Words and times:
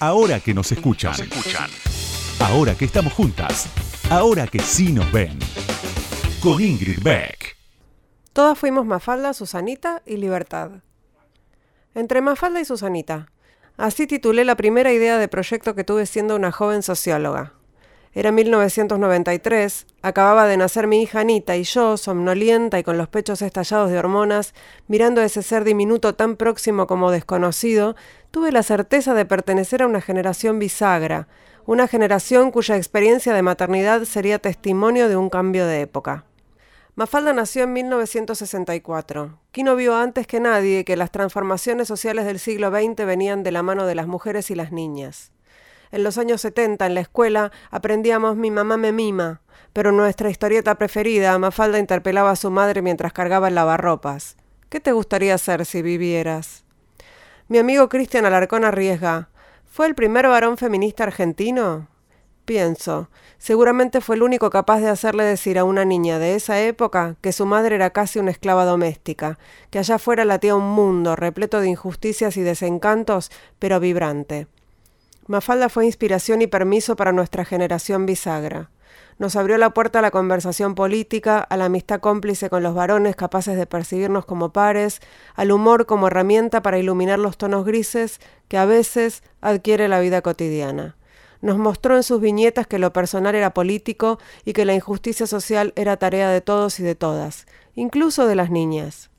Ahora 0.00 0.40
que 0.40 0.52
nos 0.52 0.70
escuchan. 0.70 1.14
Ahora 2.40 2.74
que 2.74 2.84
estamos 2.84 3.12
juntas. 3.12 3.68
Ahora 4.10 4.46
que 4.46 4.58
sí 4.58 4.92
nos 4.92 5.10
ven. 5.10 5.38
Con 6.42 6.60
Ingrid 6.60 7.02
Beck. 7.02 7.56
Todas 8.34 8.58
fuimos 8.58 8.84
Mafalda, 8.84 9.32
Susanita 9.32 10.02
y 10.04 10.18
Libertad. 10.18 10.82
Entre 11.94 12.20
Mafalda 12.20 12.60
y 12.60 12.64
Susanita. 12.64 13.30
Así 13.76 14.06
titulé 14.06 14.44
la 14.44 14.56
primera 14.56 14.92
idea 14.92 15.16
de 15.16 15.28
proyecto 15.28 15.74
que 15.74 15.84
tuve 15.84 16.04
siendo 16.06 16.36
una 16.36 16.52
joven 16.52 16.82
socióloga. 16.82 17.54
Era 18.16 18.30
1993, 18.30 19.86
acababa 20.02 20.46
de 20.46 20.56
nacer 20.56 20.86
mi 20.86 21.02
hija 21.02 21.20
Anita 21.20 21.56
y 21.56 21.64
yo, 21.64 21.96
somnolienta 21.96 22.78
y 22.78 22.84
con 22.84 22.96
los 22.96 23.08
pechos 23.08 23.42
estallados 23.42 23.90
de 23.90 23.98
hormonas, 23.98 24.54
mirando 24.86 25.20
a 25.20 25.24
ese 25.24 25.42
ser 25.42 25.64
diminuto 25.64 26.14
tan 26.14 26.36
próximo 26.36 26.86
como 26.86 27.10
desconocido, 27.10 27.96
tuve 28.30 28.52
la 28.52 28.62
certeza 28.62 29.14
de 29.14 29.24
pertenecer 29.24 29.82
a 29.82 29.88
una 29.88 30.00
generación 30.00 30.60
bisagra, 30.60 31.26
una 31.66 31.88
generación 31.88 32.52
cuya 32.52 32.76
experiencia 32.76 33.34
de 33.34 33.42
maternidad 33.42 34.04
sería 34.04 34.38
testimonio 34.38 35.08
de 35.08 35.16
un 35.16 35.28
cambio 35.28 35.66
de 35.66 35.80
época. 35.80 36.24
Mafalda 36.94 37.32
nació 37.32 37.64
en 37.64 37.72
1964. 37.72 39.40
Kino 39.50 39.74
vio 39.74 39.96
antes 39.96 40.28
que 40.28 40.38
nadie 40.38 40.84
que 40.84 40.96
las 40.96 41.10
transformaciones 41.10 41.88
sociales 41.88 42.26
del 42.26 42.38
siglo 42.38 42.70
XX 42.70 43.04
venían 43.04 43.42
de 43.42 43.50
la 43.50 43.64
mano 43.64 43.86
de 43.86 43.96
las 43.96 44.06
mujeres 44.06 44.52
y 44.52 44.54
las 44.54 44.70
niñas. 44.70 45.33
En 45.94 46.02
los 46.02 46.18
años 46.18 46.40
70, 46.40 46.86
en 46.86 46.94
la 46.94 47.02
escuela, 47.02 47.52
aprendíamos 47.70 48.34
Mi 48.34 48.50
mamá 48.50 48.76
me 48.76 48.90
mima, 48.90 49.42
pero 49.72 49.92
nuestra 49.92 50.28
historieta 50.28 50.74
preferida, 50.74 51.38
Mafalda 51.38 51.78
interpelaba 51.78 52.32
a 52.32 52.36
su 52.36 52.50
madre 52.50 52.82
mientras 52.82 53.12
cargaba 53.12 53.46
el 53.46 53.54
lavarropas. 53.54 54.36
¿Qué 54.70 54.80
te 54.80 54.90
gustaría 54.90 55.36
hacer 55.36 55.64
si 55.64 55.82
vivieras? 55.82 56.64
Mi 57.46 57.58
amigo 57.58 57.88
Cristian 57.88 58.26
Alarcón 58.26 58.64
arriesga. 58.64 59.28
¿Fue 59.66 59.86
el 59.86 59.94
primer 59.94 60.26
varón 60.26 60.56
feminista 60.56 61.04
argentino? 61.04 61.86
Pienso, 62.44 63.08
seguramente 63.38 64.00
fue 64.00 64.16
el 64.16 64.24
único 64.24 64.50
capaz 64.50 64.80
de 64.80 64.88
hacerle 64.88 65.22
decir 65.22 65.60
a 65.60 65.64
una 65.64 65.84
niña 65.84 66.18
de 66.18 66.34
esa 66.34 66.60
época 66.60 67.14
que 67.20 67.30
su 67.30 67.46
madre 67.46 67.76
era 67.76 67.90
casi 67.90 68.18
una 68.18 68.32
esclava 68.32 68.64
doméstica, 68.64 69.38
que 69.70 69.78
allá 69.78 70.00
fuera 70.00 70.24
latía 70.24 70.56
un 70.56 70.70
mundo 70.70 71.14
repleto 71.14 71.60
de 71.60 71.68
injusticias 71.68 72.36
y 72.36 72.42
desencantos, 72.42 73.30
pero 73.60 73.78
vibrante. 73.78 74.48
Mafalda 75.26 75.70
fue 75.70 75.86
inspiración 75.86 76.42
y 76.42 76.46
permiso 76.46 76.96
para 76.96 77.12
nuestra 77.12 77.46
generación 77.46 78.04
bisagra. 78.04 78.70
Nos 79.18 79.36
abrió 79.36 79.56
la 79.56 79.70
puerta 79.70 80.00
a 80.00 80.02
la 80.02 80.10
conversación 80.10 80.74
política, 80.74 81.38
a 81.38 81.56
la 81.56 81.66
amistad 81.66 82.00
cómplice 82.00 82.50
con 82.50 82.62
los 82.62 82.74
varones 82.74 83.16
capaces 83.16 83.56
de 83.56 83.66
percibirnos 83.66 84.26
como 84.26 84.52
pares, 84.52 85.00
al 85.34 85.50
humor 85.50 85.86
como 85.86 86.08
herramienta 86.08 86.62
para 86.62 86.78
iluminar 86.78 87.18
los 87.18 87.38
tonos 87.38 87.64
grises 87.64 88.20
que 88.48 88.58
a 88.58 88.66
veces 88.66 89.22
adquiere 89.40 89.88
la 89.88 90.00
vida 90.00 90.20
cotidiana. 90.20 90.96
Nos 91.40 91.56
mostró 91.58 91.96
en 91.96 92.02
sus 92.02 92.20
viñetas 92.20 92.66
que 92.66 92.78
lo 92.78 92.92
personal 92.92 93.34
era 93.34 93.54
político 93.54 94.18
y 94.44 94.52
que 94.52 94.64
la 94.64 94.74
injusticia 94.74 95.26
social 95.26 95.72
era 95.76 95.96
tarea 95.96 96.28
de 96.28 96.42
todos 96.42 96.80
y 96.80 96.82
de 96.82 96.96
todas, 96.96 97.46
incluso 97.74 98.26
de 98.26 98.34
las 98.34 98.50
niñas. 98.50 99.10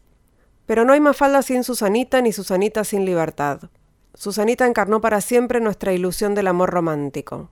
Pero 0.68 0.86
no 0.86 0.94
hay 0.94 1.00
Mafalda 1.00 1.42
sin 1.42 1.64
Susanita 1.64 2.22
ni 2.22 2.32
Susanita 2.32 2.84
sin 2.84 3.06
libertad. 3.06 3.70
Susanita 4.16 4.66
encarnó 4.66 5.02
para 5.02 5.20
siempre 5.20 5.60
nuestra 5.60 5.94
ilusión 5.94 6.36
del 6.36 6.48
amor 6.48 6.70
romántico. 6.70 7.50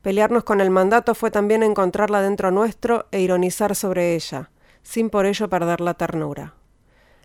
Pelearnos 0.00 0.44
con 0.44 0.60
el 0.60 0.70
mandato 0.70 1.14
fue 1.14 1.30
también 1.30 1.62
encontrarla 1.62 2.22
dentro 2.22 2.50
nuestro 2.50 3.06
e 3.10 3.20
ironizar 3.20 3.74
sobre 3.74 4.14
ella, 4.14 4.50
sin 4.82 5.10
por 5.10 5.26
ello 5.26 5.48
perder 5.48 5.80
la 5.80 5.94
ternura. 5.94 6.54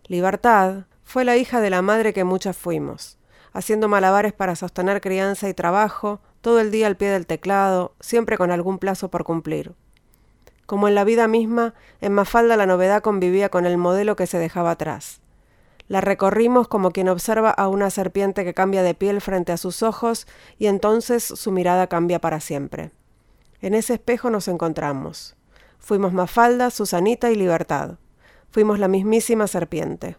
Libertad 0.07 0.85
fue 1.03 1.23
la 1.23 1.37
hija 1.37 1.61
de 1.61 1.69
la 1.69 1.83
madre 1.83 2.13
que 2.13 2.23
muchas 2.23 2.57
fuimos, 2.57 3.17
haciendo 3.53 3.87
malabares 3.87 4.33
para 4.33 4.55
sostener 4.55 5.01
crianza 5.01 5.47
y 5.49 5.53
trabajo, 5.53 6.19
todo 6.41 6.59
el 6.59 6.71
día 6.71 6.87
al 6.87 6.97
pie 6.97 7.09
del 7.09 7.27
teclado, 7.27 7.93
siempre 7.99 8.37
con 8.37 8.49
algún 8.49 8.79
plazo 8.79 9.09
por 9.09 9.23
cumplir. 9.23 9.73
Como 10.65 10.87
en 10.87 10.95
la 10.95 11.03
vida 11.03 11.27
misma, 11.27 11.73
en 12.01 12.13
Mafalda 12.13 12.57
la 12.57 12.65
novedad 12.65 13.01
convivía 13.01 13.49
con 13.49 13.65
el 13.65 13.77
modelo 13.77 14.15
que 14.15 14.27
se 14.27 14.39
dejaba 14.39 14.71
atrás. 14.71 15.19
La 15.89 16.01
recorrimos 16.01 16.67
como 16.67 16.91
quien 16.91 17.09
observa 17.09 17.49
a 17.49 17.67
una 17.67 17.89
serpiente 17.89 18.45
que 18.45 18.53
cambia 18.53 18.83
de 18.83 18.93
piel 18.93 19.21
frente 19.21 19.51
a 19.51 19.57
sus 19.57 19.81
ojos 19.81 20.27
y 20.59 20.67
entonces 20.67 21.23
su 21.23 21.51
mirada 21.51 21.87
cambia 21.87 22.19
para 22.19 22.39
siempre. 22.39 22.91
En 23.59 23.73
ese 23.73 23.95
espejo 23.95 24.29
nos 24.29 24.47
encontramos. 24.47 25.35
Fuimos 25.79 26.13
Mafalda, 26.13 26.69
Susanita 26.69 27.31
y 27.31 27.35
Libertad. 27.35 27.97
Fuimos 28.51 28.77
la 28.77 28.87
mismísima 28.87 29.47
serpiente. 29.47 30.17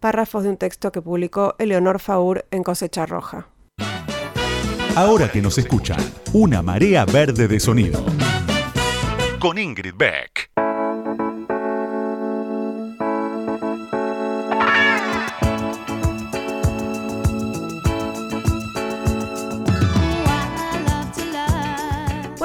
Párrafos 0.00 0.44
de 0.44 0.50
un 0.50 0.56
texto 0.56 0.90
que 0.90 1.02
publicó 1.02 1.54
Eleonor 1.58 2.00
Faur 2.00 2.46
en 2.50 2.62
Cosecha 2.62 3.04
Roja. 3.04 3.48
Ahora 4.96 5.30
que 5.30 5.42
nos 5.42 5.58
escuchan, 5.58 6.00
una 6.32 6.62
marea 6.62 7.04
verde 7.04 7.46
de 7.46 7.60
sonido. 7.60 8.04
Con 9.38 9.58
Ingrid 9.58 9.94
Beck. 9.96 10.50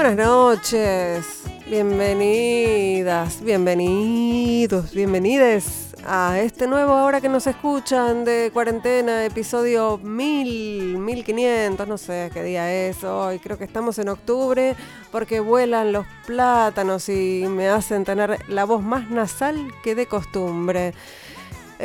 Buenas 0.04 0.28
noches, 0.28 1.44
bienvenidas, 1.66 3.42
bienvenidos, 3.42 4.94
bienvenides 4.94 5.96
a 6.06 6.42
este 6.42 6.68
nuevo 6.68 6.92
Ahora 6.92 7.22
que 7.22 7.30
nos 7.30 7.48
escuchan 7.48 8.26
de 8.26 8.52
cuarentena, 8.52 9.24
episodio 9.24 9.98
1000, 10.04 10.98
1500, 10.98 11.88
no 11.88 11.98
sé 11.98 12.30
qué 12.34 12.44
día 12.44 12.70
es 12.70 13.02
hoy, 13.06 13.40
creo 13.40 13.58
que 13.58 13.64
estamos 13.64 13.98
en 13.98 14.10
octubre 14.10 14.76
porque 15.10 15.40
vuelan 15.40 15.94
los 15.94 16.06
plátanos 16.28 17.08
y 17.08 17.46
me 17.48 17.70
hacen 17.70 18.04
tener 18.04 18.40
la 18.50 18.66
voz 18.66 18.84
más 18.84 19.10
nasal 19.10 19.72
que 19.86 19.96
de 19.96 20.06
costumbre. 20.08 20.94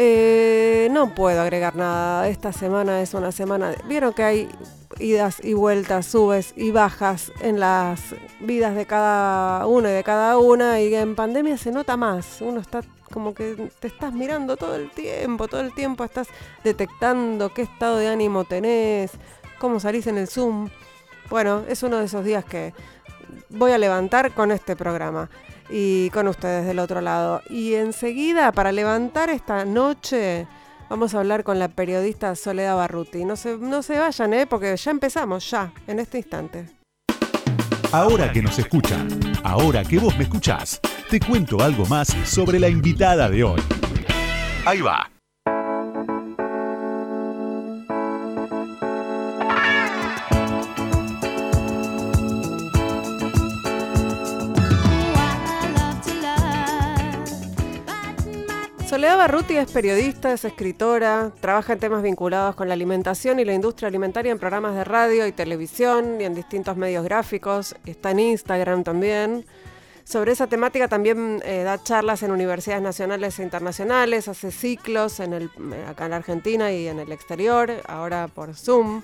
Eh, 0.00 0.86
no 0.92 1.12
puedo 1.12 1.40
agregar 1.40 1.74
nada, 1.74 2.28
esta 2.28 2.52
semana 2.52 3.02
es 3.02 3.14
una 3.14 3.32
semana, 3.32 3.74
vieron 3.88 4.12
que 4.12 4.22
hay 4.22 4.48
idas 5.00 5.40
y 5.42 5.54
vueltas, 5.54 6.06
subes 6.06 6.54
y 6.54 6.70
bajas 6.70 7.32
en 7.40 7.58
las 7.58 8.14
vidas 8.38 8.76
de 8.76 8.86
cada 8.86 9.66
uno 9.66 9.88
y 9.88 9.92
de 9.92 10.04
cada 10.04 10.38
una 10.38 10.80
y 10.80 10.94
en 10.94 11.16
pandemia 11.16 11.58
se 11.58 11.72
nota 11.72 11.96
más. 11.96 12.40
Uno 12.40 12.60
está 12.60 12.82
como 13.12 13.34
que 13.34 13.72
te 13.80 13.88
estás 13.88 14.12
mirando 14.12 14.56
todo 14.56 14.76
el 14.76 14.88
tiempo, 14.92 15.48
todo 15.48 15.62
el 15.62 15.74
tiempo 15.74 16.04
estás 16.04 16.28
detectando 16.62 17.52
qué 17.52 17.62
estado 17.62 17.96
de 17.96 18.06
ánimo 18.06 18.44
tenés, 18.44 19.10
cómo 19.58 19.80
salís 19.80 20.06
en 20.06 20.16
el 20.16 20.28
Zoom. 20.28 20.68
Bueno, 21.28 21.64
es 21.66 21.82
uno 21.82 21.98
de 21.98 22.04
esos 22.04 22.24
días 22.24 22.44
que 22.44 22.72
voy 23.48 23.72
a 23.72 23.78
levantar 23.78 24.32
con 24.32 24.52
este 24.52 24.76
programa 24.76 25.28
y 25.70 26.10
con 26.10 26.28
ustedes 26.28 26.66
del 26.66 26.78
otro 26.78 27.00
lado. 27.00 27.42
Y 27.48 27.74
enseguida, 27.74 28.52
para 28.52 28.72
levantar 28.72 29.30
esta 29.30 29.64
noche, 29.64 30.46
Vamos 30.88 31.14
a 31.14 31.18
hablar 31.18 31.44
con 31.44 31.58
la 31.58 31.68
periodista 31.68 32.34
Soledad 32.34 32.76
Barruti. 32.76 33.24
No 33.26 33.36
se, 33.36 33.58
no 33.58 33.82
se 33.82 33.98
vayan, 33.98 34.32
¿eh? 34.32 34.46
porque 34.46 34.74
ya 34.74 34.90
empezamos, 34.90 35.50
ya, 35.50 35.70
en 35.86 35.98
este 35.98 36.18
instante. 36.18 36.66
Ahora 37.92 38.32
que 38.32 38.42
nos 38.42 38.58
escuchan, 38.58 39.08
ahora 39.42 39.84
que 39.84 39.98
vos 39.98 40.16
me 40.16 40.24
escuchás, 40.24 40.80
te 41.10 41.20
cuento 41.20 41.62
algo 41.62 41.84
más 41.86 42.08
sobre 42.24 42.58
la 42.58 42.68
invitada 42.68 43.28
de 43.28 43.44
hoy. 43.44 43.60
Ahí 44.64 44.80
va. 44.80 45.10
Soledad 58.98 59.18
Barruti 59.18 59.56
es 59.56 59.70
periodista, 59.70 60.32
es 60.32 60.44
escritora, 60.44 61.30
trabaja 61.40 61.72
en 61.72 61.78
temas 61.78 62.02
vinculados 62.02 62.56
con 62.56 62.66
la 62.66 62.74
alimentación 62.74 63.38
y 63.38 63.44
la 63.44 63.54
industria 63.54 63.86
alimentaria 63.86 64.32
en 64.32 64.40
programas 64.40 64.74
de 64.74 64.82
radio 64.82 65.24
y 65.28 65.30
televisión 65.30 66.20
y 66.20 66.24
en 66.24 66.34
distintos 66.34 66.76
medios 66.76 67.04
gráficos. 67.04 67.76
Está 67.86 68.10
en 68.10 68.18
Instagram 68.18 68.82
también. 68.82 69.46
Sobre 70.02 70.32
esa 70.32 70.48
temática 70.48 70.88
también 70.88 71.40
eh, 71.44 71.62
da 71.62 71.80
charlas 71.80 72.24
en 72.24 72.32
universidades 72.32 72.82
nacionales 72.82 73.38
e 73.38 73.44
internacionales, 73.44 74.26
hace 74.26 74.50
ciclos 74.50 75.20
en 75.20 75.32
el, 75.32 75.50
acá 75.88 76.06
en 76.06 76.14
Argentina 76.14 76.72
y 76.72 76.88
en 76.88 76.98
el 76.98 77.12
exterior, 77.12 77.70
ahora 77.86 78.26
por 78.26 78.56
Zoom. 78.56 79.02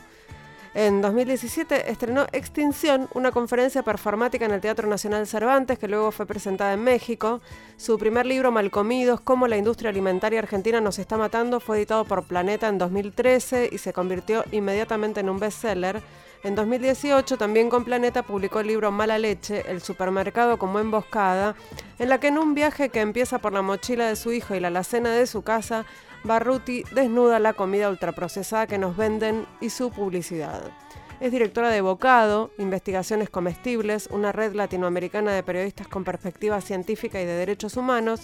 En 0.77 1.03
2017 1.03 1.89
estrenó 1.89 2.27
Extinción, 2.33 3.09
una 3.15 3.31
conferencia 3.31 3.85
performática 3.85 4.45
en 4.45 4.51
el 4.51 4.61
Teatro 4.61 4.89
Nacional 4.89 5.25
Cervantes, 5.29 5.79
que 5.79 5.87
luego 5.87 6.11
fue 6.11 6.27
presentada 6.27 6.73
en 6.73 6.83
México. 6.83 7.41
Su 7.77 7.97
primer 7.97 8.27
libro, 8.27 8.51
Malcomidos, 8.51 9.21
cómo 9.21 9.47
la 9.47 9.57
industria 9.57 9.91
alimentaria 9.91 10.41
argentina 10.41 10.81
nos 10.81 10.99
está 10.99 11.17
matando, 11.17 11.61
fue 11.61 11.77
editado 11.77 12.05
por 12.05 12.25
Planeta 12.25 12.67
en 12.67 12.79
2013 12.79 13.69
y 13.71 13.79
se 13.79 13.93
convirtió 13.93 14.45
inmediatamente 14.51 15.21
en 15.21 15.31
un 15.31 15.39
bestseller. 15.39 16.03
En 16.43 16.57
2018, 16.57 17.39
también 17.39 17.71
con 17.71 17.85
Planeta, 17.85 18.25
publicó 18.25 18.59
el 18.59 18.67
libro 18.67 18.91
Mala 18.91 19.17
Leche, 19.17 19.71
el 19.71 19.81
supermercado 19.81 20.59
como 20.59 20.81
emboscada, 20.81 21.55
en 22.01 22.09
la 22.09 22.19
que 22.19 22.27
en 22.27 22.39
un 22.39 22.53
viaje 22.53 22.89
que 22.89 23.01
empieza 23.01 23.39
por 23.39 23.53
la 23.53 23.63
mochila 23.63 24.09
de 24.09 24.17
su 24.17 24.33
hijo 24.33 24.57
y 24.57 24.61
la 24.61 24.69
alacena 24.69 25.13
de 25.13 25.29
su 25.29 25.43
casa, 25.43 25.87
Barruti 26.25 26.85
desnuda 26.93 27.39
la 27.39 27.53
comida 27.53 27.91
ultraprocesada 27.91 28.67
que 28.67 28.79
nos 28.79 28.97
venden 28.97 29.47
y 29.61 29.69
su 29.69 29.91
publicidad. 29.91 30.63
Es 31.21 31.31
directora 31.31 31.69
de 31.69 31.83
Bocado, 31.83 32.51
Investigaciones 32.59 33.29
Comestibles, 33.29 34.09
una 34.11 34.33
red 34.33 34.55
latinoamericana 34.55 35.33
de 35.33 35.43
periodistas 35.43 35.87
con 35.87 36.03
perspectiva 36.03 36.61
científica 36.63 37.21
y 37.21 37.27
de 37.27 37.35
derechos 37.35 37.77
humanos, 37.77 38.23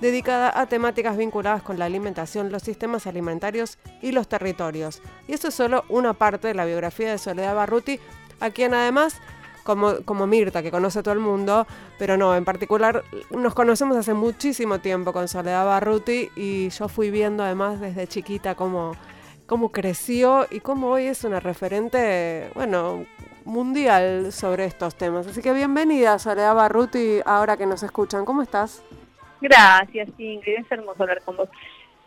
dedicada 0.00 0.58
a 0.58 0.66
temáticas 0.66 1.16
vinculadas 1.16 1.62
con 1.62 1.78
la 1.78 1.84
alimentación, 1.84 2.50
los 2.50 2.62
sistemas 2.62 3.06
alimentarios 3.06 3.78
y 4.00 4.12
los 4.12 4.28
territorios. 4.28 5.02
Y 5.28 5.34
eso 5.34 5.48
es 5.48 5.54
solo 5.54 5.84
una 5.90 6.14
parte 6.14 6.48
de 6.48 6.54
la 6.54 6.64
biografía 6.64 7.10
de 7.10 7.18
Soledad 7.18 7.54
Barruti, 7.54 8.00
a 8.40 8.50
quien 8.50 8.74
además 8.74 9.20
como, 9.62 10.02
como 10.04 10.26
Mirta, 10.26 10.62
que 10.62 10.70
conoce 10.70 11.00
a 11.00 11.02
todo 11.02 11.14
el 11.14 11.20
mundo, 11.20 11.66
pero 11.98 12.16
no, 12.16 12.34
en 12.34 12.44
particular 12.44 13.04
nos 13.30 13.54
conocemos 13.54 13.96
hace 13.96 14.14
muchísimo 14.14 14.80
tiempo 14.80 15.12
con 15.12 15.28
Soledad 15.28 15.66
Barruti 15.66 16.30
y 16.36 16.68
yo 16.70 16.88
fui 16.88 17.10
viendo 17.10 17.42
además 17.42 17.80
desde 17.80 18.06
chiquita 18.06 18.54
cómo 18.54 18.92
cómo 19.46 19.70
creció 19.70 20.46
y 20.50 20.60
cómo 20.60 20.88
hoy 20.88 21.04
es 21.04 21.24
una 21.24 21.38
referente, 21.38 22.50
bueno, 22.54 23.04
mundial 23.44 24.32
sobre 24.32 24.64
estos 24.64 24.94
temas. 24.94 25.26
Así 25.26 25.42
que 25.42 25.52
bienvenida, 25.52 26.18
Soledad 26.18 26.54
Barruti, 26.54 27.20
ahora 27.24 27.58
que 27.58 27.66
nos 27.66 27.82
escuchan. 27.82 28.24
¿Cómo 28.24 28.40
estás? 28.40 28.82
Gracias, 29.42 30.08
Ingrid. 30.16 30.60
Es 30.60 30.72
hermoso 30.72 31.02
hablar 31.02 31.20
con 31.22 31.36
vos. 31.36 31.50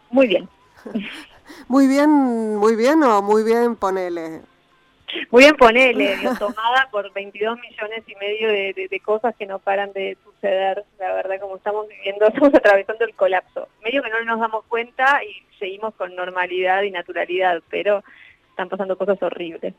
Muy 0.09 0.27
bien. 0.27 0.49
muy 1.67 1.87
bien, 1.87 2.09
muy 2.09 2.75
bien 2.75 3.03
o 3.03 3.21
muy 3.21 3.43
bien, 3.43 3.75
ponele. 3.75 4.41
Muy 5.31 5.43
bien, 5.43 5.55
ponele, 5.55 6.17
tomada 6.39 6.89
por 6.91 7.11
22 7.13 7.57
millones 7.59 8.03
y 8.07 8.15
medio 8.15 8.49
de, 8.49 9.01
cosas 9.03 9.35
que 9.35 9.45
no 9.45 9.59
paran 9.59 9.93
de 9.93 10.17
suceder, 10.23 10.83
la 10.99 11.13
verdad, 11.13 11.39
como 11.39 11.57
estamos 11.57 11.87
viviendo, 11.87 12.25
estamos 12.27 12.53
atravesando 12.53 13.05
el 13.05 13.13
colapso. 13.15 13.67
Medio 13.83 14.01
que 14.01 14.09
no 14.09 14.23
nos 14.23 14.39
damos 14.39 14.65
cuenta 14.65 15.21
y 15.23 15.43
seguimos 15.59 15.93
con 15.95 16.15
normalidad 16.15 16.83
y 16.83 16.91
naturalidad, 16.91 17.61
pero 17.69 18.03
están 18.49 18.69
pasando 18.69 18.97
cosas 18.97 19.21
horribles. 19.21 19.73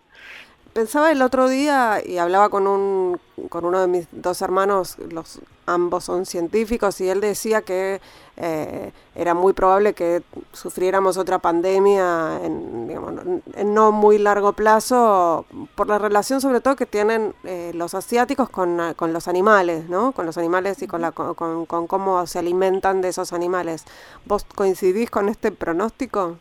Pensaba 0.77 1.11
el 1.11 1.23
otro 1.23 1.49
día 1.49 2.03
y 2.05 2.19
hablaba 2.19 2.51
con, 2.51 2.67
un, 2.67 3.19
con 3.49 3.65
uno 3.65 3.81
de 3.81 3.87
mis 3.87 4.09
dos 4.13 4.43
hermanos, 4.43 4.99
los 5.11 5.41
ambos 5.65 6.05
son 6.05 6.27
científicos, 6.27 7.01
y 7.01 7.09
él 7.09 7.23
decía 7.23 7.63
que 7.63 8.03
eh, 8.37 8.93
era 9.15 9.33
muy 9.33 9.55
probable 9.55 9.95
que 9.95 10.23
sufriéramos 10.53 11.17
otra 11.17 11.39
pandemia 11.39 12.43
en, 12.45 13.73
no 13.73 13.91
muy 13.91 14.19
largo 14.19 14.53
plazo 14.53 15.47
por 15.77 15.89
la 15.89 15.99
relación 15.99 16.43
sobre 16.43 16.61
todo 16.61 16.77
que 16.77 16.85
tienen 16.85 17.35
eh, 17.45 17.73
los 17.75 17.95
asiáticos 17.95 18.51
con, 18.51 18.79
con, 18.97 19.15
los 19.15 19.29
animales, 19.29 19.89
¿no? 19.89 20.13
Con 20.13 20.27
los 20.27 20.37
animales 20.37 20.83
y 20.83 20.87
con, 20.87 21.01
la, 21.01 21.11
con, 21.13 21.65
con 21.65 21.87
cómo 21.87 22.27
se 22.27 22.39
alimentan 22.39 23.01
de 23.01 23.09
esos 23.09 23.33
animales. 23.33 23.85
¿Vos 24.27 24.45
coincidís 24.55 25.11
con 25.11 25.31
este 25.31 25.53
pronóstico? 25.53 26.37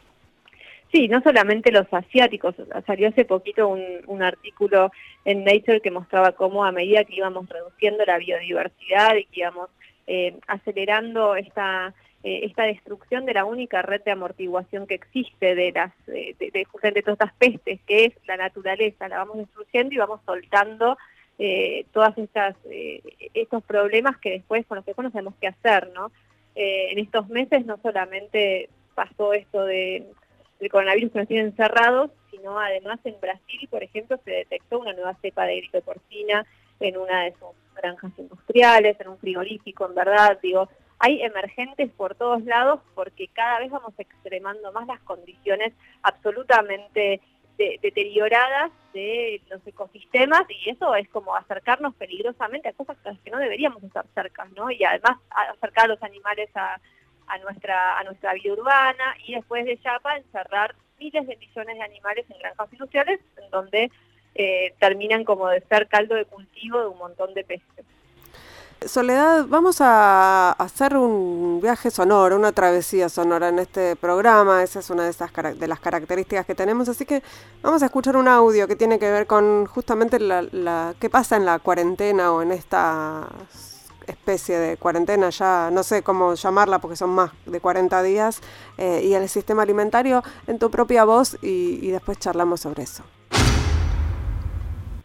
Sí, 0.95 1.09
no 1.09 1.21
solamente 1.21 1.73
los 1.73 1.87
asiáticos. 1.91 2.55
Salió 2.87 3.09
hace 3.09 3.25
poquito 3.25 3.67
un, 3.67 4.23
artículo 4.23 4.91
en 5.25 5.43
Nature 5.43 5.81
que 5.81 5.91
mostraba 5.91 6.31
cómo 6.31 6.63
a 6.63 6.71
medida 6.71 7.03
que 7.03 7.17
íbamos 7.17 7.49
reduciendo 7.49 8.05
la 8.05 8.17
biodiversidad 8.17 9.17
y 9.17 9.25
que 9.25 9.41
íbamos 9.41 9.69
eh, 10.07 10.37
acelerando 10.47 11.35
esta 11.35 11.93
eh, 12.23 12.45
esta 12.45 12.63
destrucción 12.63 13.25
de 13.25 13.33
la 13.33 13.43
única 13.43 13.81
red 13.81 14.03
de 14.03 14.11
amortiguación 14.11 14.87
que 14.87 14.95
existe 14.95 15.53
de 15.53 15.73
las 15.73 15.91
de, 16.05 16.33
de, 16.39 16.63
justamente 16.63 17.01
todas 17.01 17.19
estas 17.19 17.33
pestes 17.33 17.81
que 17.85 18.05
es 18.05 18.13
la 18.25 18.37
naturaleza 18.37 19.09
la 19.09 19.17
vamos 19.17 19.39
destruyendo 19.39 19.93
y 19.93 19.97
vamos 19.97 20.21
soltando 20.25 20.97
eh, 21.37 21.85
todas 21.91 22.17
estas 22.17 22.55
estos 23.33 23.63
problemas 23.65 24.17
que 24.19 24.31
después 24.31 24.65
con 24.65 24.77
los 24.77 24.85
que 24.85 24.91
después 24.91 25.03
no 25.03 25.11
sabemos 25.11 25.33
qué 25.41 25.47
hacer 25.47 25.91
no 25.93 26.09
en 26.55 26.99
estos 26.99 27.27
meses 27.27 27.65
no 27.65 27.77
solamente 27.83 28.69
pasó 28.95 29.33
esto 29.33 29.65
de 29.65 30.05
el 30.59 30.69
coronavirus 30.69 31.11
que 31.11 31.19
nos 31.19 31.27
tiene 31.27 31.43
encerrados, 31.43 32.11
sino 32.31 32.59
además 32.59 32.99
en 33.03 33.19
Brasil, 33.19 33.67
por 33.69 33.83
ejemplo, 33.83 34.19
se 34.23 34.31
detectó 34.31 34.79
una 34.79 34.93
nueva 34.93 35.15
cepa 35.21 35.45
de 35.45 35.57
gripe 35.57 35.81
porcina 35.81 36.45
en 36.79 36.97
una 36.97 37.23
de 37.23 37.31
sus 37.33 37.49
granjas 37.75 38.11
industriales, 38.17 38.99
en 38.99 39.07
un 39.09 39.17
frigorífico, 39.17 39.85
en 39.85 39.95
verdad, 39.95 40.39
digo, 40.41 40.69
hay 40.99 41.21
emergentes 41.21 41.91
por 41.91 42.15
todos 42.15 42.43
lados 42.45 42.79
porque 42.93 43.27
cada 43.27 43.59
vez 43.59 43.69
vamos 43.69 43.93
extremando 43.97 44.71
más 44.71 44.87
las 44.87 45.01
condiciones 45.01 45.73
absolutamente 46.03 47.21
deterioradas 47.57 48.71
de 48.93 49.41
los 49.49 49.65
ecosistemas 49.65 50.43
y 50.49 50.69
eso 50.69 50.93
es 50.95 51.07
como 51.09 51.35
acercarnos 51.35 51.95
peligrosamente 51.95 52.67
a 52.67 52.73
cosas 52.73 52.97
que 53.23 53.31
no 53.31 53.37
deberíamos 53.37 53.81
estar 53.83 54.05
cerca, 54.13 54.45
¿no? 54.55 54.69
Y 54.71 54.83
además 54.83 55.19
acercar 55.29 55.85
a 55.85 55.89
los 55.89 56.03
animales 56.03 56.49
a, 56.55 56.79
a 57.27 57.37
nuestra, 57.39 57.97
a 57.99 58.03
nuestra 58.03 58.33
vida 58.33 58.53
urbana 58.53 59.15
y 59.25 59.35
después 59.35 59.65
de 59.65 59.79
Chapa 59.81 60.17
encerrar 60.17 60.75
miles 60.99 61.27
de 61.27 61.35
millones 61.37 61.77
de 61.77 61.83
animales 61.83 62.25
en 62.29 62.39
granjas 62.39 62.71
industriales 62.71 63.19
en 63.37 63.49
donde 63.49 63.91
eh, 64.35 64.73
terminan 64.79 65.23
como 65.23 65.47
de 65.47 65.61
ser 65.61 65.87
caldo 65.87 66.15
de 66.15 66.25
cultivo 66.25 66.79
de 66.79 66.87
un 66.87 66.97
montón 66.97 67.33
de 67.33 67.43
peces. 67.43 67.85
Soledad, 68.85 69.45
vamos 69.47 69.77
a 69.79 70.51
hacer 70.51 70.95
un 70.95 71.59
viaje 71.61 71.89
sonoro, 71.89 72.35
una 72.35 72.51
travesía 72.51 73.09
sonora 73.09 73.49
en 73.49 73.57
este 73.57 73.95
programa. 73.95 74.61
Esa 74.61 74.79
es 74.79 74.89
una 74.91 75.05
de, 75.05 75.09
esas, 75.09 75.31
de 75.33 75.67
las 75.67 75.79
características 75.79 76.45
que 76.45 76.53
tenemos. 76.53 76.87
Así 76.87 77.05
que 77.05 77.23
vamos 77.63 77.81
a 77.81 77.85
escuchar 77.85 78.15
un 78.15 78.27
audio 78.27 78.67
que 78.67 78.75
tiene 78.75 78.99
que 78.99 79.09
ver 79.09 79.25
con 79.25 79.65
justamente 79.65 80.19
la, 80.19 80.43
la 80.51 80.93
qué 80.99 81.09
pasa 81.09 81.35
en 81.35 81.45
la 81.45 81.57
cuarentena 81.57 82.31
o 82.31 82.43
en 82.43 82.51
esta 82.51 83.27
especie 84.07 84.57
de 84.57 84.77
cuarentena, 84.77 85.29
ya 85.29 85.69
no 85.71 85.83
sé 85.83 86.03
cómo 86.03 86.33
llamarla 86.35 86.79
porque 86.79 86.95
son 86.95 87.11
más 87.11 87.31
de 87.45 87.59
40 87.59 88.03
días, 88.03 88.41
eh, 88.77 89.01
y 89.03 89.13
el 89.13 89.27
sistema 89.29 89.63
alimentario 89.63 90.23
en 90.47 90.59
tu 90.59 90.69
propia 90.71 91.03
voz 91.03 91.37
y, 91.41 91.89
después 91.91 92.19
charlamos 92.19 92.61
sobre 92.61 92.83
eso. 92.83 93.03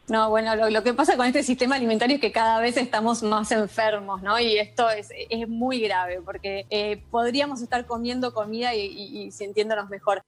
No, 0.09 0.29
bueno, 0.29 0.57
lo, 0.57 0.83
que 0.83 0.93
pasa 0.93 1.17
con 1.17 1.27
este 1.27 1.45
sistema 1.45 1.77
alimentario 1.77 2.17
es 2.17 2.21
que 2.21 2.33
cada 2.33 2.61
vez 2.61 2.77
estamos 2.77 3.23
más 3.23 3.53
enfermos, 3.53 4.23
¿no? 4.23 4.41
Y 4.41 4.59
esto 4.59 4.91
es, 4.91 5.09
muy 5.47 5.81
grave 5.81 6.21
porque 6.25 6.67
eh, 6.71 7.01
podríamos 7.13 7.63
estar 7.63 7.87
comiendo 7.87 8.35
comida 8.35 8.75
y, 8.75 9.31
sintiéndonos 9.31 9.89
mejor. 9.89 10.23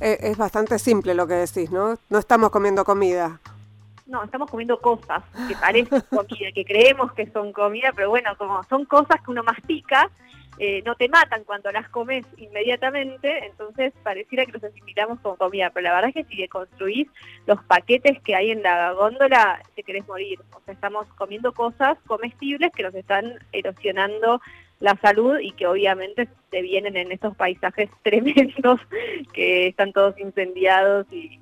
Eh, 0.00 0.18
es 0.22 0.36
bastante 0.36 0.78
simple 0.80 1.14
lo 1.14 1.28
que 1.28 1.34
decís, 1.34 1.70
¿no? 1.70 1.98
No 2.08 2.18
estamos 2.18 2.50
comiendo 2.50 2.84
comida 2.84 3.38
no, 4.10 4.24
estamos 4.24 4.50
comiendo 4.50 4.80
cosas 4.80 5.22
que 5.48 5.54
parecen 5.54 6.00
comida, 6.10 6.52
que 6.52 6.64
creemos 6.64 7.12
que 7.12 7.30
son 7.30 7.52
comida, 7.52 7.92
pero 7.94 8.10
bueno, 8.10 8.36
como 8.36 8.62
son 8.64 8.84
cosas 8.84 9.22
que 9.22 9.30
uno 9.30 9.42
mastica, 9.42 10.10
eh, 10.58 10.82
no 10.84 10.94
te 10.94 11.08
matan 11.08 11.44
cuando 11.44 11.72
las 11.72 11.88
comes 11.88 12.26
inmediatamente, 12.36 13.46
entonces 13.46 13.94
pareciera 14.02 14.44
que 14.44 14.52
los 14.52 14.64
asimilamos 14.64 15.18
como 15.20 15.36
comida, 15.36 15.70
pero 15.70 15.84
la 15.84 15.94
verdad 15.94 16.10
es 16.14 16.26
que 16.26 16.34
si 16.34 16.40
deconstruís 16.40 17.08
los 17.46 17.62
paquetes 17.64 18.20
que 18.22 18.34
hay 18.34 18.50
en 18.50 18.62
la 18.62 18.92
góndola, 18.92 19.62
te 19.74 19.82
querés 19.82 20.06
morir. 20.06 20.38
O 20.54 20.60
sea, 20.64 20.74
estamos 20.74 21.06
comiendo 21.14 21.52
cosas 21.52 21.96
comestibles 22.06 22.72
que 22.72 22.82
nos 22.82 22.94
están 22.94 23.38
erosionando 23.52 24.42
la 24.80 24.96
salud 24.96 25.38
y 25.38 25.52
que 25.52 25.66
obviamente 25.66 26.28
se 26.50 26.62
vienen 26.62 26.96
en 26.96 27.12
estos 27.12 27.34
paisajes 27.36 27.88
tremendos 28.02 28.80
que 29.32 29.68
están 29.68 29.92
todos 29.92 30.18
incendiados 30.18 31.06
y 31.10 31.40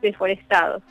deforestados. 0.00 0.82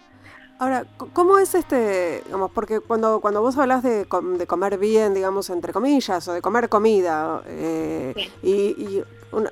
Ahora, 0.60 0.86
¿cómo 1.14 1.38
es 1.38 1.56
este, 1.56 2.22
digamos, 2.26 2.52
porque 2.52 2.82
cuando, 2.82 3.22
cuando 3.22 3.42
vos 3.42 3.58
hablas 3.58 3.82
de, 3.82 4.06
de 4.38 4.46
comer 4.46 4.78
bien, 4.78 5.14
digamos, 5.14 5.50
entre 5.50 5.72
comillas, 5.72 6.28
o 6.28 6.34
de 6.34 6.42
comer 6.42 6.68
comida, 6.68 7.42
eh, 7.46 8.14
y, 8.44 9.02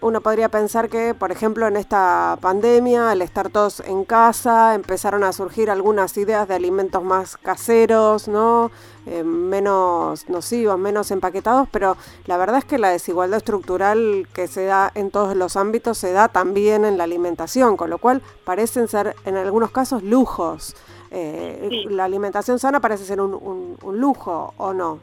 uno, 0.01 0.21
podría 0.21 0.49
pensar 0.49 0.89
que, 0.89 1.13
por 1.13 1.31
ejemplo, 1.31 1.65
en 1.67 1.77
esta 1.77 2.37
pandemia, 2.41 3.11
al 3.11 3.21
estar 3.21 3.49
todos 3.49 3.79
en 3.81 4.03
casa, 4.03 4.73
empezaron 4.73 5.23
a 5.23 5.31
surgir 5.31 5.69
algunas 5.69 6.17
ideas 6.17 6.47
de 6.47 6.55
alimentos 6.55 7.03
más 7.03 7.37
caseros, 7.37 8.27
¿no? 8.27 8.71
Eh, 9.05 9.23
menos 9.23 10.27
nocivos, 10.27 10.77
menos 10.77 11.11
empaquetados, 11.11 11.69
pero 11.71 11.95
la 12.25 12.35
verdad 12.37 12.57
es 12.57 12.65
que 12.65 12.79
la 12.79 12.89
desigualdad 12.89 13.37
estructural 13.37 14.27
que 14.33 14.47
se 14.47 14.65
da 14.65 14.91
en 14.95 15.11
todos 15.11 15.37
los 15.37 15.55
ámbitos 15.55 15.99
se 15.99 16.11
da 16.11 16.27
también 16.27 16.83
en 16.83 16.97
la 16.97 17.05
alimentación, 17.05 17.77
con 17.77 17.89
lo 17.89 17.99
cual 17.99 18.21
parecen 18.43 18.89
ser 18.89 19.15
en 19.25 19.37
algunos 19.37 19.71
casos 19.71 20.03
lujos. 20.03 20.75
Eh, 21.11 21.85
¿La 21.89 22.05
alimentación 22.05 22.59
sana 22.59 22.79
parece 22.79 23.05
ser 23.05 23.21
un, 23.21 23.77
lujo 23.93 24.53
o 24.57 24.73
no? 24.73 24.99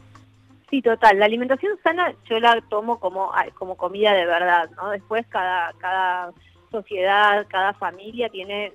Sí, 0.70 0.82
total. 0.82 1.18
La 1.18 1.26
alimentación 1.26 1.78
sana 1.82 2.14
yo 2.28 2.38
la 2.40 2.60
tomo 2.68 2.98
como, 2.98 3.32
como 3.54 3.76
comida 3.76 4.12
de 4.12 4.26
verdad, 4.26 4.70
¿no? 4.76 4.90
Después 4.90 5.26
cada, 5.28 5.72
cada 5.78 6.32
sociedad, 6.70 7.46
cada 7.48 7.74
familia 7.74 8.28
tiene 8.28 8.72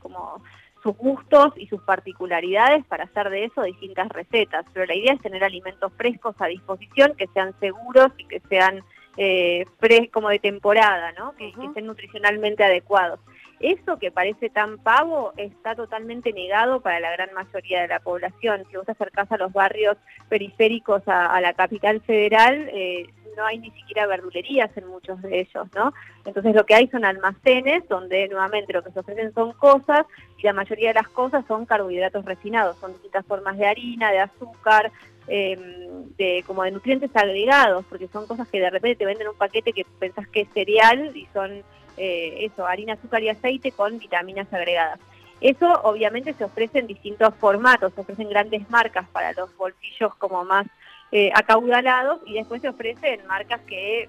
como 0.00 0.40
sus 0.82 0.96
gustos 0.96 1.52
y 1.56 1.66
sus 1.66 1.82
particularidades 1.82 2.84
para 2.86 3.04
hacer 3.04 3.30
de 3.30 3.44
eso 3.44 3.62
distintas 3.62 4.08
recetas, 4.08 4.64
pero 4.72 4.86
la 4.86 4.94
idea 4.94 5.14
es 5.14 5.20
tener 5.20 5.42
alimentos 5.42 5.92
frescos 5.96 6.36
a 6.38 6.46
disposición, 6.46 7.14
que 7.16 7.26
sean 7.28 7.58
seguros 7.58 8.12
y 8.18 8.24
que 8.26 8.40
sean 8.48 8.84
eh, 9.16 9.66
como 10.12 10.28
de 10.28 10.38
temporada, 10.38 11.12
¿no? 11.12 11.34
que 11.36 11.48
estén 11.48 11.86
nutricionalmente 11.86 12.62
adecuados. 12.62 13.18
Eso 13.60 13.98
que 13.98 14.10
parece 14.10 14.50
tan 14.50 14.78
pavo 14.78 15.32
está 15.36 15.74
totalmente 15.74 16.32
negado 16.32 16.80
para 16.80 17.00
la 17.00 17.10
gran 17.12 17.32
mayoría 17.32 17.82
de 17.82 17.88
la 17.88 18.00
población. 18.00 18.64
Si 18.70 18.76
vos 18.76 18.88
acercás 18.88 19.32
a 19.32 19.38
los 19.38 19.52
barrios 19.52 19.96
periféricos 20.28 21.02
a, 21.06 21.40
la 21.40 21.54
capital 21.54 22.02
federal, 22.02 22.68
eh, 22.72 23.06
no 23.36 23.44
hay 23.44 23.58
ni 23.58 23.70
siquiera 23.70 24.06
verdulerías 24.06 24.74
en 24.76 24.86
muchos 24.88 25.20
de 25.22 25.40
ellos, 25.40 25.68
¿no? 25.74 25.92
Entonces 26.24 26.54
lo 26.54 26.64
que 26.64 26.74
hay 26.74 26.88
son 26.88 27.04
almacenes 27.04 27.86
donde 27.88 28.28
nuevamente 28.28 28.72
lo 28.72 28.82
que 28.82 28.90
se 28.90 29.00
ofrecen 29.00 29.32
son 29.34 29.52
cosas 29.52 30.06
y 30.38 30.42
la 30.42 30.52
mayoría 30.52 30.88
de 30.88 30.94
las 30.94 31.08
cosas 31.08 31.44
son 31.46 31.66
carbohidratos 31.66 32.24
refinados, 32.24 32.76
son 32.78 32.92
distintas 32.92 33.24
formas 33.26 33.56
de 33.58 33.66
harina, 33.66 34.10
de 34.10 34.20
azúcar, 34.20 34.90
em, 35.28 36.08
de 36.16 36.44
como 36.46 36.62
de 36.62 36.70
nutrientes 36.72 37.10
agregados, 37.14 37.84
porque 37.88 38.08
son 38.08 38.26
cosas 38.26 38.48
que 38.48 38.60
de 38.60 38.70
repente 38.70 38.96
te 38.96 39.06
venden 39.06 39.28
un 39.28 39.36
paquete 39.36 39.72
que 39.72 39.86
pensás 39.98 40.26
que 40.28 40.42
es 40.42 40.48
cereal 40.52 41.16
y 41.16 41.26
son 41.32 41.62
eh, 41.96 42.44
eso, 42.44 42.66
harina, 42.66 42.94
azúcar 42.94 43.22
y 43.22 43.28
aceite 43.28 43.72
con 43.72 43.98
vitaminas 43.98 44.52
agregadas. 44.52 45.00
Eso 45.40 45.80
obviamente 45.82 46.32
se 46.34 46.44
ofrece 46.44 46.78
en 46.78 46.86
distintos 46.86 47.34
formatos, 47.36 47.92
se 47.94 48.00
ofrecen 48.00 48.28
grandes 48.28 48.68
marcas 48.70 49.06
para 49.10 49.32
los 49.32 49.54
bolsillos 49.56 50.14
como 50.16 50.44
más 50.44 50.66
eh, 51.12 51.30
acaudalados 51.34 52.20
y 52.26 52.34
después 52.34 52.62
se 52.62 52.68
ofrecen 52.68 53.26
marcas 53.26 53.60
que, 53.62 54.08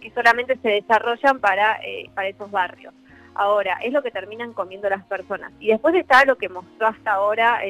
que 0.00 0.10
solamente 0.10 0.56
se 0.58 0.68
desarrollan 0.68 1.40
para, 1.40 1.80
eh, 1.82 2.10
para 2.14 2.28
esos 2.28 2.50
barrios. 2.50 2.94
Ahora, 3.34 3.78
es 3.82 3.92
lo 3.92 4.02
que 4.02 4.10
terminan 4.10 4.52
comiendo 4.52 4.90
las 4.90 5.04
personas. 5.04 5.52
Y 5.60 5.68
después 5.68 5.94
está 5.94 6.24
lo 6.24 6.36
que 6.36 6.48
mostró 6.48 6.88
hasta 6.88 7.12
ahora 7.12 7.60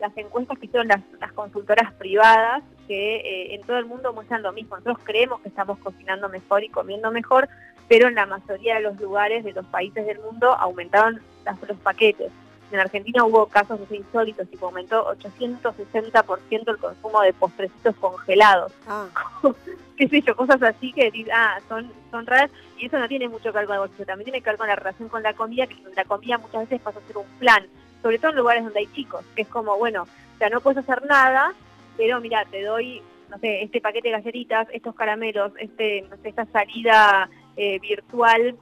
las 0.00 0.16
encuestas 0.16 0.58
que 0.58 0.66
hicieron 0.66 0.88
las, 0.88 1.32
consultoras 1.34 1.92
privadas, 1.94 2.62
que 2.86 3.54
en 3.54 3.60
todo 3.62 3.76
el 3.78 3.84
mundo 3.84 4.14
muestran 4.14 4.42
lo 4.42 4.52
mismo. 4.52 4.76
Nosotros 4.76 4.98
creemos 5.04 5.40
que 5.40 5.48
estamos 5.48 5.78
cocinando 5.80 6.30
mejor 6.30 6.64
y 6.64 6.70
comiendo 6.70 7.10
mejor, 7.10 7.48
pero 7.88 8.08
en 8.08 8.14
la 8.14 8.26
mayoría 8.26 8.76
de 8.76 8.82
los 8.82 9.00
lugares 9.00 9.44
de 9.44 9.52
los 9.52 9.66
países 9.66 10.06
del 10.06 10.18
mundo 10.20 10.52
aumentaron 10.54 11.20
los 11.68 11.78
paquetes. 11.78 12.30
En 12.72 12.80
Argentina 12.80 13.24
hubo 13.24 13.46
casos 13.46 13.78
insólitos, 13.90 14.48
tipo 14.48 14.66
aumentó 14.66 15.06
860% 15.16 16.68
el 16.68 16.78
consumo 16.78 17.20
de 17.22 17.32
postrecitos 17.32 17.94
congelados. 17.96 18.72
Ah. 18.88 19.06
qué 19.96 20.08
sé 20.08 20.20
yo, 20.22 20.36
cosas 20.36 20.62
así 20.62 20.92
que 20.92 21.10
ah, 21.32 21.58
son, 21.68 21.90
son 22.10 22.26
raras 22.26 22.50
y 22.78 22.86
eso 22.86 22.98
no 22.98 23.08
tiene 23.08 23.28
mucho 23.28 23.50
que 23.52 23.58
ver 23.58 23.66
con 23.66 23.74
el 23.74 23.80
bolsillo, 23.80 24.04
también 24.04 24.26
tiene 24.26 24.42
que 24.42 24.50
ver 24.50 24.58
con 24.58 24.68
la 24.68 24.76
relación 24.76 25.08
con 25.08 25.22
la 25.22 25.34
comida, 25.34 25.66
que 25.66 25.76
la 25.94 26.04
comida 26.04 26.38
muchas 26.38 26.62
veces 26.62 26.80
pasa 26.80 26.98
a 26.98 27.06
ser 27.06 27.16
un 27.16 27.26
plan, 27.38 27.66
sobre 28.02 28.18
todo 28.18 28.30
en 28.32 28.36
lugares 28.36 28.64
donde 28.64 28.80
hay 28.80 28.86
chicos, 28.88 29.24
que 29.34 29.42
es 29.42 29.48
como, 29.48 29.76
bueno, 29.78 30.02
o 30.02 30.38
sea, 30.38 30.50
no 30.50 30.60
puedes 30.60 30.78
hacer 30.78 31.04
nada, 31.06 31.54
pero 31.96 32.20
mira, 32.20 32.44
te 32.44 32.62
doy, 32.62 33.02
no 33.30 33.38
sé, 33.38 33.62
este 33.62 33.80
paquete 33.80 34.08
de 34.08 34.18
galletitas, 34.18 34.68
estos 34.72 34.94
caramelos, 34.94 35.52
este, 35.58 36.02
no 36.02 36.16
sé, 36.18 36.28
esta 36.28 36.44
salida 36.46 37.30
eh, 37.56 37.78
virtual 37.80 38.56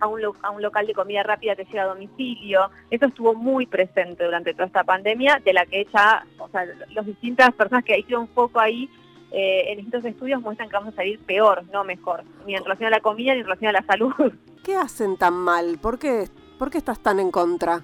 a 0.00 0.08
un, 0.08 0.20
a 0.42 0.50
un 0.50 0.62
local 0.62 0.86
de 0.86 0.94
comida 0.94 1.22
rápida 1.22 1.54
que 1.54 1.64
llega 1.64 1.84
a 1.84 1.86
domicilio. 1.86 2.70
Eso 2.90 3.06
estuvo 3.06 3.34
muy 3.34 3.66
presente 3.66 4.24
durante 4.24 4.52
toda 4.52 4.66
esta 4.66 4.84
pandemia, 4.84 5.40
de 5.44 5.52
la 5.52 5.64
que 5.64 5.86
ya, 5.92 6.26
o 6.38 6.48
sea, 6.48 6.66
las 6.90 7.06
distintas 7.06 7.52
personas 7.54 7.84
que 7.84 7.98
hicieron 7.98 8.28
foco 8.28 8.58
ahí 8.58 8.90
eh, 9.30 9.72
en 9.72 9.80
estos 9.80 10.04
estudios 10.04 10.42
muestran 10.42 10.68
que 10.68 10.76
vamos 10.76 10.92
a 10.92 10.96
salir 10.96 11.18
peor, 11.20 11.64
no 11.72 11.84
mejor, 11.84 12.24
ni 12.46 12.54
en 12.54 12.64
relación 12.64 12.88
a 12.88 12.90
la 12.90 13.00
comida 13.00 13.32
ni 13.32 13.40
en 13.40 13.44
relación 13.44 13.68
a 13.70 13.80
la 13.80 13.86
salud. 13.86 14.12
¿Qué 14.64 14.76
hacen 14.76 15.16
tan 15.16 15.34
mal? 15.34 15.78
¿Por 15.80 15.98
qué, 15.98 16.28
¿Por 16.58 16.70
qué 16.70 16.78
estás 16.78 17.00
tan 17.00 17.18
en 17.18 17.30
contra? 17.30 17.82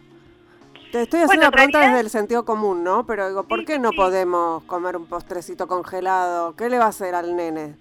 Te 0.93 1.03
estoy 1.03 1.21
haciendo 1.21 1.47
una 1.47 1.51
pregunta 1.51 1.81
desde 1.81 2.01
el 2.01 2.11
sentido 2.11 2.45
común, 2.45 2.83
¿no? 2.83 3.05
Pero 3.07 3.29
digo, 3.29 3.45
¿por 3.45 3.65
qué 3.65 3.79
no 3.79 3.93
podemos 3.93 4.65
comer 4.65 4.97
un 4.97 5.07
postrecito 5.07 5.69
congelado? 5.69 6.57
¿Qué 6.57 6.69
le 6.69 6.79
va 6.79 6.87
a 6.87 6.89
hacer 6.89 7.15
al 7.15 7.37
nene? 7.37 7.77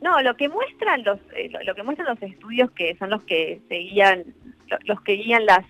No, 0.00 0.20
lo 0.22 0.36
que 0.36 0.48
muestran 0.48 1.04
los 1.04 1.18
eh, 1.34 1.50
lo, 1.64 1.74
que 1.74 1.82
muestran 1.82 2.08
los 2.08 2.22
estudios 2.22 2.70
que 2.72 2.96
son 2.96 3.10
los 3.10 3.22
que 3.22 3.60
seguían 3.68 4.24
los 4.84 5.00
que 5.02 5.12
guían 5.14 5.46
las 5.46 5.64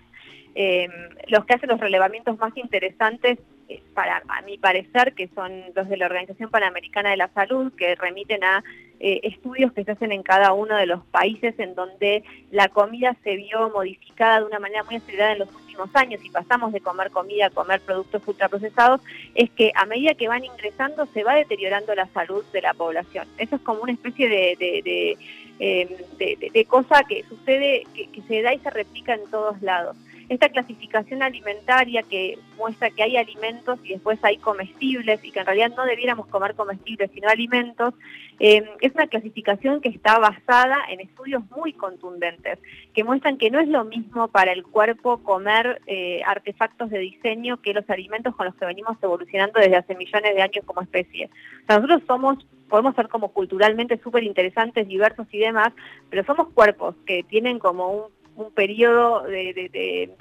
eh, 0.55 0.89
los 1.27 1.45
que 1.45 1.53
hacen 1.53 1.69
los 1.69 1.79
relevamientos 1.79 2.37
más 2.37 2.55
interesantes 2.57 3.39
eh, 3.69 3.81
para 3.93 4.21
a 4.27 4.41
mi 4.41 4.57
parecer 4.57 5.13
que 5.13 5.29
son 5.29 5.51
los 5.75 5.87
de 5.87 5.97
la 5.97 6.07
Organización 6.07 6.49
Panamericana 6.49 7.11
de 7.11 7.17
la 7.17 7.29
Salud 7.29 7.71
que 7.77 7.95
remiten 7.95 8.43
a 8.43 8.63
eh, 8.99 9.19
estudios 9.23 9.71
que 9.73 9.83
se 9.83 9.91
hacen 9.91 10.11
en 10.11 10.23
cada 10.23 10.53
uno 10.53 10.75
de 10.75 10.87
los 10.87 11.03
países 11.05 11.53
en 11.59 11.75
donde 11.75 12.23
la 12.51 12.67
comida 12.67 13.15
se 13.23 13.35
vio 13.35 13.69
modificada 13.69 14.39
de 14.39 14.45
una 14.45 14.59
manera 14.59 14.83
muy 14.83 14.95
acelerada 14.95 15.33
en 15.33 15.39
los 15.39 15.53
últimos 15.53 15.89
años 15.93 16.23
y 16.23 16.29
pasamos 16.29 16.73
de 16.73 16.81
comer 16.81 17.11
comida 17.11 17.47
a 17.47 17.49
comer 17.51 17.79
productos 17.81 18.23
ultraprocesados, 18.25 19.01
es 19.35 19.51
que 19.51 19.71
a 19.75 19.85
medida 19.85 20.15
que 20.15 20.27
van 20.27 20.43
ingresando 20.43 21.05
se 21.13 21.23
va 21.23 21.35
deteriorando 21.35 21.93
la 21.93 22.07
salud 22.07 22.43
de 22.51 22.61
la 22.61 22.73
población. 22.73 23.27
Eso 23.37 23.57
es 23.57 23.61
como 23.61 23.81
una 23.81 23.91
especie 23.91 24.27
de, 24.27 24.55
de, 24.57 25.17
em, 25.59 26.65
cosa 26.65 27.03
que 27.03 27.23
sucede, 27.23 27.83
que 27.93 28.21
se 28.27 28.41
da 28.41 28.53
y 28.53 28.59
se 28.59 28.69
replica 28.71 29.13
en 29.13 29.29
todos 29.29 29.61
lados 29.61 29.95
esta 30.29 30.49
clasificación 30.49 31.23
alimentaria 31.23 32.03
que 32.03 32.37
muestra 32.57 32.89
que 32.89 33.03
hay 33.03 33.17
alimentos 33.17 33.79
y 33.83 33.93
después 33.93 34.19
hay 34.23 34.37
comestibles 34.37 35.23
y 35.23 35.31
que 35.31 35.39
en 35.39 35.45
realidad 35.45 35.71
no 35.75 35.85
debiéramos 35.85 36.27
comer 36.27 36.55
comestibles 36.55 37.09
sino 37.13 37.29
alimentos, 37.29 37.93
eh, 38.39 38.63
es 38.81 38.93
una 38.93 39.07
clasificación 39.07 39.81
que 39.81 39.89
está 39.89 40.19
basada 40.19 40.77
en 40.89 40.99
estudios 40.99 41.43
muy 41.55 41.73
contundentes, 41.73 42.59
que 42.93 43.03
muestran 43.03 43.37
que 43.37 43.49
no 43.49 43.59
es 43.59 43.67
lo 43.67 43.85
mismo 43.85 44.27
para 44.27 44.51
el 44.51 44.63
cuerpo 44.63 45.23
comer 45.23 45.81
eh, 45.87 46.21
artefactos 46.25 46.89
de 46.89 46.99
diseño 46.99 47.61
que 47.61 47.73
los 47.73 47.89
alimentos 47.89 48.35
con 48.35 48.45
los 48.45 48.55
que 48.55 48.65
venimos 48.65 48.97
evolucionando 49.01 49.59
desde 49.59 49.77
hace 49.77 49.95
millones 49.95 50.35
de 50.35 50.41
años 50.41 50.65
como 50.65 50.81
especie. 50.81 51.29
nosotros 51.67 52.01
somos 52.07 52.45
podemos 52.67 52.95
ser 52.95 53.07
como 53.07 53.29
culturalmente 53.29 53.97
súper 54.03 54.23
interesantes, 54.23 54.87
diversos 54.87 55.27
y 55.31 55.39
demás, 55.39 55.71
pero 56.09 56.23
somos 56.25 56.49
cuerpos 56.49 56.95
que 57.05 57.23
tienen 57.23 57.59
como 57.59 57.91
un 57.91 58.03
un 58.37 58.51
periodo 58.51 59.23
de, 59.23 60.15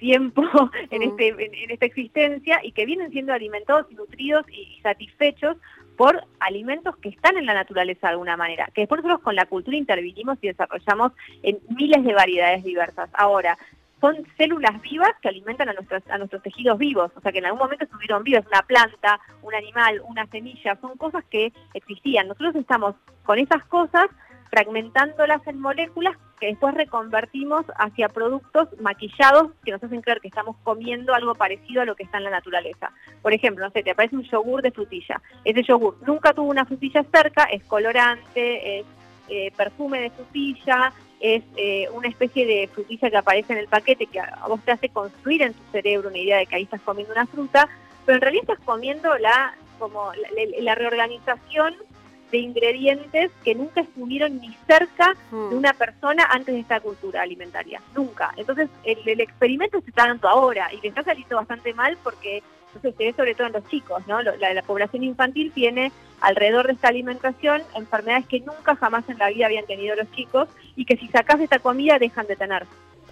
tiempo 0.00 0.42
en, 0.90 1.02
este, 1.02 1.28
en, 1.28 1.70
esta 1.70 1.86
existencia 1.86 2.58
y 2.64 2.72
que 2.72 2.86
vienen 2.86 3.12
siendo 3.12 3.32
alimentados 3.32 3.86
y 3.90 3.94
nutridos 3.94 4.44
y, 4.50 4.80
satisfechos 4.82 5.56
por 5.96 6.24
alimentos 6.40 6.96
que 6.96 7.08
están 7.08 7.36
en 7.36 7.46
la 7.46 7.54
naturaleza 7.54 8.08
de 8.08 8.12
alguna 8.12 8.36
manera, 8.36 8.68
que 8.74 8.82
después 8.82 9.00
nosotros 9.02 9.22
con 9.22 9.36
la 9.36 9.46
cultura 9.46 9.76
intervinimos 9.76 10.38
y 10.42 10.48
desarrollamos 10.48 11.12
en 11.42 11.58
miles 11.68 12.04
de 12.04 12.14
variedades 12.14 12.64
diversas. 12.64 13.08
Ahora, 13.14 13.56
son 14.00 14.26
células 14.36 14.80
vivas 14.82 15.12
que 15.22 15.28
alimentan 15.28 15.68
a 15.70 15.72
nuestros, 15.72 16.02
a 16.10 16.18
nuestros 16.18 16.42
tejidos 16.42 16.78
vivos, 16.78 17.10
o 17.16 17.20
sea 17.20 17.32
que 17.32 17.38
en 17.38 17.46
algún 17.46 17.60
momento 17.60 17.84
estuvieron 17.84 18.24
vivos, 18.24 18.44
una 18.46 18.62
planta, 18.62 19.20
un 19.42 19.54
animal, 19.54 20.02
una 20.06 20.26
semilla, 20.26 20.76
son 20.80 20.96
cosas 20.98 21.24
que 21.30 21.52
existían. 21.72 22.28
Nosotros 22.28 22.56
estamos 22.56 22.94
con 23.24 23.38
esas 23.38 23.64
cosas 23.66 24.08
fragmentándolas 24.50 25.46
en 25.46 25.60
moléculas 25.60 26.16
que 26.40 26.46
después 26.48 26.74
reconvertimos 26.74 27.64
hacia 27.76 28.08
productos 28.08 28.68
maquillados 28.80 29.52
que 29.64 29.72
nos 29.72 29.82
hacen 29.82 30.02
creer 30.02 30.20
que 30.20 30.28
estamos 30.28 30.56
comiendo 30.62 31.14
algo 31.14 31.34
parecido 31.34 31.82
a 31.82 31.84
lo 31.84 31.96
que 31.96 32.02
está 32.02 32.18
en 32.18 32.24
la 32.24 32.30
naturaleza. 32.30 32.92
Por 33.22 33.32
ejemplo, 33.32 33.64
no 33.64 33.70
sé, 33.70 33.82
te 33.82 33.92
aparece 33.92 34.16
un 34.16 34.24
yogur 34.24 34.62
de 34.62 34.70
frutilla. 34.70 35.20
Ese 35.44 35.62
yogur 35.62 35.96
nunca 36.06 36.34
tuvo 36.34 36.50
una 36.50 36.66
frutilla 36.66 37.04
cerca, 37.04 37.44
es 37.44 37.64
colorante, 37.64 38.80
es 38.80 38.86
eh, 39.28 39.50
perfume 39.56 40.00
de 40.00 40.10
frutilla, 40.10 40.92
es 41.20 41.42
eh, 41.56 41.88
una 41.92 42.08
especie 42.08 42.46
de 42.46 42.68
frutilla 42.68 43.10
que 43.10 43.16
aparece 43.16 43.52
en 43.54 43.58
el 43.60 43.68
paquete 43.68 44.06
que 44.06 44.20
a 44.20 44.46
vos 44.46 44.60
te 44.60 44.72
hace 44.72 44.90
construir 44.90 45.42
en 45.42 45.54
tu 45.54 45.62
cerebro 45.72 46.10
una 46.10 46.18
idea 46.18 46.38
de 46.38 46.46
que 46.46 46.56
ahí 46.56 46.62
estás 46.64 46.82
comiendo 46.82 47.12
una 47.12 47.26
fruta, 47.26 47.68
pero 48.04 48.16
en 48.16 48.22
realidad 48.22 48.44
estás 48.50 48.64
comiendo 48.64 49.16
la 49.18 49.54
como 49.78 50.10
la 50.60 50.74
reorganización 50.74 51.74
de 52.30 52.38
ingredientes 52.38 53.30
que 53.44 53.54
nunca 53.54 53.80
estuvieron 53.80 54.40
ni 54.40 54.54
cerca 54.66 55.14
de 55.30 55.36
mm. 55.36 55.52
una 55.54 55.72
persona 55.72 56.24
antes 56.30 56.54
de 56.54 56.60
esta 56.60 56.80
cultura 56.80 57.22
alimentaria, 57.22 57.80
nunca. 57.94 58.32
Entonces 58.36 58.68
el, 58.84 59.20
experimento 59.20 59.80
se 59.80 59.90
está 59.90 60.06
dando 60.06 60.28
ahora 60.28 60.72
y 60.72 60.80
le 60.80 60.88
está 60.88 61.02
saliendo 61.02 61.36
bastante 61.36 61.72
mal 61.74 61.96
porque 62.02 62.42
se 62.82 62.90
ve 62.90 63.14
sobre 63.16 63.34
todo 63.34 63.46
en 63.46 63.54
los 63.54 63.66
chicos, 63.68 64.06
¿no? 64.06 64.20
La, 64.22 64.52
la, 64.52 64.62
población 64.62 65.02
infantil 65.02 65.50
tiene 65.52 65.92
alrededor 66.20 66.66
de 66.66 66.74
esta 66.74 66.88
alimentación 66.88 67.62
enfermedades 67.74 68.26
que 68.26 68.40
nunca 68.40 68.76
jamás 68.76 69.08
en 69.08 69.18
la 69.18 69.28
vida 69.28 69.46
habían 69.46 69.66
tenido 69.66 69.96
los 69.96 70.10
chicos 70.12 70.48
y 70.74 70.84
que 70.84 70.96
si 70.96 71.08
sacas 71.08 71.40
esta 71.40 71.58
comida 71.58 71.98
dejan 71.98 72.26
de 72.26 72.36
tener. 72.36 72.66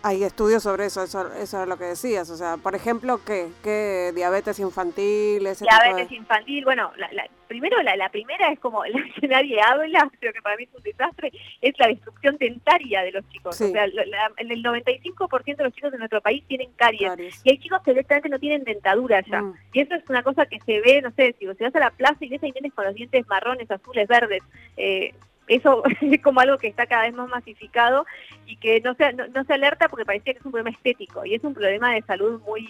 Hay 0.06 0.22
estudios 0.22 0.62
sobre 0.62 0.84
eso, 0.84 1.02
eso, 1.02 1.32
eso 1.32 1.62
es 1.62 1.66
lo 1.66 1.78
que 1.78 1.84
decías. 1.84 2.28
O 2.28 2.36
sea, 2.36 2.58
por 2.58 2.74
ejemplo, 2.74 3.20
¿qué? 3.24 3.48
¿Qué 3.62 4.12
diabetes 4.14 4.58
infantil? 4.58 5.48
diabetes 5.58 6.12
infantil, 6.12 6.62
bueno, 6.62 6.92
la, 6.98 7.08
primero 7.48 7.80
la, 7.82 8.08
primera 8.10 8.52
es 8.52 8.60
como 8.60 8.84
la 8.84 8.98
que 9.18 9.26
nadie 9.28 9.58
habla, 9.62 10.10
creo 10.20 10.34
que 10.34 10.42
para 10.42 10.58
mí 10.58 10.64
es 10.64 10.74
un 10.74 10.82
desastre, 10.82 11.32
es 11.62 11.72
la 11.78 11.86
destrucción 11.86 12.36
dentaria 12.36 13.02
de 13.02 13.12
los 13.12 13.26
chicos. 13.30 13.58
O 13.58 13.68
sea, 13.68 13.84
el 13.84 14.62
95% 14.62 15.56
de 15.56 15.64
los 15.64 15.72
chicos 15.72 15.92
de 15.92 15.98
nuestro 15.98 16.20
país 16.20 16.44
tienen 16.48 16.70
caries. 16.76 17.40
Y 17.42 17.52
hay 17.52 17.58
chicos 17.58 17.80
que 17.82 17.92
directamente 17.92 18.28
no 18.28 18.38
tienen 18.38 18.62
dentadura 18.64 19.22
ya. 19.26 19.40
Mm. 19.40 19.54
Y 19.72 19.80
eso 19.80 19.94
es 19.94 20.02
una 20.10 20.22
cosa 20.22 20.44
que 20.44 20.60
se 20.60 20.80
ve, 20.80 21.00
no 21.00 21.12
sé, 21.12 21.34
si, 21.38 21.46
si 21.46 21.64
vas 21.64 21.74
a 21.74 21.80
la 21.80 21.90
plaza 21.90 22.18
y 22.20 22.28
ves 22.28 22.42
a 22.42 22.70
con 22.74 22.84
los 22.84 22.94
dientes 22.94 23.26
marrones, 23.26 23.70
azules, 23.70 24.06
verdes. 24.06 24.42
Eh, 24.76 25.14
eso 25.48 25.82
es 26.00 26.20
como 26.22 26.40
algo 26.40 26.58
que 26.58 26.68
está 26.68 26.86
cada 26.86 27.02
vez 27.02 27.14
más 27.14 27.28
masificado 27.28 28.06
y 28.46 28.56
que 28.56 28.80
no 28.80 28.94
se, 28.94 29.12
no, 29.12 29.44
se 29.44 29.52
alerta 29.52 29.88
porque 29.88 30.04
parecía 30.04 30.32
que 30.32 30.38
es 30.40 30.44
un 30.44 30.52
problema 30.52 30.76
estético 30.76 31.24
y 31.24 31.34
es 31.34 31.44
un 31.44 31.54
problema 31.54 31.94
de 31.94 32.02
salud 32.02 32.40
muy 32.46 32.68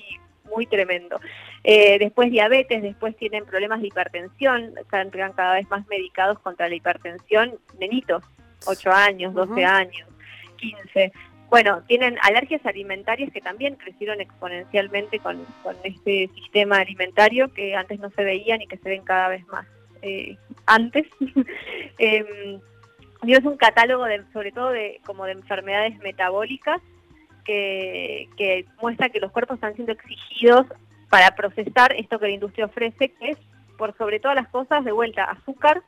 muy 0.54 0.66
tremendo. 0.66 1.19
Eh, 1.64 1.99
después 1.99 2.31
diabetes, 2.31 2.83
después 2.83 3.16
tienen 3.16 3.47
problemas 3.47 3.81
de 3.81 3.88
hipertensión, 3.88 4.75
están 4.78 5.11
cada 5.11 5.54
vez 5.54 5.69
más 5.71 5.87
medicados 5.88 6.38
contra 6.40 6.69
la 6.69 6.75
hipertensión, 6.75 7.59
nenitos, 7.81 8.23
8 8.66 8.90
años, 8.93 9.33
12 9.33 9.64
años, 9.64 10.07
15. 10.57 11.12
Bueno, 11.49 11.83
tienen 11.87 12.19
alergias 12.23 12.64
alimentarias 12.66 13.33
que 13.33 13.40
también 13.40 13.76
crecieron 13.76 14.21
exponencialmente 14.21 15.19
con, 15.19 15.45
con 15.62 15.76
este 15.83 16.28
sistema 16.35 16.78
alimentario 16.78 17.52
que 17.52 17.75
antes 17.75 17.99
no 17.99 18.11
se 18.11 18.23
veían 18.23 18.61
y 18.61 18.66
que 18.66 18.76
se 18.76 18.88
ven 18.88 19.02
cada 19.02 19.28
vez 19.28 19.47
más. 19.49 19.66
Eh, 20.04 20.37
antes. 20.66 21.06
eh, 21.99 22.61
es 23.26 23.44
un 23.44 23.56
catálogo 23.56 24.04
de, 24.04 24.23
sobre 24.32 24.52
todo 24.52 24.70
de 24.70 25.00
como 25.06 25.25
de 25.25 25.32
enfermedades 25.32 25.99
metabólicas 26.00 26.80
que, 27.44 28.28
que 28.37 28.66
muestra 28.80 29.08
que 29.08 29.20
los 29.20 29.32
cuerpos 29.32 29.56
están 29.56 29.75
siendo 29.75 29.92
exigidos 29.92 30.66
para 31.08 31.34
procesar 31.34 31.94
esto 31.94 32.18
que 32.18 32.26
la 32.26 32.34
industria 32.34 32.66
ofrece, 32.66 33.08
que 33.08 33.30
es 33.30 33.38
por 33.78 33.96
sobre 33.96 34.20
todas 34.20 34.37
las 34.37 34.49
cosas 34.49 34.84
de 34.84 34.92
vuelta 34.92 35.25
azúcar, 35.25 35.82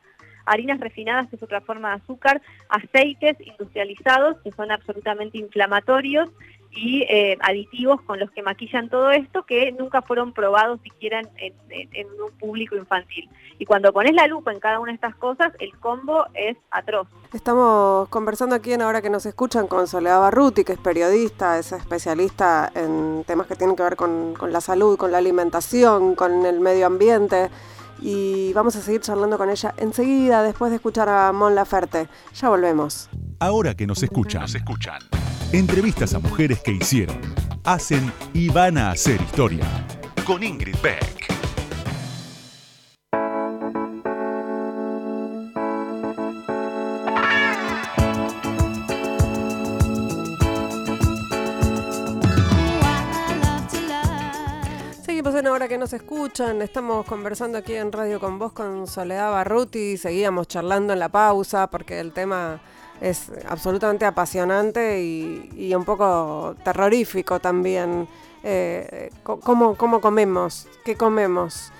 harinas 0.46 0.80
refinadas, 0.80 1.28
que 1.28 1.36
es 1.36 1.42
otra 1.42 1.60
forma 1.60 1.90
de 1.90 1.96
azúcar, 1.96 2.40
aceites 2.68 3.36
industrializados, 3.40 4.38
que 4.42 4.52
son 4.52 4.70
absolutamente 4.70 5.38
inflamatorios, 5.38 6.30
y 6.76 7.02
eh, 7.08 7.38
aditivos 7.40 8.00
con 8.02 8.20
los 8.20 8.30
que 8.30 8.42
maquillan 8.42 8.88
todo 8.90 9.10
esto 9.10 9.44
que 9.44 9.72
nunca 9.72 10.02
fueron 10.02 10.32
probados 10.32 10.80
siquiera 10.82 11.22
en, 11.38 12.06
un 12.22 12.38
público 12.38 12.76
infantil. 12.76 13.28
Y 13.58 13.64
cuando 13.64 13.92
pones 13.92 14.12
la 14.12 14.26
lupa 14.26 14.52
en 14.52 14.60
cada 14.60 14.78
una 14.78 14.92
de 14.92 14.96
estas 14.96 15.16
cosas, 15.16 15.52
el 15.58 15.74
combo 15.78 16.26
es 16.34 16.56
atroz. 16.70 17.08
Estamos 17.32 18.08
conversando 18.10 18.54
aquí 18.54 18.72
en 18.72 18.82
Ahora 18.82 19.00
que 19.00 19.08
nos 19.08 19.24
escuchan 19.24 19.66
con 19.66 19.88
Soledad 19.88 20.20
Barruti, 20.20 20.64
que 20.64 20.72
es 20.72 20.78
periodista, 20.78 21.58
es 21.58 21.72
especialista 21.72 22.70
en 22.74 23.24
temas 23.26 23.46
que 23.46 23.56
tienen 23.56 23.74
que 23.74 23.82
ver 23.82 23.96
con 23.96 24.34
la 24.50 24.60
salud, 24.60 24.98
con 24.98 25.10
la 25.10 25.18
alimentación, 25.18 26.14
con 26.14 26.44
el 26.44 26.60
medio 26.60 26.86
ambiente 26.86 27.48
y 28.00 28.52
vamos 28.52 28.76
a 28.76 28.80
seguir 28.80 29.00
charlando 29.00 29.38
con 29.38 29.50
ella 29.50 29.74
enseguida 29.76 30.42
después 30.42 30.70
de 30.70 30.76
escuchar 30.76 31.08
a 31.08 31.32
Mon 31.32 31.54
Laferte. 31.54 32.08
Ya 32.34 32.48
volvemos. 32.48 33.08
Ahora 33.38 33.74
que 33.74 33.86
nos 33.86 34.02
escuchan, 34.02 34.42
nos 34.42 34.54
escuchan. 34.54 35.00
Entrevistas 35.52 36.14
a 36.14 36.18
mujeres 36.18 36.60
que 36.60 36.72
hicieron, 36.72 37.20
hacen 37.64 38.12
y 38.32 38.48
van 38.48 38.78
a 38.78 38.90
hacer 38.90 39.20
historia. 39.20 39.66
Con 40.24 40.42
Ingrid 40.42 40.76
Beck. 40.82 41.35
Ahora 55.46 55.68
que 55.68 55.78
nos 55.78 55.92
escuchan, 55.92 56.60
estamos 56.60 57.06
conversando 57.06 57.58
aquí 57.58 57.74
en 57.74 57.92
Radio 57.92 58.18
con 58.18 58.38
Vos 58.38 58.52
con 58.52 58.86
Soledad 58.86 59.30
Barruti, 59.30 59.96
seguíamos 59.96 60.48
charlando 60.48 60.92
en 60.92 60.98
la 60.98 61.08
pausa 61.08 61.68
porque 61.68 62.00
el 62.00 62.12
tema 62.12 62.60
es 63.00 63.30
absolutamente 63.48 64.04
apasionante 64.04 65.00
y, 65.02 65.74
un 65.74 65.84
poco 65.84 66.56
terrorífico 66.64 67.38
también. 67.38 68.08
Eh, 68.42 69.10
¿cómo, 69.22 69.76
comemos? 69.76 70.66
¿Qué 70.84 70.96
comemos? 70.96 71.70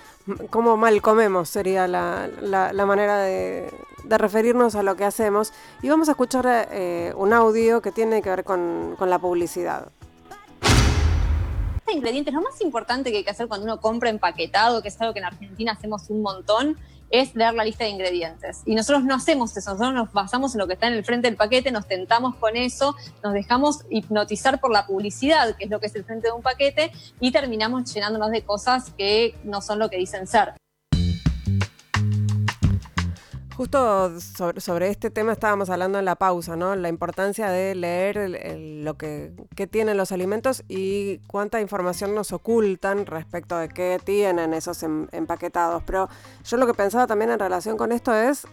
¿Cómo 0.51 0.77
mal 0.77 1.03
comemos? 1.03 1.49
Sería 1.49 1.89
la, 1.89 2.87
manera 2.87 3.19
de, 3.19 3.73
referirnos 4.05 4.75
a 4.77 4.83
lo 4.83 4.97
que 4.97 5.05
hacemos. 5.05 5.53
Y 5.83 5.89
vamos 5.89 6.09
a 6.09 6.13
escuchar 6.13 6.69
eh, 6.71 7.13
un 7.17 7.33
audio 7.33 7.81
que 7.83 7.91
tiene 7.91 8.23
que 8.23 8.31
ver 8.31 8.45
con, 8.45 8.95
con 8.99 9.11
la 9.11 9.19
publicidad 9.19 9.89
ingredientes, 11.95 12.35
lo 12.35 12.43
más 12.43 12.61
importante 12.61 13.11
que 13.11 13.19
hay 13.19 13.25
que 13.25 13.31
hacer 13.31 13.49
cuando 13.49 13.65
uno 13.65 13.81
compra 13.81 14.11
empaquetado, 14.11 14.83
que 14.83 14.89
es 14.89 15.01
algo 15.01 15.13
que 15.13 15.21
en 15.21 15.27
Argentina 15.27 15.73
hacemos 15.73 16.11
un 16.11 16.23
montón, 16.23 16.77
es 17.11 17.35
leer 17.35 17.55
la 17.55 17.65
lista 17.65 17.85
de 17.85 17.91
ingredientes. 17.91 18.63
Y 18.67 18.75
nosotros 18.75 19.05
no 19.05 19.15
hacemos 19.15 19.57
eso, 19.57 19.71
nosotros 19.71 19.95
nos 19.95 20.13
basamos 20.13 20.55
en 20.55 20.59
lo 20.59 20.67
que 20.67 20.75
está 20.75 20.89
en 20.89 20.95
el 20.95 21.05
frente 21.05 21.29
del 21.29 21.37
paquete, 21.37 21.71
nos 21.71 21.87
tentamos 21.87 22.35
con 22.37 22.57
eso, 22.57 22.97
nos 23.23 23.33
dejamos 23.33 23.85
hipnotizar 23.91 24.61
por 24.61 24.73
la 24.73 24.87
publicidad, 24.87 25.57
que 25.57 25.65
es 25.65 25.71
lo 25.71 25.81
que 25.81 25.87
es 25.87 25.95
el 25.95 26.05
frente 26.05 26.29
de 26.29 26.33
un 26.33 26.43
paquete, 26.43 26.93
y 27.21 27.31
terminamos 27.31 27.93
llenándonos 27.93 28.31
de 28.31 28.43
cosas 28.43 28.91
que 28.97 29.37
no 29.45 29.61
son 29.61 29.79
lo 29.79 29.89
que 29.89 29.97
dicen 29.99 30.27
ser. 30.27 30.55
Justo 33.57 34.21
sobre, 34.21 34.91
este 34.91 35.09
tema 35.09 35.33
estábamos 35.33 35.71
hablando 35.71 35.99
en 35.99 36.05
la 36.05 36.17
pausa, 36.17 36.57
¿no? 36.57 36.77
La 36.77 36.91
importancia 36.91 37.49
de 37.49 37.75
leer 37.75 38.29
lo 38.85 38.99
que, 38.99 39.33
tienen 39.71 39.97
los 39.97 40.13
alimentos 40.13 40.63
y 40.69 41.21
cuánta 41.27 41.63
información 41.63 42.15
nos 42.15 42.35
ocultan 42.35 43.07
respecto 43.07 43.57
de 43.57 43.71
qué 43.71 43.99
tienen 44.05 44.53
esos 44.53 44.83
em, 44.83 45.09
empaquetados. 45.11 45.83
Pero 45.85 46.07
yo 46.45 46.59
lo 46.59 46.67
que 46.67 46.75
pensaba 46.75 47.07
también 47.07 47.31
en 47.31 47.39
relación 47.39 47.79
con 47.79 47.93
esto 47.93 48.15
es, 48.15 48.47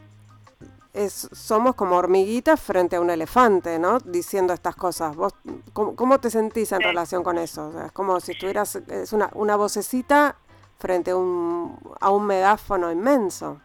es 0.93 1.27
somos 1.33 1.75
como 1.75 1.97
hormiguitas 1.97 2.61
frente 2.61 2.95
a 2.95 3.01
un 3.01 3.09
elefante, 3.09 3.79
¿no? 3.79 3.99
Diciendo 3.99 4.53
estas 4.53 4.77
cosas. 4.77 5.17
¿Vos 5.17 5.33
cómo, 5.73 6.21
te 6.21 6.29
sentís 6.29 6.71
en 6.71 6.79
relación 6.79 7.23
con 7.23 7.37
eso? 7.37 7.73
es 7.85 7.91
como 7.91 8.21
si 8.21 8.31
estuvieras, 8.31 8.77
es 8.77 9.11
una, 9.11 9.29
una 9.33 9.57
vocecita 9.57 10.37
frente 10.79 11.11
a 11.11 11.17
un, 11.17 11.77
a 11.99 12.09
un 12.09 12.25
megáfono 12.25 12.89
inmenso. 12.89 13.59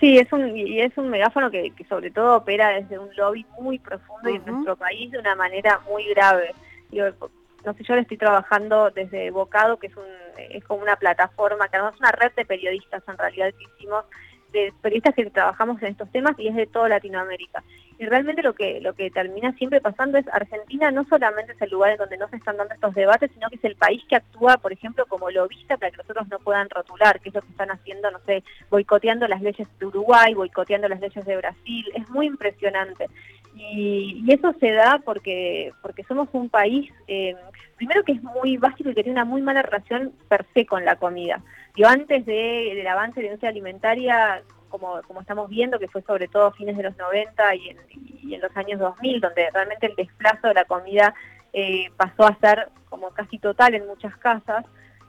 Sí, 0.00 0.16
es 0.16 0.32
un, 0.32 0.56
y 0.56 0.80
es 0.80 0.96
un 0.96 1.10
megáfono 1.10 1.50
que, 1.50 1.72
sobre 1.86 2.10
todo 2.10 2.38
opera 2.38 2.70
desde 2.70 2.98
un 2.98 3.14
lobby 3.16 3.44
muy 3.60 3.78
profundo 3.78 4.30
y 4.30 4.36
en 4.36 4.46
nuestro 4.46 4.74
país 4.76 5.10
de 5.10 5.18
una 5.18 5.34
manera 5.34 5.78
muy 5.90 6.04
grave. 6.08 6.54
no 6.90 7.74
sé, 7.74 7.84
yo 7.84 7.94
le 7.94 8.00
estoy 8.00 8.16
trabajando 8.16 8.90
desde 8.90 9.30
Bocado, 9.30 9.78
que 9.78 9.88
es, 9.88 9.96
un, 9.96 10.04
es 10.38 10.64
como 10.64 10.82
una 10.82 10.96
plataforma, 10.96 11.68
que 11.68 11.76
además 11.76 11.94
es 11.94 12.00
una 12.00 12.12
red 12.12 12.32
de 12.34 12.46
periodistas 12.46 13.02
en 13.06 13.18
realidad 13.18 13.52
que 13.58 13.64
hicimos, 13.64 14.06
de 14.52 14.72
periodistas 14.80 15.14
que 15.14 15.30
trabajamos 15.30 15.80
en 15.82 15.88
estos 15.88 16.10
temas 16.10 16.38
y 16.38 16.48
es 16.48 16.54
de 16.54 16.66
toda 16.66 16.88
Latinoamérica. 16.88 17.62
Y 17.98 18.06
realmente 18.06 18.42
lo 18.42 18.54
que, 18.54 18.80
lo 18.80 18.94
que 18.94 19.10
termina 19.10 19.52
siempre 19.52 19.80
pasando 19.80 20.16
es 20.16 20.26
Argentina 20.28 20.90
no 20.90 21.04
solamente 21.04 21.52
es 21.52 21.60
el 21.60 21.70
lugar 21.70 21.92
en 21.92 21.98
donde 21.98 22.16
no 22.16 22.28
se 22.28 22.36
están 22.36 22.56
dando 22.56 22.72
estos 22.72 22.94
debates, 22.94 23.30
sino 23.34 23.50
que 23.50 23.56
es 23.56 23.64
el 23.64 23.76
país 23.76 24.02
que 24.08 24.16
actúa, 24.16 24.56
por 24.56 24.72
ejemplo, 24.72 25.04
como 25.06 25.30
lobista 25.30 25.76
para 25.76 25.90
que 25.90 25.98
nosotros 25.98 26.26
no 26.28 26.38
puedan 26.38 26.70
rotular, 26.70 27.20
que 27.20 27.28
es 27.28 27.34
lo 27.34 27.42
que 27.42 27.50
están 27.50 27.70
haciendo, 27.70 28.10
no 28.10 28.18
sé, 28.20 28.42
boicoteando 28.70 29.28
las 29.28 29.42
leyes 29.42 29.68
de 29.78 29.86
Uruguay, 29.86 30.32
boicoteando 30.32 30.88
las 30.88 31.00
leyes 31.00 31.26
de 31.26 31.36
Brasil. 31.36 31.92
Es 31.94 32.08
muy 32.08 32.26
impresionante. 32.26 33.06
Y, 33.54 34.24
eso 34.32 34.54
se 34.60 34.70
da 34.72 35.00
porque, 35.04 35.72
porque 35.82 36.04
somos 36.04 36.28
un 36.32 36.48
país, 36.48 36.90
eh, 37.06 37.36
primero 37.76 38.02
que 38.04 38.12
es 38.12 38.22
muy 38.22 38.56
básico 38.56 38.88
y 38.88 38.94
que 38.94 39.02
tiene 39.02 39.18
una 39.20 39.26
muy 39.26 39.42
mala 39.42 39.60
relación 39.60 40.12
per 40.28 40.46
se 40.54 40.64
con 40.64 40.84
la 40.86 40.96
comida. 40.96 41.42
Yo 41.76 41.88
antes 41.88 42.26
del 42.26 42.86
avance 42.86 43.16
de 43.16 43.22
la 43.22 43.28
industria 43.28 43.50
alimentaria, 43.50 44.42
como, 44.68 45.02
como 45.02 45.20
estamos 45.20 45.48
viendo, 45.48 45.78
que 45.78 45.88
fue 45.88 46.02
sobre 46.02 46.28
todo 46.28 46.46
a 46.46 46.52
fines 46.52 46.76
de 46.76 46.84
los 46.84 46.96
90 46.96 47.54
y 47.56 47.68
en, 47.70 48.40
los 48.40 48.56
años 48.56 48.80
2000, 48.80 49.20
donde 49.20 49.50
realmente 49.50 49.86
el 49.86 49.96
desplazo 49.96 50.48
de 50.48 50.54
la 50.54 50.64
comida 50.64 51.14
eh, 51.52 51.90
pasó 51.96 52.26
a 52.26 52.36
ser 52.38 52.68
como 52.88 53.10
casi 53.10 53.38
total 53.38 53.74
en 53.74 53.86
muchas 53.86 54.16
casas. 54.16 54.64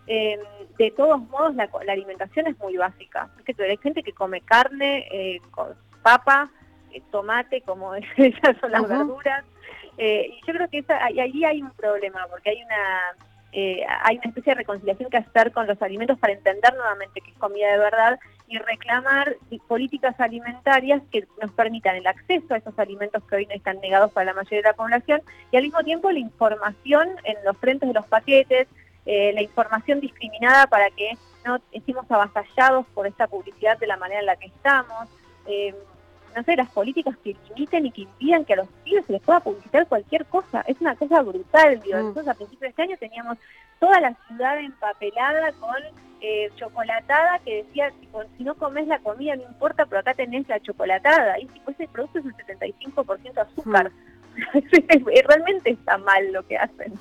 Eh, 0.07 0.39
de 0.77 0.91
todos 0.91 1.21
modos, 1.29 1.55
la, 1.55 1.69
alimentación 1.87 2.47
es 2.47 2.57
muy 2.57 2.75
básica. 2.75 3.29
que 3.45 3.55
hay 3.63 3.77
gente 3.77 4.03
que 4.03 4.13
come 4.13 4.41
carne, 4.41 5.07
eh, 5.11 5.39
con 5.51 5.69
papa, 6.01 6.51
tomate, 7.11 7.61
como 7.61 7.95
esas 8.17 8.57
son 8.59 8.71
las 8.71 8.87
verduras. 8.87 9.45
y 9.97 10.41
yo 10.45 10.53
creo 10.53 10.69
que 10.69 10.83
ahí 10.93 11.45
hay 11.45 11.61
un 11.61 11.71
problema, 11.71 12.25
porque 12.29 12.49
hay 12.49 12.63
una 12.63 13.15
eh, 13.53 13.83
hay 14.03 14.17
una 14.17 14.29
especie 14.29 14.51
de 14.51 14.59
reconciliación 14.59 15.09
que 15.09 15.17
hacer 15.17 15.51
con 15.51 15.67
los 15.67 15.81
alimentos 15.81 16.17
para 16.19 16.33
entender 16.33 16.73
nuevamente 16.73 17.21
que 17.21 17.31
es 17.31 17.37
comida 17.37 17.71
de 17.71 17.77
verdad 17.77 18.19
y 18.47 18.57
reclamar 18.57 19.37
políticas 19.67 20.19
alimentarias 20.19 21.01
que 21.11 21.25
nos 21.41 21.51
permitan 21.51 21.95
el 21.95 22.07
acceso 22.07 22.53
a 22.53 22.57
esos 22.57 22.77
alimentos 22.77 23.23
que 23.23 23.35
hoy 23.37 23.45
no 23.45 23.53
están 23.53 23.79
negados 23.79 24.11
para 24.11 24.25
la 24.25 24.33
mayoría 24.33 24.59
de 24.59 24.69
la 24.69 24.73
población 24.73 25.21
y 25.51 25.57
al 25.57 25.63
mismo 25.63 25.83
tiempo 25.83 26.11
la 26.11 26.19
información 26.19 27.09
en 27.23 27.37
los 27.45 27.57
frentes 27.57 27.87
de 27.87 27.93
los 27.93 28.05
paquetes, 28.07 28.67
eh, 29.05 29.31
la 29.33 29.41
información 29.41 29.99
discriminada 29.99 30.67
para 30.67 30.89
que 30.89 31.17
no 31.45 31.59
estemos 31.71 32.05
avasallados 32.09 32.85
por 32.93 33.07
esta 33.07 33.27
publicidad 33.27 33.77
de 33.79 33.87
la 33.87 33.97
manera 33.97 34.19
en 34.19 34.25
la 34.25 34.35
que 34.35 34.47
estamos. 34.47 35.09
Eh, 35.47 35.73
no 36.35 36.43
sé, 36.43 36.55
las 36.55 36.69
políticas 36.69 37.15
que 37.23 37.35
limiten 37.49 37.85
y 37.85 37.91
que 37.91 38.01
impidan 38.01 38.45
que 38.45 38.53
a 38.53 38.57
los 38.57 38.67
pibes 38.83 39.05
se 39.05 39.13
les 39.13 39.21
pueda 39.21 39.39
publicitar 39.39 39.87
cualquier 39.87 40.25
cosa. 40.25 40.61
Es 40.67 40.79
una 40.81 40.95
cosa 40.95 41.21
brutal, 41.21 41.79
digo. 41.81 41.97
Mm. 41.97 42.01
Nosotros 42.01 42.27
a 42.27 42.33
principios 42.33 42.61
de 42.61 42.67
este 42.67 42.81
año 42.83 42.97
teníamos 42.97 43.37
toda 43.79 43.99
la 43.99 44.15
ciudad 44.27 44.59
empapelada 44.59 45.51
con 45.53 45.75
eh, 46.21 46.49
chocolatada 46.55 47.39
que 47.39 47.63
decía, 47.63 47.91
si 48.37 48.43
no 48.43 48.55
comes 48.55 48.87
la 48.87 48.99
comida 48.99 49.35
no 49.35 49.43
importa, 49.43 49.85
pero 49.85 49.99
acá 49.99 50.13
tenés 50.13 50.47
la 50.47 50.59
chocolatada. 50.59 51.39
Y 51.39 51.47
tipo, 51.47 51.71
ese 51.71 51.87
producto 51.87 52.19
es 52.19 52.25
un 52.25 52.33
75% 52.33 53.37
azúcar. 53.37 53.91
Mm. 53.91 54.10
Realmente 55.27 55.71
está 55.71 55.97
mal 55.97 56.31
lo 56.31 56.45
que 56.47 56.57
hacen. 56.57 56.93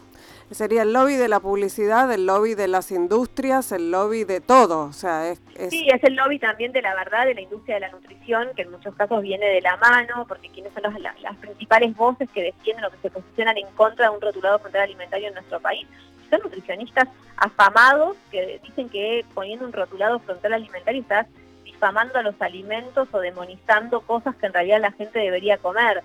Sería 0.50 0.82
el 0.82 0.92
lobby 0.92 1.14
de 1.14 1.28
la 1.28 1.38
publicidad, 1.38 2.10
el 2.12 2.26
lobby 2.26 2.56
de 2.56 2.66
las 2.66 2.90
industrias, 2.90 3.70
el 3.70 3.92
lobby 3.92 4.24
de 4.24 4.40
todo. 4.40 4.86
O 4.86 4.92
sea, 4.92 5.28
es, 5.28 5.40
Sí, 5.68 5.86
es 5.88 6.02
el 6.02 6.16
lobby 6.16 6.40
también 6.40 6.72
de 6.72 6.82
la 6.82 6.92
verdad, 6.96 7.24
de 7.26 7.34
la 7.34 7.40
industria 7.42 7.76
de 7.76 7.82
la 7.82 7.90
nutrición, 7.90 8.48
que 8.56 8.62
en 8.62 8.72
muchos 8.72 8.94
casos 8.96 9.22
viene 9.22 9.46
de 9.46 9.60
la 9.60 9.76
mano, 9.76 10.24
porque 10.26 10.48
quienes 10.48 10.72
son 10.72 10.82
las, 10.82 11.36
principales 11.36 11.94
voces 11.96 12.28
que 12.30 12.42
defienden 12.42 12.84
o 12.84 12.90
que 12.90 12.96
se 13.02 13.10
posicionan 13.10 13.58
en 13.58 13.66
contra 13.76 14.08
de 14.08 14.16
un 14.16 14.20
rotulado 14.20 14.58
control 14.58 14.82
alimentario 14.82 15.28
en 15.28 15.34
nuestro 15.34 15.60
país. 15.60 15.86
Son 16.30 16.40
nutricionistas 16.42 17.08
afamados 17.36 18.16
que 18.32 18.60
dicen 18.64 18.88
que 18.88 19.24
poniendo 19.34 19.66
un 19.66 19.72
rotulado 19.72 20.18
frontal 20.18 20.54
alimentario 20.54 21.02
estás 21.02 21.26
difamando 21.64 22.18
a 22.18 22.22
los 22.22 22.40
alimentos 22.40 23.08
o 23.12 23.20
demonizando 23.20 24.00
cosas 24.00 24.34
que 24.36 24.46
en 24.46 24.52
realidad 24.52 24.80
la 24.80 24.92
gente 24.92 25.20
debería 25.20 25.58
comer. 25.58 26.02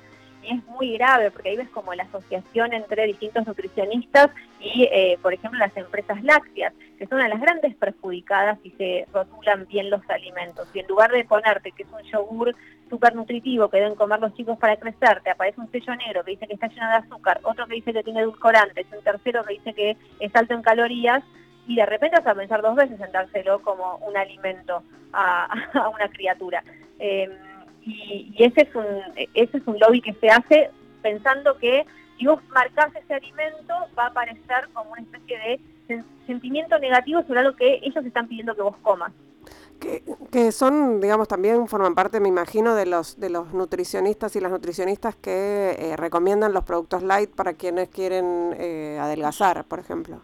Es 0.49 0.63
muy 0.65 0.97
grave 0.97 1.31
porque 1.31 1.49
ahí 1.49 1.58
ves 1.58 1.69
como 1.69 1.93
la 1.93 2.03
asociación 2.03 2.73
entre 2.73 3.05
distintos 3.05 3.45
nutricionistas 3.45 4.29
y, 4.60 4.84
eh, 4.84 5.17
por 5.21 5.34
ejemplo, 5.34 5.60
las 5.60 5.75
empresas 5.77 6.23
lácteas, 6.23 6.73
que 6.97 7.08
son 7.08 7.19
de 7.19 7.29
las 7.29 7.39
grandes 7.39 7.75
perjudicadas 7.75 8.60
si 8.63 8.71
se 8.71 9.05
rotulan 9.13 9.65
bien 9.67 9.89
los 9.89 10.01
alimentos. 10.10 10.67
Y 10.73 10.79
en 10.79 10.88
lugar 10.88 11.12
de 11.12 11.23
ponerte 11.25 11.71
que 11.71 11.84
es 11.84 11.89
un 11.91 12.03
yogur 12.03 12.55
súper 12.89 13.15
nutritivo 13.15 13.69
que 13.69 13.77
deben 13.77 13.95
comer 13.95 14.19
los 14.19 14.34
chicos 14.36 14.58
para 14.58 14.77
crecer, 14.77 15.21
te 15.21 15.31
aparece 15.31 15.60
un 15.60 15.71
sello 15.71 15.95
negro 15.95 16.23
que 16.23 16.31
dice 16.31 16.47
que 16.47 16.53
está 16.53 16.67
lleno 16.67 16.88
de 16.88 16.95
azúcar, 16.95 17.39
otro 17.43 17.65
que 17.67 17.75
dice 17.75 17.93
que 17.93 18.03
tiene 18.03 18.21
edulcorantes, 18.21 18.88
un 18.95 19.03
tercero 19.03 19.43
que 19.43 19.53
dice 19.53 19.73
que 19.73 19.97
es 20.19 20.36
alto 20.36 20.53
en 20.53 20.62
calorías, 20.62 21.23
y 21.67 21.75
de 21.75 21.86
repente 21.86 22.17
vas 22.17 22.27
a 22.27 22.36
pensar 22.36 22.62
dos 22.62 22.75
veces 22.75 22.99
en 22.99 23.12
dárselo 23.12 23.60
como 23.62 23.97
un 23.97 24.15
alimento 24.15 24.84
a, 25.13 25.49
una 25.93 26.08
criatura. 26.10 26.63
Em, 26.99 27.31
y, 27.86 28.34
ese, 28.38 28.62
es 28.62 28.76
un, 28.76 28.86
ese 29.34 29.58
es 29.58 29.67
un 29.67 29.80
lobby 29.80 30.02
que 30.02 30.13
se 30.13 30.28
hace 30.30 30.71
pensando 31.02 31.58
que 31.58 31.86
si 32.17 32.26
vos 32.26 32.41
marcás 32.54 32.95
ese 32.95 33.13
alimento 33.13 33.74
va 33.98 34.06
a 34.06 34.08
aparecer 34.08 34.69
como 34.74 34.91
una 34.91 35.02
especie 35.02 35.60
de 35.88 36.04
sentimiento 36.26 36.80
negativo 36.80 37.21
sobre 37.28 37.41
algo 37.41 37.56
que 37.56 37.80
ellos 37.84 38.04
están 38.04 38.28
pidiendo 38.28 38.56
que 38.56 38.63
vos 38.63 38.76
comas. 38.82 39.12
Que, 40.32 40.52
son, 40.52 41.00
digamos, 41.00 41.28
también 41.28 41.67
forman 41.67 41.93
parte, 41.93 42.19
me 42.19 42.30
imagino, 42.30 42.74
de 42.74 42.88
los 42.88 43.19
de 43.19 43.30
los 43.30 43.54
nutricionistas 43.54 44.36
y 44.36 44.39
las 44.39 44.50
nutricionistas 44.50 45.15
que 45.15 45.76
eh, 45.78 45.95
recomiendan 45.95 46.54
los 46.54 46.63
productos 46.63 47.04
light 47.04 47.30
para 47.30 47.54
quienes 47.54 47.89
quieren 47.89 48.56
eh, 48.58 48.98
adelgazar, 49.00 49.65
por 49.65 49.80
ejemplo. 49.80 50.21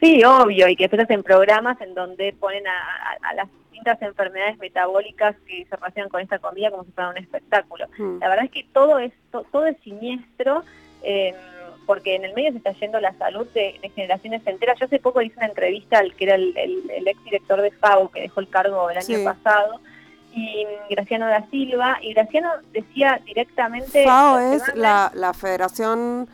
Sí, 0.00 0.22
obvio, 0.24 0.68
y 0.68 0.76
que 0.76 0.84
después 0.84 1.04
hacen 1.04 1.22
programas 1.22 1.80
en 1.80 1.94
donde 1.94 2.34
ponen 2.38 2.64
a 2.66 3.34
las 3.34 3.48
enfermedades 3.86 4.58
metabólicas 4.58 5.36
que 5.46 5.64
se 5.64 5.76
relacionan 5.76 6.10
con 6.10 6.20
esta 6.20 6.38
comida 6.38 6.70
como 6.70 6.84
si 6.84 6.92
fuera 6.92 7.10
un 7.10 7.18
espectáculo. 7.18 7.86
Mm. 7.98 8.18
La 8.20 8.28
verdad 8.28 8.44
es 8.44 8.50
que 8.50 8.66
todo 8.72 8.98
es, 8.98 9.12
todo 9.30 9.66
es 9.66 9.76
siniestro. 9.82 10.62
Em, 11.02 11.34
porque 11.86 12.14
en 12.14 12.24
el 12.24 12.34
medio 12.34 12.52
se 12.52 12.58
está 12.58 12.72
yendo 12.72 13.00
la 13.00 13.12
salud 13.14 13.46
de, 13.54 13.78
generaciones 13.94 14.46
enteras. 14.46 14.78
Yo 14.78 14.86
hace 14.86 15.00
poco 15.00 15.20
hice 15.20 15.36
una 15.36 15.46
entrevista 15.46 15.98
al 15.98 16.14
que 16.14 16.24
era 16.24 16.36
el, 16.36 16.56
el, 16.56 17.08
ex 17.08 17.24
director 17.24 17.60
de 17.60 17.70
FAO, 17.72 18.10
que 18.10 18.20
dejó 18.20 18.40
el 18.40 18.48
cargo 18.48 18.88
el 18.88 18.98
año 18.98 19.24
pasado, 19.24 19.80
y 20.32 20.64
Graciano 20.88 21.26
da 21.26 21.44
Silva, 21.50 21.98
y 22.00 22.14
Graciano 22.14 22.50
decía 22.72 23.20
directamente... 23.24 24.04
FAO 24.04 24.38
es 24.38 24.74
la, 24.74 25.10
la 25.14 25.34
Federación... 25.34 26.28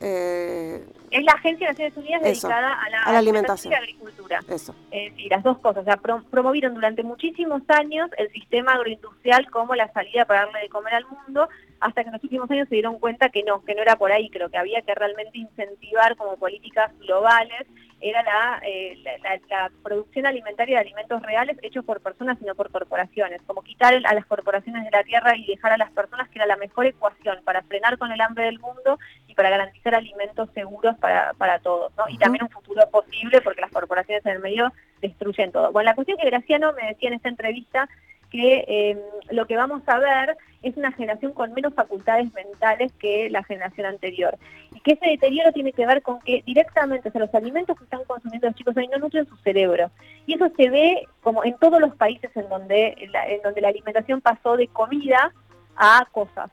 Eh, 0.00 0.84
es 1.10 1.24
la 1.24 1.32
Agencia 1.32 1.66
de 1.66 1.72
Naciones 1.72 1.96
Unidas 1.96 2.22
dedicada 2.22 2.80
a 2.80 2.90
la, 2.90 3.18
alimentación 3.18 3.72
y 3.72 3.76
la 3.76 3.82
agricultura. 3.82 4.40
Eso. 4.48 4.74
Eh, 4.90 5.12
las 5.30 5.42
dos 5.42 5.58
cosas. 5.58 5.82
O 5.82 5.84
sea, 5.84 5.96
promovieron 5.96 6.74
durante 6.74 7.02
muchísimos 7.02 7.62
años 7.68 8.10
el 8.16 8.30
sistema 8.32 8.72
agroindustrial 8.72 9.50
como 9.50 9.74
la 9.74 9.92
salida 9.92 10.24
para 10.24 10.46
darle 10.46 10.60
de 10.60 10.68
comer 10.68 10.94
al 10.94 11.06
mundo, 11.06 11.48
hasta 11.80 12.02
que 12.02 12.08
en 12.08 12.14
los 12.14 12.24
últimos 12.24 12.50
años 12.50 12.68
se 12.68 12.74
dieron 12.74 12.98
cuenta 12.98 13.28
que 13.28 13.42
no, 13.42 13.64
que 13.64 13.74
no 13.74 13.82
era 13.82 13.96
por 13.96 14.12
ahí. 14.12 14.30
Creo 14.30 14.48
que 14.50 14.58
había 14.58 14.82
que 14.82 14.94
realmente 14.94 15.38
incentivar 15.38 16.16
como 16.16 16.36
políticas 16.36 16.96
globales 16.98 17.66
era 18.00 18.60
eh, 18.64 18.96
la, 19.02 19.40
la, 19.48 19.72
producción 19.82 20.26
alimentaria 20.26 20.76
de 20.76 20.82
alimentos 20.82 21.20
reales 21.22 21.56
hechos 21.62 21.84
por 21.84 22.00
personas 22.00 22.38
y 22.40 22.44
no 22.44 22.54
por 22.54 22.70
corporaciones, 22.70 23.42
como 23.46 23.62
quitar 23.62 23.94
a 23.94 24.14
las 24.14 24.26
corporaciones 24.26 24.84
de 24.84 24.90
la 24.90 25.02
tierra 25.02 25.36
y 25.36 25.46
dejar 25.46 25.72
a 25.72 25.78
las 25.78 25.90
personas 25.90 26.28
que 26.28 26.38
era 26.38 26.46
la 26.46 26.56
mejor 26.56 26.86
ecuación 26.86 27.40
para 27.44 27.62
frenar 27.62 27.98
con 27.98 28.12
el 28.12 28.20
hambre 28.20 28.44
del 28.44 28.60
mundo 28.60 28.98
para 29.38 29.50
garantizar 29.50 29.94
alimentos 29.94 30.48
seguros 30.52 30.98
para, 30.98 31.32
para 31.34 31.60
todos, 31.60 31.92
¿no? 31.96 32.08
Y 32.08 32.18
también 32.18 32.42
un 32.42 32.50
futuro 32.50 32.82
posible 32.90 33.40
porque 33.40 33.60
las 33.60 33.70
corporaciones 33.70 34.26
en 34.26 34.32
el 34.32 34.40
medio 34.40 34.72
destruyen 35.00 35.52
todo. 35.52 35.70
Bueno, 35.70 35.90
la 35.90 35.94
cuestión 35.94 36.18
que 36.18 36.26
Graciano 36.26 36.72
me 36.72 36.88
decía 36.88 37.06
en 37.08 37.14
esta 37.14 37.28
entrevista 37.28 37.88
que 38.32 38.64
eh, 38.66 38.98
lo 39.30 39.46
que 39.46 39.56
vamos 39.56 39.82
a 39.86 39.96
ver 40.00 40.36
es 40.64 40.76
una 40.76 40.90
generación 40.90 41.34
con 41.34 41.54
menos 41.54 41.72
facultades 41.72 42.34
mentales 42.34 42.92
que 42.94 43.30
la 43.30 43.44
generación 43.44 43.86
anterior. 43.86 44.36
Y 44.74 44.80
que 44.80 44.94
ese 44.94 45.06
deterioro 45.06 45.52
tiene 45.52 45.72
que 45.72 45.86
ver 45.86 46.02
con 46.02 46.18
que 46.18 46.42
directamente, 46.44 47.12
o 47.14 47.18
los 47.20 47.32
alimentos 47.32 47.78
que 47.78 47.84
están 47.84 48.02
consumiendo 48.06 48.48
los 48.48 48.56
chicos 48.56 48.76
hoy 48.76 48.88
no 48.88 48.98
nutren 48.98 49.28
su 49.28 49.36
cerebro. 49.36 49.92
Y 50.26 50.34
eso 50.34 50.50
se 50.56 50.68
ve 50.68 51.06
como 51.22 51.44
en 51.44 51.56
todos 51.58 51.80
los 51.80 51.94
países 51.94 52.36
en 52.36 52.48
donde 52.48 53.08
la, 53.12 53.28
en 53.28 53.40
donde 53.42 53.60
la 53.60 53.68
alimentación 53.68 54.20
pasó 54.20 54.56
de 54.56 54.66
comida 54.66 55.32
a 55.76 56.04
cosas. 56.10 56.50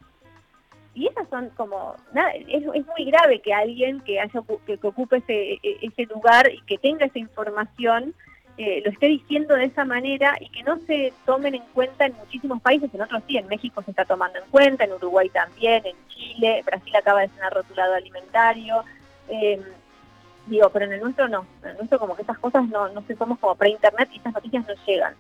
Y 0.96 1.08
esas 1.08 1.28
son 1.30 1.50
como, 1.52 1.96
nada, 2.14 2.32
es, 2.34 2.64
muy 2.66 3.06
grave 3.06 3.42
que 3.42 3.54
alguien 3.54 4.00
que, 4.02 4.20
haya, 4.20 4.42
que, 4.66 4.80
ocupe 4.82 5.18
ese, 5.18 5.60
e, 5.62 5.78
ese 5.82 6.06
lugar 6.06 6.50
y 6.52 6.62
que 6.62 6.78
tenga 6.78 7.06
esa 7.06 7.20
información 7.20 8.16
eh, 8.58 8.82
lo 8.86 8.92
esté 8.92 9.08
diciendo 9.08 9.54
de 9.56 9.66
esa 9.66 9.84
manera 9.84 10.38
y 10.40 10.48
que 10.48 10.64
no 10.64 10.80
se 10.88 11.12
tomen 11.26 11.56
en 11.56 11.64
cuenta 11.74 12.06
en 12.06 12.14
muchísimos 12.14 12.62
países, 12.62 12.90
en 12.94 13.02
otros 13.02 13.22
sí, 13.28 13.38
en 13.38 13.48
México 13.48 13.82
se 13.82 13.92
está 13.92 14.06
tomando 14.06 14.40
en 14.40 14.46
cuenta, 14.50 14.86
en 14.86 14.94
Uruguay 14.94 15.28
también, 15.28 15.86
en 15.86 15.96
Chile, 16.08 16.64
Brasil 16.66 16.96
acaba 16.96 17.20
de 17.20 17.28
ser 17.28 17.52
rotulado 17.52 17.96
alimentario, 17.96 18.86
eh, 19.28 19.62
digo, 20.46 20.70
pero 20.70 20.86
en 20.86 20.94
el 20.94 21.02
nuestro 21.02 21.28
no, 21.28 21.46
en 21.64 21.72
el 21.72 21.78
nuestro 21.78 22.00
como 22.00 22.16
que 22.16 22.22
estas 22.22 22.40
cosas 22.40 22.66
no, 22.70 22.88
no 22.88 23.02
se 23.02 23.18
somos 23.18 23.40
como 23.40 23.56
pre-internet 23.56 24.08
y 24.14 24.18
estas 24.18 24.34
noticias 24.34 24.66
no 24.66 24.74
llegan. 24.86 25.16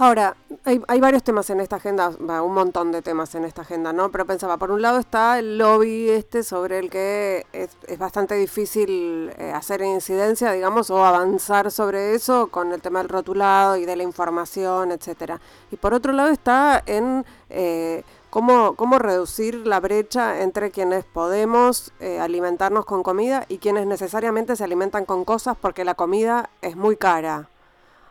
Ahora, 0.00 0.36
hay, 0.64 0.80
hay, 0.86 1.00
varios 1.00 1.24
temas 1.24 1.50
en 1.50 1.58
esta 1.58 1.74
agenda, 1.74 2.10
un 2.10 2.54
montón 2.54 2.92
de 2.92 3.02
temas 3.02 3.34
en 3.34 3.44
esta 3.44 3.62
agenda, 3.62 3.92
¿no? 3.92 4.12
Pero 4.12 4.26
pensaba, 4.26 4.56
por 4.56 4.70
un 4.70 4.80
lado 4.80 5.00
está 5.00 5.40
el 5.40 5.58
lobby 5.58 6.08
este 6.08 6.44
sobre 6.44 6.78
el 6.78 6.88
que 6.88 7.44
es, 7.52 7.98
bastante 7.98 8.36
difícil 8.36 9.32
eh, 9.36 9.50
hacer 9.52 9.82
incidencia, 9.82 10.52
digamos, 10.52 10.90
o 10.90 11.04
avanzar 11.04 11.72
sobre 11.72 12.14
eso 12.14 12.46
con 12.46 12.72
el 12.72 12.80
tema 12.80 13.00
del 13.00 13.08
rotulado 13.08 13.76
y 13.76 13.86
de 13.86 13.96
la 13.96 14.04
información, 14.04 14.92
etcétera. 14.92 15.40
Y 15.72 15.76
por 15.76 15.92
otro 15.94 16.12
lado 16.12 16.28
está 16.28 16.80
en 16.86 17.26
eh, 17.50 18.04
cómo, 18.30 18.76
cómo 18.76 19.00
reducir 19.00 19.66
la 19.66 19.80
brecha 19.80 20.42
entre 20.42 20.70
quienes 20.70 21.04
podemos 21.06 21.92
eh, 21.98 22.20
alimentarnos 22.20 22.84
con 22.84 23.02
comida 23.02 23.46
y 23.48 23.58
quienes 23.58 23.84
necesariamente 23.84 24.54
se 24.54 24.62
alimentan 24.62 25.04
con 25.06 25.24
cosas 25.24 25.56
porque 25.60 25.84
la 25.84 25.94
comida 25.94 26.50
es 26.62 26.76
muy 26.76 26.96
cara. 26.96 27.48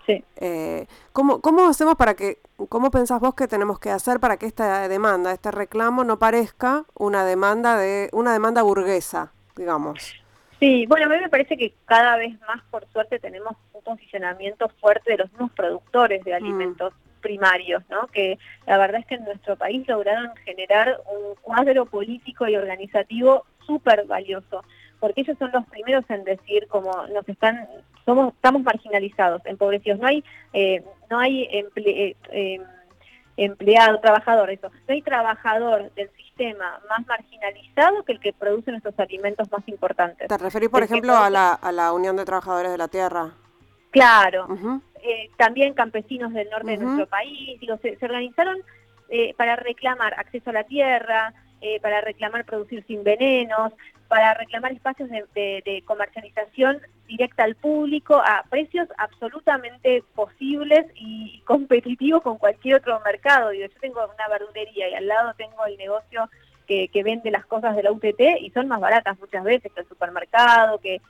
Eh, 0.08 0.88
¿cómo, 1.12 1.42
¿Cómo 1.42 1.68
hacemos 1.68 1.96
para 1.96 2.16
que, 2.16 2.40
cómo 2.70 2.92
pensás 2.92 3.20
vos 3.20 3.36
que 3.36 3.48
tenemos 3.48 3.80
que 3.80 3.90
hacer 3.90 4.20
para 4.20 4.38
que 4.38 4.46
esta 4.46 4.88
demanda, 4.88 5.34
este 5.34 5.52
reclamo 5.52 6.04
no 6.04 6.18
parezca 6.20 6.86
una 6.96 7.26
demanda 7.26 7.78
de, 7.78 8.10
una 8.14 8.34
demanda 8.34 8.62
burguesa, 8.62 9.32
digamos? 9.56 10.16
Sí, 10.60 10.86
bueno, 10.88 11.06
a 11.06 11.10
mí 11.10 11.22
me 11.22 11.30
parece 11.30 11.56
que 11.56 11.74
cada 11.86 12.18
vez 12.18 12.40
más, 12.42 12.64
por 12.72 12.88
suerte, 12.92 13.20
tenemos 13.20 13.54
un 13.74 13.82
posicionamiento 13.84 14.70
fuerte 14.82 15.12
de 15.12 15.18
los 15.18 15.32
mismos 15.32 15.52
productores 15.52 16.24
de 16.24 16.32
mm. 16.32 16.36
alimentos 16.36 16.94
primarios, 17.22 17.84
¿no? 17.90 18.08
Que 18.08 18.40
la 18.66 18.78
verdad 18.78 19.02
es 19.02 19.06
que 19.06 19.16
en 19.16 19.26
nuestro 19.26 19.56
país 19.56 19.88
lograron 19.88 20.36
generar 20.46 21.02
un 21.12 21.36
cuadro 21.42 21.86
político 21.86 22.48
y 22.48 22.56
organizativo 22.56 23.46
súper 23.66 24.06
valioso 24.06 24.64
porque 25.00 25.22
ellos 25.22 25.38
son 25.38 25.52
los 25.52 25.66
primeros 25.68 26.04
en 26.10 26.24
decir 26.24 26.68
como 26.68 26.92
nos 27.08 27.28
están 27.28 27.68
somos 28.06 28.34
estamos 28.34 28.64
marginalizados 28.64 29.46
empobrecidos 29.46 30.00
no 30.00 30.08
hay 30.08 30.24
eh, 30.54 30.84
no 31.10 31.20
hay 31.20 31.48
emple, 31.52 31.92
eh, 31.92 32.16
em, 32.32 32.62
empleado 33.38 34.00
trabajador 34.00 34.50
eso 34.50 34.70
no 34.70 34.94
hay 34.94 35.02
trabajador 35.02 35.92
del 35.94 36.10
sistema 36.12 36.80
más 36.90 37.06
marginalizado 37.06 38.04
que 38.04 38.14
el 38.14 38.20
que 38.20 38.34
produce 38.34 38.72
nuestros 38.72 38.98
alimentos 39.00 39.52
más 39.52 39.68
importantes. 39.68 40.28
Te 40.28 40.38
referís 40.38 40.70
por 40.70 40.84
ejemplo 40.84 41.16
a 41.16 41.30
la, 41.30 41.54
a 41.54 41.72
la 41.72 41.94
unión 41.94 42.16
de 42.16 42.26
trabajadores 42.26 42.72
de 42.72 42.78
la 42.78 42.88
tierra 42.88 43.32
claro. 43.92 44.48
Eh, 45.04 45.30
también 45.38 45.74
campesinos 45.74 46.34
del 46.34 46.50
norte 46.50 46.72
de 46.72 46.78
nuestro 46.78 47.08
país 47.08 47.60
digo 47.60 47.78
se, 47.82 47.98
se 47.98 48.06
organizaron 48.06 48.58
para 49.38 49.56
reclamar 49.56 50.14
acceso 50.20 50.50
a 50.50 50.54
la 50.54 50.64
tierra 50.64 51.34
para 51.82 52.02
reclamar 52.02 52.46
producir 52.46 52.84
sin 52.86 53.04
venenos, 53.04 53.74
para 54.08 54.34
reclamar 54.34 54.72
espacios 54.72 55.10
de, 55.10 55.84
comercialización 55.86 56.82
directa 57.08 57.44
al 57.44 57.56
público 57.56 58.16
a 58.16 58.44
precios 58.50 58.88
absolutamente 58.98 60.04
posibles 60.16 60.86
y 60.96 61.42
competitivos 61.46 62.22
con 62.22 62.38
cualquier 62.38 62.76
otro 62.76 63.00
mercado. 63.06 63.54
yo 63.54 63.68
tengo 63.82 64.02
una 64.02 64.28
verdulería 64.28 64.90
y 64.90 64.94
al 64.94 65.08
lado 65.08 65.34
tengo 65.38 65.66
el 65.66 65.78
negocio 65.78 66.30
que, 66.68 66.90
vende 67.04 67.32
las 67.32 67.46
cosas 67.46 67.76
de 67.76 67.84
la 67.84 67.92
UTT 67.92 68.42
y 68.42 68.52
son 68.52 68.68
más 68.68 68.82
baratas 68.82 69.18
muchas 69.20 69.44
veces 69.44 69.72
que 69.72 69.82
el 69.82 69.88
supermercado, 69.88 70.80
que, 70.80 71.02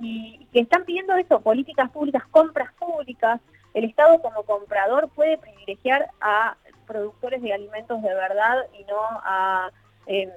y 0.00 0.46
que 0.52 0.60
están 0.60 0.84
pidiendo 0.84 1.16
eso, 1.16 1.40
políticas 1.40 1.90
públicas, 1.90 2.22
compras 2.30 2.72
públicas. 2.74 3.40
El 3.74 3.84
Estado 3.84 4.20
como 4.20 4.44
comprador 4.44 5.08
puede 5.08 5.38
privilegiar 5.38 6.08
a 6.20 6.56
productores 6.86 7.42
de 7.42 7.52
alimentos 7.52 8.02
de 8.02 8.14
verdad 8.14 8.66
y 8.78 8.84
no 8.84 8.98
a... 9.00 9.70
Em, 10.06 10.30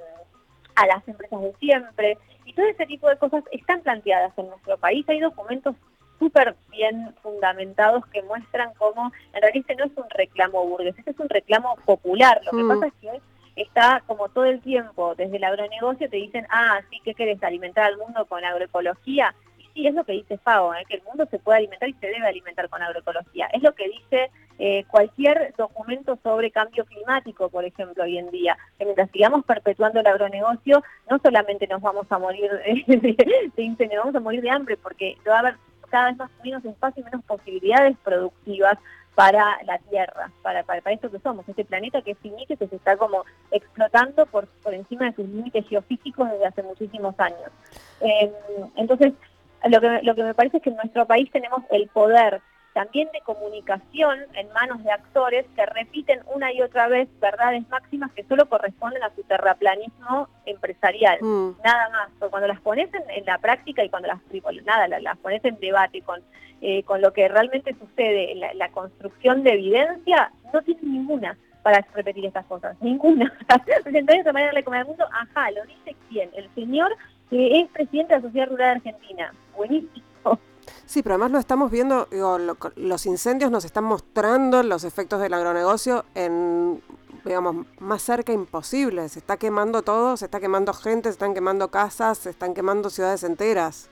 a 0.75 0.85
las 0.87 1.07
empresas 1.07 1.41
de 1.41 1.53
siempre. 1.59 2.17
Y 2.45 2.53
todo 2.53 2.65
ese 2.65 2.85
tipo 2.85 3.09
de 3.09 3.17
cosas 3.17 3.43
están 3.51 3.81
planteadas 3.81 4.31
en 4.37 4.47
nuestro 4.47 4.77
país. 4.77 5.07
Hay 5.09 5.19
documentos 5.19 5.75
súper 6.19 6.55
bien 6.69 7.13
fundamentados 7.21 8.05
que 8.07 8.21
muestran 8.23 8.73
cómo 8.77 9.11
en 9.33 9.41
realidad 9.41 9.65
este 9.67 9.75
no 9.75 9.85
es 9.85 9.97
un 9.97 10.09
reclamo 10.09 10.65
burgués, 10.65 10.97
este 10.97 11.11
es 11.11 11.19
un 11.19 11.29
reclamo 11.29 11.75
popular. 11.85 12.41
Lo 12.45 12.51
que 12.51 12.63
mm. 12.63 12.67
pasa 12.67 12.87
es 12.87 12.93
que 13.01 13.21
está 13.61 14.03
como 14.05 14.29
todo 14.29 14.45
el 14.45 14.61
tiempo 14.61 15.15
desde 15.15 15.37
el 15.37 15.43
agronegocio 15.43 16.09
te 16.09 16.17
dicen, 16.17 16.45
ah, 16.49 16.79
sí, 16.89 16.99
¿qué 17.03 17.13
querés 17.13 17.41
alimentar 17.43 17.85
al 17.85 17.97
mundo 17.97 18.25
con 18.25 18.43
agroecología? 18.43 19.33
Sí, 19.75 19.85
es 19.85 19.93
lo 19.93 20.05
que 20.05 20.13
dice 20.13 20.37
FAO, 20.37 20.73
¿eh? 20.73 20.85
que 20.87 20.95
el 20.95 21.03
mundo 21.03 21.27
se 21.29 21.37
puede 21.37 21.57
alimentar 21.57 21.89
y 21.89 21.93
se 21.95 22.07
debe 22.07 22.25
alimentar 22.25 22.69
con 22.69 22.81
agroecología. 22.81 23.47
Es 23.47 23.61
lo 23.61 23.73
que 23.73 23.89
dice 23.89 24.31
eh, 24.57 24.85
cualquier 24.85 25.53
documento 25.57 26.17
sobre 26.23 26.49
cambio 26.49 26.85
climático, 26.85 27.49
por 27.49 27.65
ejemplo, 27.65 28.05
hoy 28.05 28.17
en 28.17 28.31
día. 28.31 28.57
Que 28.79 28.85
mientras 28.85 29.11
sigamos 29.11 29.43
perpetuando 29.43 29.99
el 29.99 30.07
agronegocio, 30.07 30.81
no 31.11 31.19
solamente 31.19 31.67
nos 31.67 31.81
vamos 31.81 32.07
a 32.09 32.17
morir 32.17 32.49
de, 32.51 33.51
de 33.57 33.97
vamos 33.97 34.15
a 34.15 34.21
morir 34.21 34.41
de 34.41 34.49
hambre, 34.49 34.77
porque 34.77 35.17
va 35.27 35.35
a 35.35 35.39
haber 35.39 35.55
cada 35.89 36.05
vez 36.05 36.17
más 36.17 36.31
menos 36.41 36.63
espacio 36.63 37.01
y 37.01 37.03
menos 37.03 37.25
posibilidades 37.25 37.97
productivas 38.01 38.77
para 39.13 39.61
la 39.63 39.77
Tierra, 39.89 40.31
para, 40.41 40.63
para, 40.63 40.79
esto 40.91 41.11
que 41.11 41.19
somos, 41.19 41.47
este 41.49 41.65
planeta 41.65 42.01
que 42.01 42.11
es 42.11 42.17
finito 42.19 42.55
que 42.57 42.67
se 42.67 42.75
está 42.77 42.95
como 42.97 43.23
explotando 43.51 44.25
por, 44.25 44.47
por 44.61 44.73
encima 44.73 45.05
de 45.05 45.15
sus 45.15 45.27
límites 45.27 45.67
geofísicos 45.67 46.29
desde 46.29 46.45
hace 46.45 46.63
muchísimos 46.63 47.15
años. 47.19 47.49
Eh, 48.01 48.31
entonces, 48.75 49.13
lo 49.69 49.81
que, 49.81 49.99
lo 50.03 50.15
que 50.15 50.23
me 50.23 50.33
parece 50.33 50.57
es 50.57 50.63
que 50.63 50.69
en 50.69 50.77
nuestro 50.77 51.05
país 51.05 51.29
tenemos 51.31 51.63
el 51.69 51.87
poder 51.87 52.41
también 52.75 53.07
de 53.13 53.21
comunicación 53.21 54.19
en 54.33 54.51
manos 54.51 54.83
de 54.83 54.91
actores 54.91 55.45
que 55.55 55.65
repiten 55.65 56.19
una 56.35 56.51
y 56.51 56.61
otra 56.61 56.89
vez 56.89 57.07
verdades 57.21 57.63
máximas 57.69 58.11
que 58.11 58.25
solo 58.25 58.49
corresponden 58.49 59.01
a 59.01 59.15
su 59.15 59.23
terraplanismo 59.23 60.27
empresarial. 60.45 61.19
Mm. 61.21 61.51
Nada 61.63 61.89
más. 61.89 62.29
cuando 62.29 62.49
las 62.49 62.59
pones 62.59 62.89
en, 62.93 63.25
la 63.25 63.37
práctica 63.37 63.81
y 63.81 63.89
cuando 63.89 64.09
las, 64.09 64.19
nada, 64.65 64.89
las, 64.99 65.17
pones 65.19 65.43
en 65.45 65.57
debate 65.61 66.01
con, 66.01 66.21
eh, 66.59 66.83
con 66.83 67.01
lo 67.01 67.13
que 67.13 67.29
realmente 67.29 67.73
sucede 67.79 68.33
en 68.33 68.41
la, 68.41 68.69
construcción 68.71 69.43
de 69.43 69.53
evidencia, 69.53 70.33
no 70.53 70.61
tiene 70.61 70.81
ninguna 70.83 71.37
para 71.63 71.79
repetir 71.93 72.25
estas 72.25 72.45
cosas, 72.45 72.75
ninguna. 72.81 73.33
Entonces, 73.85 74.25
de 74.25 74.33
manera 74.33 74.51
de 74.51 74.63
comer 74.65 74.81
al 74.81 74.87
mundo, 74.87 75.05
ajá, 75.13 75.49
lo 75.51 75.63
dice 75.63 75.95
quién, 76.09 76.29
el 76.35 76.53
señor 76.55 76.93
que 77.29 77.61
es 77.61 77.69
presidente 77.69 78.13
de 78.13 78.19
la 78.19 78.27
Sociedad 78.27 78.49
Rural 78.49 78.81
de 78.81 78.89
Argentina. 78.89 79.33
Buenísimo. 79.55 80.39
Sí, 80.85 81.01
pero 81.01 81.15
además 81.15 81.31
lo 81.31 81.39
estamos 81.39 81.71
viendo, 81.71 82.07
los 82.75 83.05
incendios 83.05 83.51
nos 83.51 83.65
están 83.65 83.83
mostrando 83.83 84.61
los 84.63 84.83
efectos 84.83 85.19
del 85.19 85.33
agronegocio 85.33 86.05
en, 86.13 86.81
digamos, 87.23 87.65
más 87.79 88.01
cerca 88.01 88.31
imposible. 88.31 89.09
Se 89.09 89.19
está 89.19 89.37
quemando 89.37 89.81
todo, 89.81 90.15
se 90.15 90.25
está 90.25 90.39
quemando 90.39 90.73
gente, 90.73 91.09
se 91.09 91.13
están 91.13 91.33
quemando 91.33 91.69
casas, 91.69 92.19
se 92.19 92.29
están 92.29 92.53
quemando 92.53 92.89
ciudades 92.89 93.23
enteras. 93.23 93.89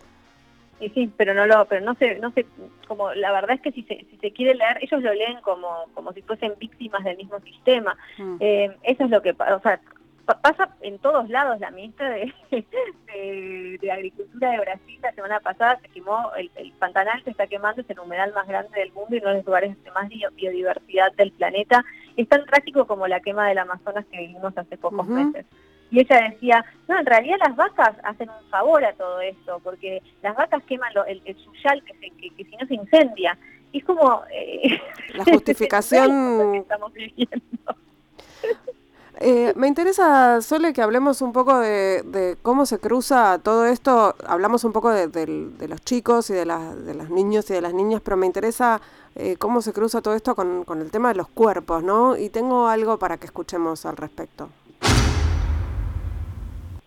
Sí, 0.79 0.91
sí, 0.93 1.13
pero 1.17 1.33
no 1.33 1.45
lo, 1.45 1.65
pero 1.65 1.83
no 1.85 1.95
sé, 1.95 2.19
no 2.19 2.31
sé, 2.31 2.45
como 2.87 3.13
la 3.13 3.31
verdad 3.31 3.55
es 3.55 3.61
que 3.61 3.71
si 3.71 3.83
se, 3.83 4.05
si 4.09 4.17
se 4.17 4.31
quiere 4.31 4.55
leer, 4.55 4.79
ellos 4.81 5.01
lo 5.01 5.13
leen 5.13 5.39
como, 5.41 5.85
como 5.93 6.13
si 6.13 6.21
fuesen 6.21 6.53
víctimas 6.59 7.03
del 7.03 7.17
mismo 7.17 7.39
sistema. 7.39 7.95
Mm. 8.17 8.35
Eh, 8.39 8.77
eso 8.83 9.05
es 9.05 9.09
lo 9.09 9.21
que, 9.21 9.31
o 9.31 9.59
sea, 9.61 9.79
pasa 10.25 10.69
en 10.81 10.99
todos 10.99 11.29
lados. 11.29 11.59
La 11.59 11.71
ministra 11.71 12.09
de, 12.51 13.77
de, 13.81 13.91
Agricultura 13.91 14.51
de 14.51 14.59
Brasil 14.59 14.99
la 15.01 15.13
semana 15.13 15.39
pasada 15.39 15.79
se 15.81 15.89
quemó, 15.89 16.31
el, 16.37 16.49
Pantanal 16.79 17.23
se 17.23 17.31
está 17.31 17.47
quemando, 17.47 17.81
es 17.81 17.89
el 17.89 17.99
humedal 17.99 18.33
más 18.33 18.47
grande 18.47 18.79
del 18.79 18.91
mundo 18.93 19.15
y 19.15 19.19
uno 19.19 19.29
de 19.29 19.35
los 19.35 19.45
lugares 19.45 19.83
de 19.83 19.91
más 19.91 20.09
biodiversidad 20.09 21.11
del 21.13 21.31
planeta. 21.31 21.83
Es 22.15 22.27
tan 22.27 22.45
trágico 22.45 22.85
como 22.85 23.07
la 23.07 23.19
quema 23.19 23.47
del 23.47 23.57
Amazonas 23.57 24.05
que 24.11 24.19
vivimos 24.19 24.57
hace 24.57 24.77
pocos 24.77 25.07
meses. 25.07 25.45
Y 25.91 25.99
ella 25.99 26.27
decía, 26.29 26.65
no, 26.87 26.99
en 26.99 27.05
realidad 27.05 27.37
las 27.39 27.55
vacas 27.55 27.95
hacen 28.03 28.29
un 28.29 28.49
favor 28.49 28.83
a 28.83 28.93
todo 28.93 29.21
esto, 29.21 29.59
porque 29.63 30.01
las 30.23 30.35
vacas 30.35 30.63
queman 30.63 30.91
el, 31.07 31.21
el, 31.23 31.37
suyal 31.37 31.83
que, 31.83 31.93
que, 32.31 32.43
si 32.43 32.55
no 32.57 32.65
se 32.65 32.75
incendia. 32.75 33.37
Y 33.71 33.79
es 33.79 33.85
como... 33.85 34.23
Eh, 34.31 34.79
la 35.13 35.23
justificación... 35.23 36.55
estamos 36.61 36.93
viviendo. 36.93 37.75
Eh, 39.19 39.53
me 39.55 39.67
interesa, 39.67 40.41
Sole, 40.41 40.73
que 40.73 40.81
hablemos 40.81 41.21
un 41.21 41.33
poco 41.33 41.59
de, 41.59 42.37
cómo 42.41 42.65
se 42.65 42.79
cruza 42.79 43.39
todo 43.43 43.65
esto. 43.65 44.15
Hablamos 44.25 44.63
un 44.63 44.73
poco 44.73 44.89
de, 44.89 45.67
los 45.67 45.81
chicos 45.81 46.29
y 46.29 46.33
de, 46.33 46.45
de, 46.45 46.93
los 46.93 47.09
niños 47.09 47.49
y 47.49 47.53
de 47.53 47.61
las 47.61 47.73
niñas, 47.73 48.01
pero 48.03 48.17
me 48.17 48.25
interesa 48.25 48.81
eh, 49.15 49.35
cómo 49.37 49.61
se 49.61 49.73
cruza 49.73 50.01
todo 50.01 50.15
esto 50.15 50.35
con, 50.35 50.63
con 50.65 50.81
el 50.81 50.89
tema 50.89 51.09
de 51.09 51.15
los 51.15 51.27
cuerpos, 51.29 51.83
¿no? 51.83 52.17
Y 52.17 52.29
tengo 52.29 52.67
algo 52.67 52.97
para 52.97 53.17
que 53.17 53.27
escuchemos 53.27 53.85
al 53.85 53.97
respecto. 53.97 54.49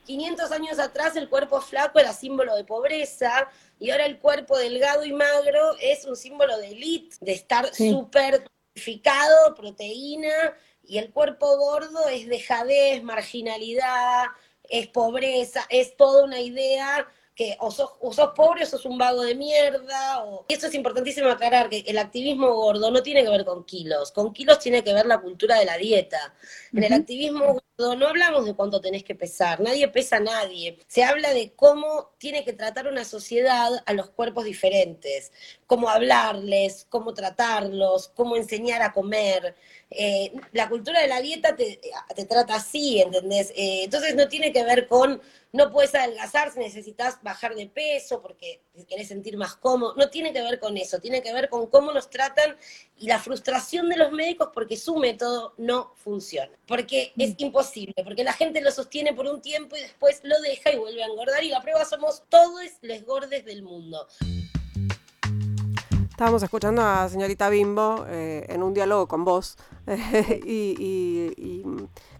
500 0.06 0.52
años 0.52 0.78
atrás 0.78 1.16
el 1.16 1.28
cuerpo 1.28 1.60
flaco 1.60 1.98
era 1.98 2.12
símbolo 2.12 2.54
de 2.54 2.64
pobreza 2.64 3.48
y 3.78 3.90
ahora 3.90 4.06
el 4.06 4.18
cuerpo 4.18 4.56
delgado 4.56 5.04
y 5.04 5.12
magro 5.12 5.76
es 5.80 6.04
un 6.04 6.16
símbolo 6.16 6.56
de 6.58 6.68
elite, 6.68 7.16
de 7.20 7.32
estar 7.32 7.74
súper 7.74 8.44
tonificado, 8.74 9.54
proteína 9.56 10.54
y 10.88 10.98
el 10.98 11.10
cuerpo 11.10 11.56
gordo 11.56 12.08
es 12.08 12.26
dejadez, 12.28 13.02
marginalidad, 13.02 14.26
es 14.68 14.88
pobreza, 14.88 15.66
es 15.68 15.96
toda 15.96 16.24
una 16.24 16.40
idea 16.40 17.06
que 17.34 17.56
o 17.60 17.70
sos, 17.70 17.90
pobre 18.34 18.64
o 18.64 18.66
sos 18.66 18.86
un 18.86 18.96
vago 18.96 19.22
de 19.22 19.34
mierda. 19.34 20.24
O... 20.24 20.46
Y 20.48 20.54
eso 20.54 20.66
es 20.66 20.74
importantísimo 20.74 21.28
aclarar, 21.28 21.68
que 21.68 21.84
el 21.86 21.98
activismo 21.98 22.52
gordo 22.54 22.90
no 22.90 23.02
tiene 23.02 23.22
que 23.22 23.30
ver 23.30 23.44
con 23.44 23.64
kilos, 23.64 24.10
con 24.10 24.32
kilos 24.32 24.58
tiene 24.58 24.82
que 24.82 24.94
ver 24.94 25.06
la 25.06 25.20
cultura 25.20 25.58
de 25.58 25.66
la 25.66 25.76
dieta. 25.76 26.34
En 26.72 26.82
el 26.82 26.92
activismo 26.94 27.60
no 27.78 28.08
hablamos 28.08 28.46
de 28.46 28.54
cuánto 28.54 28.80
tenés 28.80 29.04
que 29.04 29.14
pesar, 29.14 29.60
nadie 29.60 29.88
pesa 29.88 30.16
a 30.16 30.20
nadie. 30.20 30.78
Se 30.86 31.04
habla 31.04 31.34
de 31.34 31.52
cómo 31.54 32.14
tiene 32.18 32.44
que 32.44 32.54
tratar 32.54 32.86
una 32.88 33.04
sociedad 33.04 33.70
a 33.84 33.92
los 33.92 34.10
cuerpos 34.10 34.44
diferentes, 34.44 35.30
cómo 35.66 35.90
hablarles, 35.90 36.86
cómo 36.88 37.12
tratarlos, 37.12 38.08
cómo 38.08 38.36
enseñar 38.36 38.80
a 38.82 38.92
comer. 38.92 39.54
Eh, 39.90 40.32
la 40.52 40.68
cultura 40.68 41.00
de 41.02 41.08
la 41.08 41.20
dieta 41.20 41.54
te, 41.54 41.78
trata 42.26 42.56
así, 42.56 43.00
¿entendés? 43.02 43.50
Eh, 43.50 43.84
entonces 43.84 44.14
no 44.14 44.26
tiene 44.28 44.52
que 44.52 44.64
ver 44.64 44.88
con 44.88 45.20
no 45.52 45.72
puedes 45.72 45.94
adelgazar 45.94 46.52
si 46.52 46.58
necesitas 46.58 47.22
bajar 47.22 47.54
de 47.54 47.66
peso 47.66 48.20
porque 48.20 48.60
te 48.74 48.84
querés 48.84 49.08
sentir 49.08 49.36
más 49.38 49.56
cómodo. 49.56 49.94
No 49.96 50.10
tiene 50.10 50.32
que 50.32 50.42
ver 50.42 50.58
con 50.60 50.76
eso, 50.76 50.98
tiene 51.00 51.22
que 51.22 51.32
ver 51.32 51.48
con 51.48 51.68
cómo 51.68 51.92
nos 51.92 52.10
tratan 52.10 52.56
y 52.98 53.06
la 53.06 53.18
frustración 53.18 53.88
de 53.88 53.96
los 53.96 54.12
médicos 54.12 54.50
porque 54.54 54.76
su 54.76 54.96
método 54.96 55.54
no 55.58 55.92
funciona. 55.96 56.52
Porque 56.66 57.12
es 57.16 57.30
mm. 57.30 57.44
imposible, 57.44 57.94
porque 58.02 58.24
la 58.24 58.32
gente 58.32 58.60
lo 58.60 58.70
sostiene 58.70 59.12
por 59.12 59.26
un 59.26 59.40
tiempo 59.40 59.76
y 59.76 59.80
después 59.80 60.20
lo 60.22 60.40
deja 60.40 60.72
y 60.72 60.76
vuelve 60.76 61.02
a 61.02 61.06
engordar. 61.06 61.44
Y 61.44 61.50
la 61.50 61.60
prueba 61.60 61.84
somos 61.84 62.22
todos 62.28 62.62
los 62.82 63.02
gordes 63.04 63.44
del 63.44 63.62
mundo. 63.62 64.06
Estábamos 66.16 66.42
escuchando 66.42 66.80
a 66.80 67.10
señorita 67.10 67.50
Bimbo 67.50 68.06
eh, 68.08 68.46
en 68.48 68.62
un 68.62 68.72
diálogo 68.72 69.06
con 69.06 69.26
vos 69.26 69.58
y, 70.46 71.62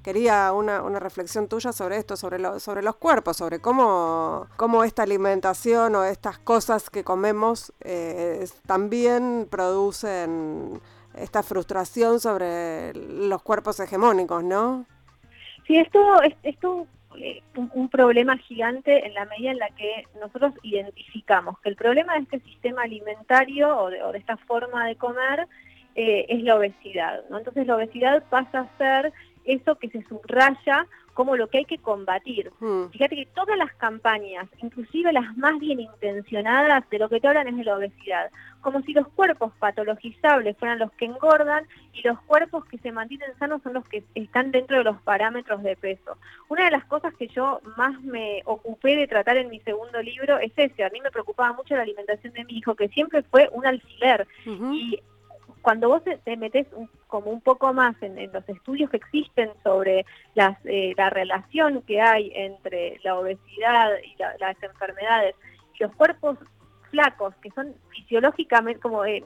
quería 0.02 0.52
una, 0.52 1.00
reflexión 1.00 1.48
tuya 1.48 1.72
sobre 1.72 1.96
esto, 1.96 2.14
sobre, 2.14 2.60
sobre 2.60 2.82
los 2.82 2.96
cuerpos, 2.96 3.38
sobre 3.38 3.58
cómo, 3.58 4.48
cómo 4.58 4.84
esta 4.84 5.02
alimentación 5.02 5.94
o 5.94 6.04
estas 6.04 6.38
cosas 6.38 6.90
que 6.90 7.04
comemos 7.04 7.72
eh, 7.80 8.46
también 8.66 9.48
producen 9.50 10.78
esta 11.14 11.42
frustración 11.42 12.20
sobre 12.20 12.92
los 12.92 13.40
cuerpos 13.40 13.80
hegemónicos, 13.80 14.44
¿no? 14.44 14.84
Sí, 15.66 15.78
esto, 15.78 15.98
esto 16.42 16.86
eh, 17.18 17.42
un, 17.56 17.88
problema 17.88 18.36
gigante 18.36 19.06
en 19.06 19.14
la 19.14 19.24
medida 19.24 19.50
en 19.50 19.58
la 19.58 19.70
que 19.70 20.06
nosotros 20.20 20.54
identificamos 20.62 21.58
que 21.60 21.68
el 21.68 21.76
problema 21.76 22.14
de 22.14 22.20
este 22.20 22.40
sistema 22.40 22.82
alimentario 22.82 23.76
o 23.76 23.90
de, 23.90 24.18
esta 24.18 24.36
forma 24.36 24.86
de 24.86 24.96
comer 24.96 25.46
eh, 25.94 26.26
es 26.28 26.42
la 26.42 26.56
obesidad. 26.56 27.22
¿no? 27.30 27.38
Entonces 27.38 27.66
la 27.66 27.76
obesidad 27.76 28.24
pasa 28.28 28.60
a 28.60 28.78
ser 28.78 29.12
eso 29.44 29.76
que 29.76 29.88
se 29.88 30.02
subraya 30.04 30.86
como 31.16 31.34
lo 31.34 31.48
que 31.48 31.58
hay 31.58 31.64
que 31.64 31.78
combatir. 31.78 32.52
Hmm. 32.60 32.90
Fíjate 32.90 33.16
que 33.16 33.24
todas 33.34 33.56
las 33.56 33.72
campañas, 33.76 34.46
inclusive 34.58 35.14
las 35.14 35.34
más 35.38 35.58
bien 35.58 35.80
intencionadas, 35.80 36.88
de 36.90 36.98
lo 36.98 37.08
que 37.08 37.20
te 37.20 37.26
hablan 37.26 37.48
es 37.48 37.56
de 37.56 37.64
la 37.64 37.76
obesidad, 37.76 38.30
como 38.60 38.82
si 38.82 38.92
los 38.92 39.08
cuerpos 39.08 39.50
patologizables 39.58 40.58
fueran 40.58 40.78
los 40.78 40.92
que 40.92 41.06
engordan 41.06 41.66
y 41.94 42.06
los 42.06 42.20
cuerpos 42.20 42.66
que 42.66 42.76
se 42.78 42.92
mantienen 42.92 43.30
sanos 43.38 43.62
son 43.62 43.72
los 43.72 43.88
que 43.88 44.04
están 44.14 44.50
dentro 44.50 44.76
de 44.76 44.84
los 44.84 45.00
parámetros 45.02 45.62
de 45.62 45.74
peso. 45.74 46.18
Una 46.50 46.66
de 46.66 46.72
las 46.72 46.84
cosas 46.84 47.14
que 47.14 47.28
yo 47.28 47.62
más 47.78 47.98
me 48.02 48.42
ocupé 48.44 48.94
de 48.96 49.08
tratar 49.08 49.38
en 49.38 49.48
mi 49.48 49.60
segundo 49.60 50.02
libro 50.02 50.38
es 50.38 50.52
ese. 50.56 50.84
A 50.84 50.90
mí 50.90 51.00
me 51.00 51.10
preocupaba 51.10 51.54
mucho 51.54 51.76
la 51.76 51.82
alimentación 51.82 52.34
de 52.34 52.44
mi 52.44 52.58
hijo, 52.58 52.74
que 52.74 52.88
siempre 52.88 53.22
fue 53.22 53.48
un 53.52 53.64
alfiler. 53.64 54.28
Y 54.44 55.00
cuando 55.66 55.88
vos 55.88 56.02
te 56.04 56.36
metes 56.36 56.68
como 57.08 57.32
un 57.32 57.40
poco 57.40 57.72
más 57.74 58.00
en, 58.00 58.32
los 58.32 58.48
estudios 58.48 58.88
que 58.88 58.98
existen 58.98 59.50
sobre 59.64 60.06
eh, 60.36 60.94
la 60.96 61.10
relación 61.10 61.82
que 61.82 62.00
hay 62.00 62.30
entre 62.36 63.00
la 63.02 63.18
obesidad 63.18 63.90
y 64.04 64.14
las 64.38 64.62
enfermedades, 64.62 65.34
los 65.80 65.92
cuerpos 65.96 66.38
flacos, 66.92 67.34
que 67.42 67.50
son 67.50 67.74
fisiológicamente 67.88 68.78
como 68.78 69.02
que, 69.02 69.24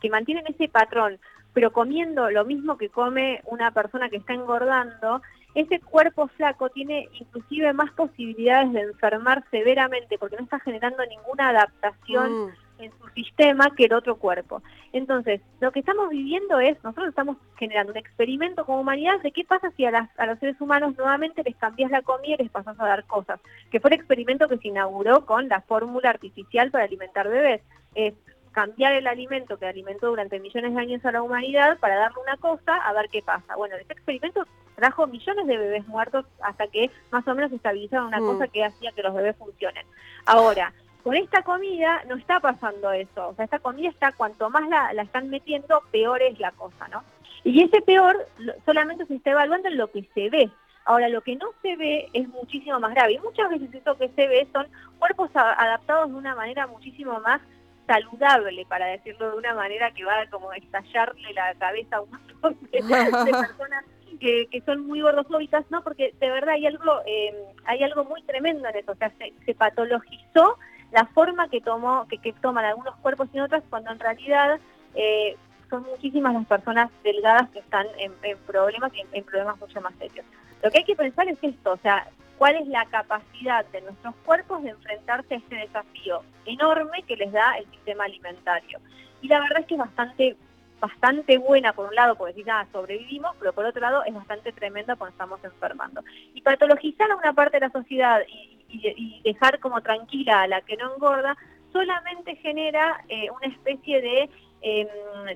que, 0.00 0.10
mantienen 0.10 0.44
ese 0.46 0.68
patrón, 0.68 1.18
pero 1.54 1.72
comiendo 1.72 2.30
lo 2.30 2.44
mismo 2.44 2.78
que 2.78 2.88
come 2.88 3.42
una 3.46 3.72
persona 3.72 4.08
que 4.08 4.18
está 4.18 4.34
engordando, 4.34 5.22
ese 5.56 5.80
cuerpo 5.80 6.28
flaco 6.28 6.68
tiene 6.70 7.08
inclusive 7.18 7.72
más 7.72 7.90
posibilidades 7.94 8.72
de 8.74 8.82
enfermar 8.82 9.42
severamente 9.50 10.18
porque 10.18 10.36
no 10.36 10.44
está 10.44 10.60
generando 10.60 11.04
ninguna 11.04 11.48
adaptación. 11.48 12.46
Mm 12.46 12.67
en 12.78 12.92
su 12.98 13.08
sistema 13.10 13.70
que 13.76 13.84
el 13.84 13.92
otro 13.92 14.16
cuerpo. 14.16 14.62
Entonces, 14.92 15.40
lo 15.60 15.72
que 15.72 15.80
estamos 15.80 16.08
viviendo 16.08 16.60
es, 16.60 16.82
nosotros 16.82 17.08
estamos 17.08 17.36
generando 17.56 17.92
un 17.92 17.98
experimento 17.98 18.64
como 18.64 18.80
humanidad 18.80 19.20
de 19.20 19.32
qué 19.32 19.44
pasa 19.44 19.70
si 19.76 19.84
a, 19.84 20.08
los 20.26 20.38
seres 20.38 20.60
humanos 20.60 20.96
nuevamente 20.96 21.42
les 21.42 21.56
cambias 21.56 21.90
la 21.90 22.02
comida 22.02 22.34
y 22.38 22.42
les 22.42 22.50
pasas 22.50 22.78
a 22.78 22.86
dar 22.86 23.04
cosas, 23.04 23.40
que 23.70 23.80
fue 23.80 23.90
el 23.90 23.96
experimento 23.96 24.48
que 24.48 24.58
se 24.58 24.68
inauguró 24.68 25.26
con 25.26 25.48
la 25.48 25.60
fórmula 25.60 26.10
artificial 26.10 26.70
para 26.70 26.84
alimentar 26.84 27.28
bebés. 27.28 27.62
Es 27.94 28.14
cambiar 28.52 28.94
el 28.94 29.06
alimento 29.06 29.56
que 29.58 29.66
alimentó 29.66 30.08
durante 30.08 30.40
millones 30.40 30.74
de 30.74 30.80
años 30.80 31.04
a 31.04 31.12
la 31.12 31.22
humanidad 31.22 31.78
para 31.78 31.96
darle 31.96 32.18
una 32.22 32.36
cosa 32.38 32.76
a 32.76 32.92
ver 32.92 33.08
qué 33.10 33.22
pasa. 33.22 33.56
Bueno, 33.56 33.76
este 33.76 33.92
experimento 33.92 34.46
trajo 34.74 35.06
millones 35.06 35.46
de 35.46 35.56
bebés 35.56 35.86
muertos 35.86 36.24
hasta 36.40 36.66
que 36.68 36.90
más 37.10 37.26
o 37.26 37.34
menos 37.34 37.52
estabilizaron 37.52 38.08
una 38.08 38.20
mm. 38.20 38.26
cosa 38.26 38.48
que 38.48 38.64
hacía 38.64 38.92
que 38.92 39.02
los 39.02 39.14
bebés 39.14 39.36
funcionen. 39.36 39.84
Ahora, 40.24 40.72
con 41.02 41.16
esta 41.16 41.42
comida 41.42 42.02
no 42.08 42.16
está 42.16 42.40
pasando 42.40 42.92
eso. 42.92 43.28
O 43.28 43.34
sea, 43.34 43.44
esta 43.44 43.58
comida 43.58 43.88
está, 43.88 44.12
cuanto 44.12 44.50
más 44.50 44.68
la, 44.68 45.02
están 45.02 45.30
metiendo, 45.30 45.82
peor 45.90 46.22
es 46.22 46.38
la 46.38 46.52
cosa, 46.52 46.88
¿no? 46.88 47.02
Y 47.44 47.62
ese 47.62 47.80
peor 47.82 48.26
solamente 48.64 49.06
se 49.06 49.14
está 49.14 49.30
evaluando 49.30 49.68
en 49.68 49.78
lo 49.78 49.90
que 49.90 50.08
se 50.14 50.28
ve. 50.28 50.50
Ahora, 50.84 51.08
lo 51.08 51.20
que 51.20 51.36
no 51.36 51.46
se 51.62 51.76
ve 51.76 52.08
es 52.12 52.28
muchísimo 52.28 52.80
más 52.80 52.94
grave. 52.94 53.14
Y 53.14 53.18
muchas 53.20 53.48
veces 53.50 53.72
eso 53.74 53.96
que 53.96 54.08
se 54.08 54.26
ve 54.26 54.48
son 54.52 54.66
cuerpos 54.98 55.30
adaptados 55.34 56.10
de 56.10 56.16
una 56.16 56.34
manera 56.34 56.66
muchísimo 56.66 57.20
más 57.20 57.40
saludable, 57.86 58.66
para 58.66 58.86
decirlo 58.86 59.30
de 59.30 59.36
una 59.38 59.54
manera 59.54 59.90
que 59.92 60.04
va 60.04 60.26
como 60.30 60.50
a 60.50 60.56
estallarle 60.56 61.32
la 61.32 61.54
cabeza 61.54 61.96
a 61.96 62.00
un 62.02 62.10
montón 62.10 62.58
de, 62.70 62.78
personas 62.80 63.84
que, 64.20 64.62
son 64.66 64.86
muy 64.86 65.00
gordofóbicas, 65.00 65.64
¿no? 65.70 65.82
Porque 65.82 66.14
de 66.20 66.30
verdad 66.30 66.54
hay 66.54 66.66
algo, 66.66 67.00
eh, 67.06 67.34
hay 67.64 67.82
algo 67.82 68.04
muy 68.04 68.22
tremendo 68.22 68.68
en 68.68 68.76
eso. 68.76 68.92
O 68.92 68.96
sea, 68.96 69.10
se 69.46 69.54
patologizó 69.54 70.58
la 70.92 71.06
forma 71.06 71.48
que 71.48 71.60
tomó, 71.60 72.06
que, 72.08 72.18
que 72.18 72.32
toman 72.34 72.64
algunos 72.64 72.94
cuerpos 72.96 73.28
y 73.32 73.40
otras, 73.40 73.62
cuando 73.68 73.90
en 73.90 73.98
realidad 73.98 74.58
eh, 74.94 75.36
son 75.68 75.82
muchísimas 75.82 76.34
las 76.34 76.46
personas 76.46 76.90
delgadas 77.04 77.48
que 77.50 77.58
están 77.58 77.86
en, 77.98 78.12
problemas 78.46 78.92
y 78.94 79.04
en, 79.12 79.24
problemas 79.24 79.58
mucho 79.60 79.80
más 79.80 79.94
serios. 79.98 80.24
Lo 80.62 80.70
que 80.70 80.78
hay 80.78 80.84
que 80.84 80.96
pensar 80.96 81.28
es 81.28 81.38
esto, 81.42 81.72
o 81.72 81.76
sea, 81.78 82.08
cuál 82.38 82.56
es 82.56 82.66
la 82.68 82.84
capacidad 82.86 83.64
de 83.66 83.82
nuestros 83.82 84.14
cuerpos 84.24 84.62
de 84.62 84.70
enfrentarse 84.70 85.34
a 85.34 85.38
este 85.38 85.56
desafío 85.56 86.22
enorme 86.46 87.02
que 87.02 87.16
les 87.16 87.32
da 87.32 87.58
el 87.58 87.66
sistema 87.70 88.04
alimentario. 88.04 88.80
Y 89.20 89.28
la 89.28 89.40
verdad 89.40 89.60
es 89.60 89.66
que 89.66 89.74
es 89.74 89.80
bastante 89.80 90.36
bastante 90.80 91.38
buena 91.38 91.72
por 91.72 91.88
un 91.88 91.94
lado, 91.94 92.14
porque 92.14 92.34
decís, 92.34 92.52
ah, 92.52 92.64
sobrevivimos, 92.72 93.34
pero 93.40 93.52
por 93.52 93.64
otro 93.64 93.80
lado 93.80 94.04
es 94.04 94.14
bastante 94.14 94.52
tremenda 94.52 94.94
cuando 94.96 95.12
estamos 95.12 95.42
enfermando. 95.42 96.04
Y 96.34 96.42
patologizar 96.42 97.10
a 97.10 97.16
una 97.16 97.32
parte 97.32 97.56
de 97.56 97.66
la 97.66 97.72
sociedad 97.72 98.20
y, 98.28 98.57
y, 98.68 99.20
dejar 99.24 99.58
como 99.60 99.80
tranquila 99.80 100.42
a 100.42 100.46
la 100.46 100.60
que 100.62 100.76
no 100.76 100.94
engorda, 100.94 101.36
solamente 101.72 102.36
genera 102.36 103.02
eh, 103.08 103.28
una 103.30 103.54
especie 103.54 104.28
em, 104.62 104.88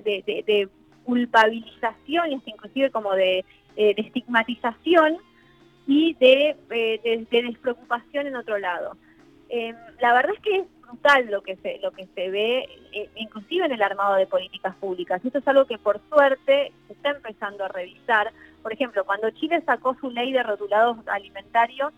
de, 0.03 0.43
de, 0.45 0.69
culpabilización 1.03 2.31
y 2.31 2.41
inclusive 2.45 2.89
como 2.89 3.11
de, 3.13 3.39
eh, 3.75 3.93
estigmatización 3.97 5.17
y 5.85 6.13
de, 6.13 6.55
eh, 6.69 7.25
de, 7.29 7.41
despreocupación 7.43 8.27
en 8.27 8.35
otro 8.37 8.57
lado. 8.57 8.95
Em, 9.49 9.75
la 9.99 10.13
verdad 10.13 10.33
es 10.35 10.41
que 10.41 10.55
es 10.59 10.65
brutal 10.81 11.29
lo 11.29 11.41
que 11.41 11.57
se, 11.57 11.79
lo 11.79 11.91
que 11.91 12.07
se 12.15 12.29
ve, 12.29 12.69
inclusive 13.15 13.65
en 13.65 13.73
el 13.73 13.81
armado 13.81 14.15
de 14.15 14.27
políticas 14.27 14.75
públicas. 14.75 15.23
Esto 15.25 15.39
es 15.39 15.47
algo 15.47 15.65
que 15.65 15.77
por 15.77 15.99
suerte 16.09 16.71
se 16.87 16.93
está 16.93 17.09
empezando 17.09 17.65
a 17.65 17.67
revisar. 17.67 18.31
Por 18.61 18.71
ejemplo, 18.71 19.03
cuando 19.03 19.29
Chile 19.31 19.61
sacó 19.65 19.95
su 19.95 20.09
ley 20.09 20.31
de 20.31 20.41
rotulados 20.41 20.97
alimentarios, 21.07 21.93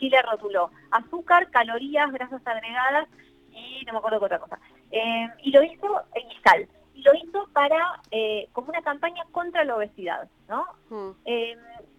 Chile 0.00 0.20
rotuló 0.22 0.70
azúcar, 0.90 1.48
calorías, 1.50 2.10
grasas 2.10 2.44
agregadas 2.44 3.06
y 3.52 3.84
no 3.86 3.92
me 3.92 3.98
acuerdo 3.98 4.18
qué 4.18 4.24
otra 4.24 4.38
cosa. 4.40 4.58
Eh, 4.90 5.28
y 5.42 5.52
lo 5.52 5.62
hizo, 5.62 6.02
y 6.16 6.48
sal. 6.48 6.66
Y 6.94 7.02
lo 7.02 7.14
hizo 7.14 7.48
para, 7.52 8.00
eh, 8.10 8.48
como 8.52 8.70
una 8.70 8.82
campaña 8.82 9.24
contra 9.30 9.64
la 9.64 9.76
obesidad, 9.76 10.28
¿no? 10.48 10.66
Mm. 10.88 11.10
Eh, 11.24 11.56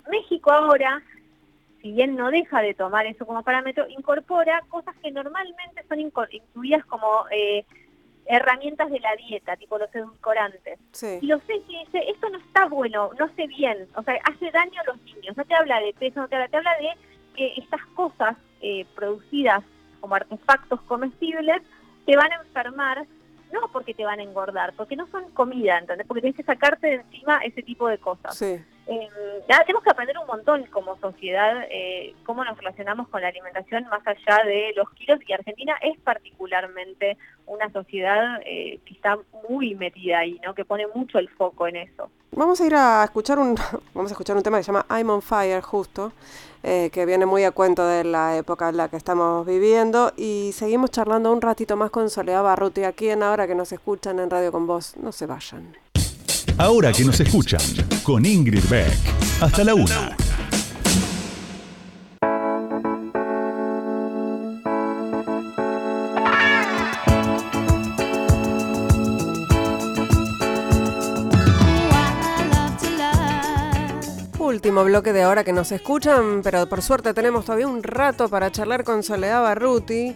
México 0.09 0.51
ahora, 0.51 1.01
si 1.81 1.91
bien 1.93 2.15
no 2.15 2.29
deja 2.29 2.61
de 2.61 2.73
tomar 2.73 3.05
eso 3.05 3.25
como 3.25 3.43
parámetro, 3.43 3.87
incorpora 3.87 4.61
cosas 4.69 4.95
que 5.01 5.11
normalmente 5.11 5.83
son 5.87 5.99
incluidas 5.99 6.85
como 6.85 7.25
herramientas 8.25 8.89
de 8.91 8.99
la 8.99 9.15
dieta, 9.15 9.55
tipo 9.57 9.77
los 9.77 9.93
edulcorantes. 9.93 10.79
Y 11.21 11.27
lo 11.27 11.39
sé 11.39 11.61
que 11.67 11.79
dice, 11.85 12.09
esto 12.09 12.29
no 12.29 12.37
está 12.37 12.65
bueno, 12.65 13.11
no 13.19 13.27
sé 13.35 13.47
bien, 13.47 13.87
o 13.95 14.03
sea, 14.03 14.19
hace 14.23 14.51
daño 14.51 14.79
a 14.81 14.91
los 14.91 15.01
niños, 15.01 15.35
no 15.35 15.45
te 15.45 15.55
habla 15.55 15.79
de 15.79 15.93
peso, 15.93 16.21
no 16.21 16.27
te 16.27 16.35
habla, 16.35 16.47
te 16.47 16.57
habla 16.57 16.77
de 16.77 16.89
que 17.36 17.54
estas 17.58 17.86
cosas 17.96 18.38
eh, 18.62 18.86
producidas 18.96 19.63
como 20.00 20.15
artefactos 20.15 20.82
comestibles 20.82 21.62
te 22.06 22.15
van 22.15 22.32
a 22.32 22.36
enfermar, 22.36 23.06
no 23.54 23.60
porque 23.72 23.94
te 23.94 24.04
van 24.04 24.20
a 24.20 24.24
engordar, 24.24 24.74
porque 24.76 24.96
no 24.96 25.08
son 25.08 25.30
comida, 25.32 25.78
¿entendés? 25.78 26.08
Porque 26.08 26.22
tienes 26.22 26.38
que 26.38 26.44
sacarte 26.44 26.88
de 26.88 26.96
encima 26.96 27.38
ese 27.39 27.62
tipo 27.62 27.88
de 27.88 27.98
cosas. 27.98 28.38
Sí. 28.38 28.60
Eh, 28.88 29.08
tenemos 29.48 29.84
que 29.84 29.91
aprender 29.91 30.17
un 30.17 30.28
montón 30.28 30.65
como 30.65 30.98
sociedad 30.98 31.65
eh, 31.70 32.15
cómo 32.26 32.44
nos 32.44 32.58
relacionamos 32.58 33.08
con 33.10 33.22
la 33.22 33.28
alimentación 33.28 33.86
más 33.89 34.06
allá 34.06 34.44
de 34.44 34.74
los 34.76 34.89
kilos 34.91 35.20
y 35.28 35.34
Argentina 35.34 35.76
es 35.82 36.00
particularmente 36.00 37.17
una 37.46 37.72
sociedad 37.72 38.39
que 38.41 38.82
está 38.89 39.17
muy 39.50 39.76
metida 39.76 40.20
ahí, 40.20 40.39
¿no? 40.44 40.56
Que 40.56 40.65
pone 40.65 40.88
mucho 40.88 41.20
el 41.20 41.30
foco 41.30 41.67
en 41.67 41.76
eso. 41.76 42.10
Vamos 42.32 42.60
a 42.62 42.65
ir 42.65 42.76
a 42.76 43.04
escuchar 43.04 43.39
un 43.39 43.56
vamos 43.94 44.12
a 44.12 44.13
escuchar 44.13 44.36
un 44.36 44.44
tema 44.44 44.58
que 44.58 44.63
se 44.63 44.72
llama 44.72 44.86
I'm 44.89 45.10
on 45.10 45.22
Fire 45.22 45.62
justo 45.62 46.12
eh, 46.63 46.91
que 46.94 47.08
viene 47.08 47.26
muy 47.26 47.44
a 47.44 47.52
cuento 47.52 47.88
de 47.88 48.04
la 48.04 48.38
época 48.38 48.70
en 48.70 48.78
la 48.78 48.88
que 48.88 48.98
estamos 48.98 49.46
viviendo. 49.46 50.13
Y 50.15 50.52
seguimos 50.54 50.91
charlando 50.91 51.32
un 51.32 51.41
ratito 51.41 51.76
más 51.76 51.89
con 51.89 52.10
Soledad 52.10 52.44
Barruti 52.44 52.84
aquí 52.84 53.10
en 53.10 53.24
Ahora 53.24 53.48
que 53.48 53.56
nos 53.56 53.72
escuchan 53.72 54.20
en 54.20 54.30
Radio 54.30 54.52
con 54.52 54.67
Vos. 54.67 54.96
No 54.98 55.12
se 55.12 55.26
vayan. 55.26 55.76
Ahora 56.62 56.93
que 56.93 57.04
nos 57.04 57.19
escuchan 57.19 57.60
con 58.04 58.24
Ingrid 58.24 58.63
Beck. 58.69 58.95
Hasta 59.41 59.63
la 59.63 59.74
una. 59.74 60.15
último 74.39 74.84
bloque 74.84 75.13
de 75.13 75.24
ahora 75.24 75.43
que 75.43 75.54
nos 75.54 75.71
escuchan, 75.71 76.41
pero 76.43 76.69
por 76.69 76.84
suerte 76.84 77.15
tenemos 77.15 77.45
todavía 77.45 77.67
un 77.67 77.82
rato 77.82 78.30
para 78.30 78.52
charlar 78.52 78.84
con 78.84 79.02
Soledad 79.02 79.41
Barruti. 79.41 80.15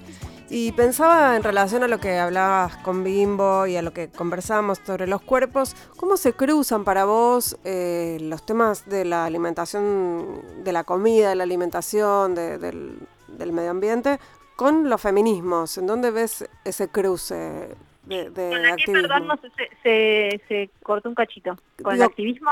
Y 0.58 0.72
pensaba 0.72 1.36
en 1.36 1.44
relación 1.44 1.84
a 1.84 1.90
lo 1.90 2.00
que 2.00 2.18
hablabas 2.18 2.78
con 2.78 3.04
Bimbo 3.04 3.68
y 3.68 3.76
a 3.76 3.82
lo 3.82 3.92
que 3.92 4.10
conversábamos 4.10 4.78
sobre 4.86 5.06
los 5.06 5.22
cuerpos, 5.22 5.76
¿cómo 5.98 6.16
se 6.16 6.32
cruzan 6.32 6.86
para 6.86 7.04
vos 7.04 7.58
eh, 7.66 8.20
los 8.22 8.46
temas 8.46 8.88
de 8.88 9.04
la 9.04 9.26
alimentación, 9.26 10.64
de 10.64 10.72
la 10.72 10.86
comida, 10.86 11.28
de 11.28 11.36
la 11.36 11.44
alimentación, 11.44 12.36
del, 12.36 13.52
medio 13.52 13.70
ambiente, 13.70 14.18
con 14.56 14.90
los 14.90 15.02
feminismos? 15.02 15.78
¿En 15.78 15.88
dónde 15.88 16.10
ves 16.12 16.50
ese 16.64 16.88
cruce 16.88 17.76
de, 18.06 18.30
de 18.30 18.70
activismo? 18.70 19.10
Perdón, 19.10 19.40
se, 19.84 20.42
se, 20.48 20.70
cortó 20.84 21.10
un 21.10 21.16
cachito. 21.16 21.58
¿Con 21.84 21.96
el 21.96 22.04
activismo? 22.04 22.52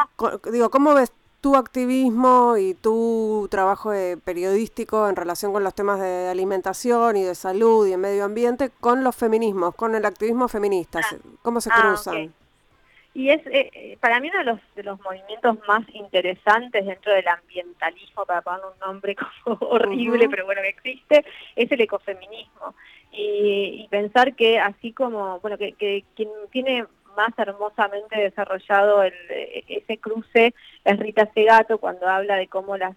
digo, 0.52 0.70
¿cómo 0.70 0.94
ves 0.94 1.14
tu 1.44 1.58
activismo 1.58 2.56
y 2.56 2.74
tu 2.74 3.50
trabajo 3.52 3.92
periodístico 4.24 5.10
en 5.10 5.18
relación 5.18 5.52
con 5.52 5.62
los 5.62 5.76
temas 5.76 6.00
de 6.00 6.30
alimentación 6.30 7.18
y 7.18 7.24
de 7.24 7.36
salud 7.36 7.86
y 7.86 7.92
de 7.92 7.98
medio 7.98 8.24
ambiente 8.24 8.70
con 8.80 9.04
los 9.04 9.14
feminismos, 9.14 9.76
con 9.76 9.94
el 9.94 10.06
activismo 10.06 10.48
feminista? 10.48 11.02
Ah. 11.04 11.18
¿Cómo 11.42 11.60
se 11.60 11.70
ah, 11.74 11.82
cruzan? 11.82 12.34
Y 13.14 13.30
es 13.30 13.46
eh, 13.48 13.70
eh, 13.74 13.98
para 14.00 14.22
mí 14.22 14.30
uno 14.30 14.40
de 14.40 14.46
los, 14.46 14.60
de 14.74 14.84
los 14.84 15.02
movimientos 15.02 15.58
más 15.68 15.84
interesantes 15.94 16.86
dentro 16.86 17.12
del 17.12 17.28
ambientalismo, 17.28 18.26
para 18.26 18.42
poner 18.42 18.62
un 18.64 18.80
nombre 18.80 19.14
como 19.44 19.58
horrible, 19.68 20.30
pero 20.30 20.46
bueno, 20.46 20.62
que 20.62 20.70
existe, 20.70 21.26
es 21.58 21.70
el 21.70 21.82
ecofeminismo. 21.82 22.74
Y, 23.12 23.86
pensar 23.92 24.34
que 24.34 24.60
así 24.60 24.94
como, 24.94 25.42
bueno, 25.42 25.58
que, 25.58 25.74
que 25.74 26.06
quien 26.16 26.30
tiene 26.52 26.86
más 27.16 27.32
hermosamente 27.38 28.20
desarrollado 28.20 29.04
ese 29.04 29.98
cruce 29.98 30.54
es 30.84 31.00
Rita 31.00 31.30
Segato 31.34 31.78
cuando 31.78 32.08
habla 32.08 32.36
de 32.36 32.48
cómo 32.48 32.78
las, 32.78 32.96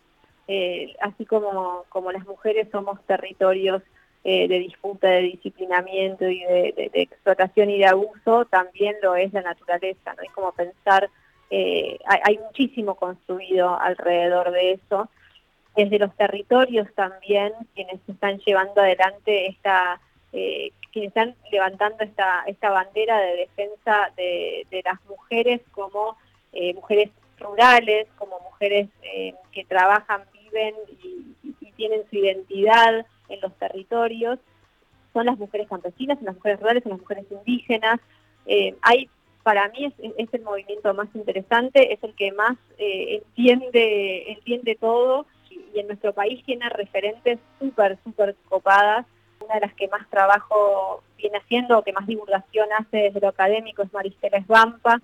eh, 0.49 0.95
así 1.01 1.27
como, 1.27 1.85
como 1.89 2.13
las 2.13 2.27
mujeres 2.27 2.69
somos 2.71 3.03
territorios 3.07 3.83
eh, 4.29 4.49
de 4.49 4.59
disputa, 4.59 5.07
de 5.09 5.23
disciplinamiento 5.23 6.29
y 6.29 6.41
de, 6.41 6.91
explotación 6.95 7.71
y 7.71 7.79
de 7.79 7.87
abuso, 7.87 8.45
también 8.47 8.97
lo 9.01 9.15
es 9.15 9.33
la 9.33 9.43
naturaleza, 9.43 10.15
¿no? 10.15 10.23
Es 10.25 10.33
como 10.33 10.51
pensar, 10.51 11.09
eh, 11.49 11.97
hay, 12.05 12.37
muchísimo 12.39 12.97
construido 12.97 13.79
alrededor 13.79 14.51
de 14.51 14.73
eso, 14.73 15.09
desde 15.77 16.01
los 16.01 16.13
territorios 16.17 16.89
también, 16.97 17.53
quienes 17.77 18.01
están 18.09 18.39
llevando 18.39 18.81
adelante 18.81 19.47
esta 19.47 20.01
eh, 20.33 20.73
quienes 20.97 21.09
están 21.09 21.35
levantando 21.53 22.03
esta, 22.05 22.43
esta 22.47 22.71
bandera 22.71 23.21
de 23.21 23.37
defensa 23.37 24.11
de, 24.17 24.67
las 24.83 25.05
mujeres 25.05 25.61
como 25.73 26.17
eh, 26.55 26.73
mujeres 26.73 27.11
rurales, 27.39 28.09
como 28.17 28.41
mujeres 28.41 28.89
eh, 29.03 29.35
que 29.53 29.67
trabajan, 29.67 30.23
viven 30.33 30.75
y, 31.03 31.35
tienen 31.77 32.09
su 32.09 32.17
identidad 32.17 33.05
en 33.29 33.41
los 33.43 33.53
territorios, 33.59 34.39
son 35.13 35.27
las 35.27 35.37
mujeres 35.37 35.69
campesinas, 35.69 36.17
son 36.17 36.25
las 36.25 36.37
mujeres 36.37 36.59
rurales, 36.59 36.83
son 36.83 36.93
las 36.93 37.01
mujeres 37.03 37.27
indígenas. 37.31 38.01
Eh, 38.47 38.75
hay, 38.81 39.11
para 39.43 39.69
mí 39.69 39.85
es, 39.85 39.93
el 40.33 40.41
movimiento 40.41 40.95
más 40.95 41.09
interesante, 41.15 41.93
es 41.93 42.03
el 42.03 42.15
que 42.15 42.33
más 42.33 42.57
entiende, 42.79 44.33
entiende 44.33 44.75
todo 44.81 45.27
y, 45.51 45.79
en 45.79 45.89
nuestro 45.89 46.15
país 46.15 46.43
tiene 46.47 46.67
referentes 46.71 47.39
súper, 47.61 47.99
súper 48.03 48.35
copadas. 48.49 49.05
Una 49.47 49.55
de 49.55 49.61
las 49.63 49.75
que 49.75 49.89
más 49.89 50.09
trabajo 50.11 51.03
viene 51.17 51.39
haciendo, 51.39 51.79
o 51.79 51.83
que 51.83 51.93
más 51.93 52.07
divulgación 52.07 52.69
hace 52.79 52.97
desde 52.99 53.21
lo 53.21 53.29
académico 53.29 53.83
es 53.83 53.93
Maristela 53.93 54.39
Esbampa, 54.39 55.01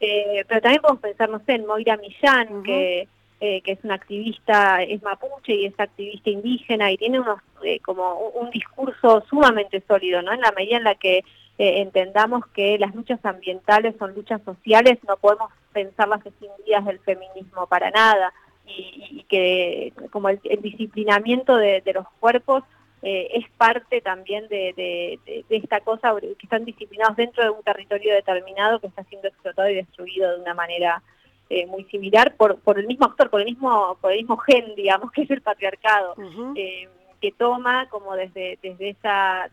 eh, 0.00 0.44
pero 0.46 0.60
también 0.60 0.82
podemos 0.82 1.02
pensar, 1.02 1.28
no 1.28 1.40
sé, 1.44 1.54
en 1.54 1.66
Moira 1.66 1.96
Millán, 1.96 2.62
que 2.62 3.08
eh, 3.38 3.60
que 3.60 3.72
es 3.72 3.78
una 3.84 3.96
activista, 3.96 4.82
es 4.82 5.02
mapuche 5.02 5.52
y 5.52 5.66
es 5.66 5.78
activista 5.78 6.30
indígena 6.30 6.90
y 6.90 6.96
tiene 6.96 7.20
unos 7.20 7.38
eh, 7.62 7.80
como 7.80 8.30
un, 8.30 8.48
discurso 8.48 9.22
sumamente 9.28 9.82
sólido, 9.86 10.22
¿no? 10.22 10.32
En 10.32 10.40
la 10.40 10.52
medida 10.52 10.78
en 10.78 10.84
la 10.84 10.94
que 10.94 11.18
eh, 11.18 11.24
entendamos 11.58 12.46
que 12.54 12.78
las 12.78 12.94
luchas 12.94 13.22
ambientales 13.24 13.94
son 13.98 14.14
luchas 14.14 14.40
sociales, 14.42 14.96
no 15.06 15.18
podemos 15.18 15.52
pensarlas 15.74 16.24
escindidas 16.24 16.86
del 16.86 16.98
feminismo 17.00 17.66
para 17.66 17.90
nada. 17.90 18.32
Y, 18.66 19.26
que 19.28 19.92
como 20.10 20.30
el, 20.30 20.40
disciplinamiento 20.62 21.56
de, 21.56 21.82
los 21.94 22.06
cuerpos 22.18 22.64
es 23.08 23.48
parte 23.56 24.00
también 24.00 24.48
de, 24.48 24.74
de, 24.76 25.44
esta 25.48 25.80
cosa 25.80 26.14
que 26.20 26.34
están 26.42 26.64
disciplinados 26.64 27.16
dentro 27.16 27.44
de 27.44 27.50
un 27.50 27.62
territorio 27.62 28.12
determinado 28.14 28.80
que 28.80 28.88
está 28.88 29.04
siendo 29.04 29.28
explotado 29.28 29.68
y 29.68 29.76
destruido 29.76 30.32
de 30.32 30.42
una 30.42 30.54
manera 30.54 31.02
eh, 31.48 31.64
muy 31.66 31.84
similar 31.84 32.34
por, 32.34 32.58
por 32.58 32.76
el 32.76 32.88
mismo 32.88 33.06
actor, 33.06 33.30
por 33.30 33.40
el 33.40 33.46
mismo, 33.46 33.96
por 34.00 34.10
el 34.10 34.18
mismo 34.18 34.36
gen, 34.38 34.74
digamos, 34.74 35.12
que 35.12 35.22
es 35.22 35.30
el 35.30 35.42
patriarcado, 35.42 36.16
eh, 36.56 36.88
que 37.20 37.30
toma 37.30 37.88
como 37.88 38.16
desde, 38.16 38.58
desde 38.60 38.88
esa, 38.90 39.48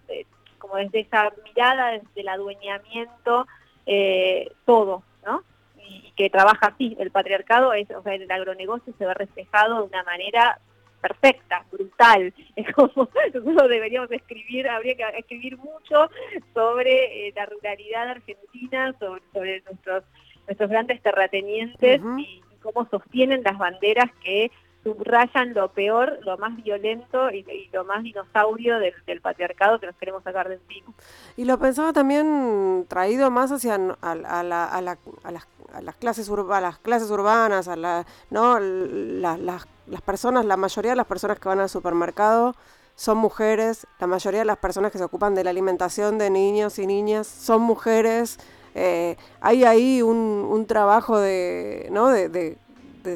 como 0.57 0.77
desde 0.77 1.01
esa 1.01 1.31
mirada, 1.43 1.91
desde 1.91 2.21
el 2.21 2.29
adueñamiento, 2.29 3.45
eh, 3.85 4.51
todo, 4.65 5.03
¿no? 5.23 5.43
Y, 5.87 6.11
que 6.15 6.31
trabaja 6.31 6.67
así, 6.67 6.97
el 6.99 7.11
patriarcado, 7.11 7.73
es, 7.73 7.87
o 7.91 8.01
sea, 8.01 8.15
el 8.15 8.29
agronegocio 8.31 8.91
se 8.97 9.05
ve 9.05 9.13
reflejado 9.13 9.81
de 9.81 9.83
una 9.83 10.03
manera 10.03 10.59
perfecta, 11.07 11.65
brutal. 11.71 12.33
Es 12.55 12.71
como 12.73 13.09
nosotros 13.33 13.69
deberíamos 13.69 14.11
escribir, 14.11 14.67
habría 14.67 14.95
que 14.95 15.03
escribir 15.17 15.57
mucho 15.57 16.09
sobre 16.53 17.31
la 17.35 17.45
ruralidad 17.45 18.09
argentina, 18.09 18.95
sobre, 18.99 19.21
sobre 19.33 19.61
nuestros 19.61 20.03
nuestros 20.47 20.69
grandes 20.69 21.01
terratenientes 21.01 22.01
y, 22.17 22.41
cómo 22.61 22.87
sostienen 22.89 23.43
las 23.43 23.57
banderas 23.57 24.09
que 24.23 24.49
subrayan 24.85 25.53
lo 25.53 25.67
peor, 25.69 26.19
lo 26.23 26.37
más 26.37 26.55
violento 26.63 27.29
y, 27.29 27.45
lo 27.73 27.83
más 27.83 28.03
dinosaurio 28.03 28.79
del, 28.79 29.21
patriarcado 29.21 29.79
que 29.79 29.87
nos 29.87 29.95
queremos 29.97 30.23
sacar 30.23 30.47
de 30.47 30.55
encima. 30.55 30.93
Y 31.35 31.43
lo 31.43 31.59
pensaba 31.59 31.91
también 31.91 32.85
traído 32.87 33.29
más 33.31 33.51
hacia 33.51 33.75
a, 33.75 34.15
la, 34.15 34.65
a, 34.65 34.81
las, 34.81 34.97
a 35.23 35.31
las, 35.81 35.95
clases 35.95 36.29
las 36.29 36.79
clases 36.79 37.11
urbanas, 37.11 37.67
a 37.67 37.75
la, 37.75 38.05
¿no? 38.29 38.59
las, 38.59 39.67
las 39.87 40.01
personas, 40.01 40.45
la 40.45 40.57
mayoría 40.57 40.91
de 40.91 40.97
las 40.97 41.07
personas 41.07 41.39
que 41.39 41.49
van 41.49 41.59
al 41.59 41.69
supermercado 41.69 42.55
son 42.95 43.17
mujeres, 43.17 43.87
la 43.99 44.07
mayoría 44.07 44.39
de 44.39 44.45
las 44.45 44.57
personas 44.57 44.91
que 44.91 44.97
se 44.97 45.03
ocupan 45.03 45.33
de 45.35 45.43
la 45.43 45.49
alimentación 45.49 46.17
de 46.17 46.29
niños 46.29 46.77
y 46.79 46.85
niñas 46.85 47.27
son 47.27 47.61
mujeres. 47.61 48.37
Eh, 48.75 49.17
hay 49.41 49.63
ahí 49.63 50.01
un, 50.01 50.65
trabajo 50.67 51.19
de, 51.19 51.87
¿no? 51.91 52.09
de, 52.09 52.57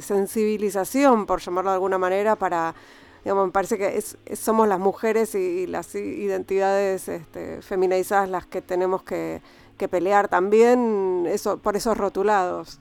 sensibilización, 0.01 1.25
por 1.25 1.39
llamarlo 1.39 1.71
de 1.71 1.75
alguna 1.75 1.97
manera, 1.97 2.35
para, 2.35 2.75
digamos, 3.23 3.45
me 3.45 3.51
parece 3.51 3.77
que 3.77 4.35
somos 4.35 4.67
las 4.67 4.79
mujeres 4.79 5.33
y, 5.35 5.65
las 5.67 5.95
identidades 5.95 7.07
este, 7.07 7.61
feminizadas 7.61 8.29
las 8.29 8.45
que 8.45 8.61
tenemos 8.61 9.03
que, 9.03 9.41
pelear 9.89 10.27
también 10.27 11.25
eso, 11.27 11.59
por 11.59 11.77
esos 11.77 11.97
rotulados. 11.97 12.79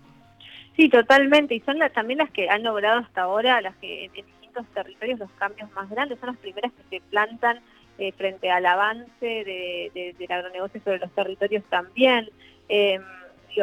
Sí, 0.76 0.90
totalmente, 0.90 1.54
y 1.54 1.60
son 1.60 1.78
también 1.94 2.18
las 2.18 2.30
que 2.30 2.50
han 2.50 2.62
logrado 2.62 3.00
hasta 3.00 3.22
ahora, 3.22 3.62
las 3.62 3.74
que 3.76 4.04
en 4.04 4.12
distintos 4.12 4.66
territorios 4.74 5.18
los 5.18 5.30
cambios 5.32 5.70
más 5.72 5.88
grandes, 5.88 6.20
son 6.20 6.28
las 6.28 6.38
primeras 6.38 6.70
que 6.72 6.98
se 6.98 7.04
plantan 7.08 7.60
eh, 7.98 8.12
frente 8.12 8.50
al 8.50 8.66
avance 8.66 9.08
de, 9.22 10.14
del 10.18 10.32
agronegocio 10.32 10.80
sobre 10.82 10.98
los 10.98 11.10
territorios 11.12 11.64
también. 11.70 12.28
Eh, 12.68 13.00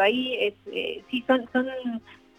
ahí 0.02 0.34
eh, 0.34 1.04
sí, 1.12 1.24
son, 1.28 1.48
son, 1.54 1.68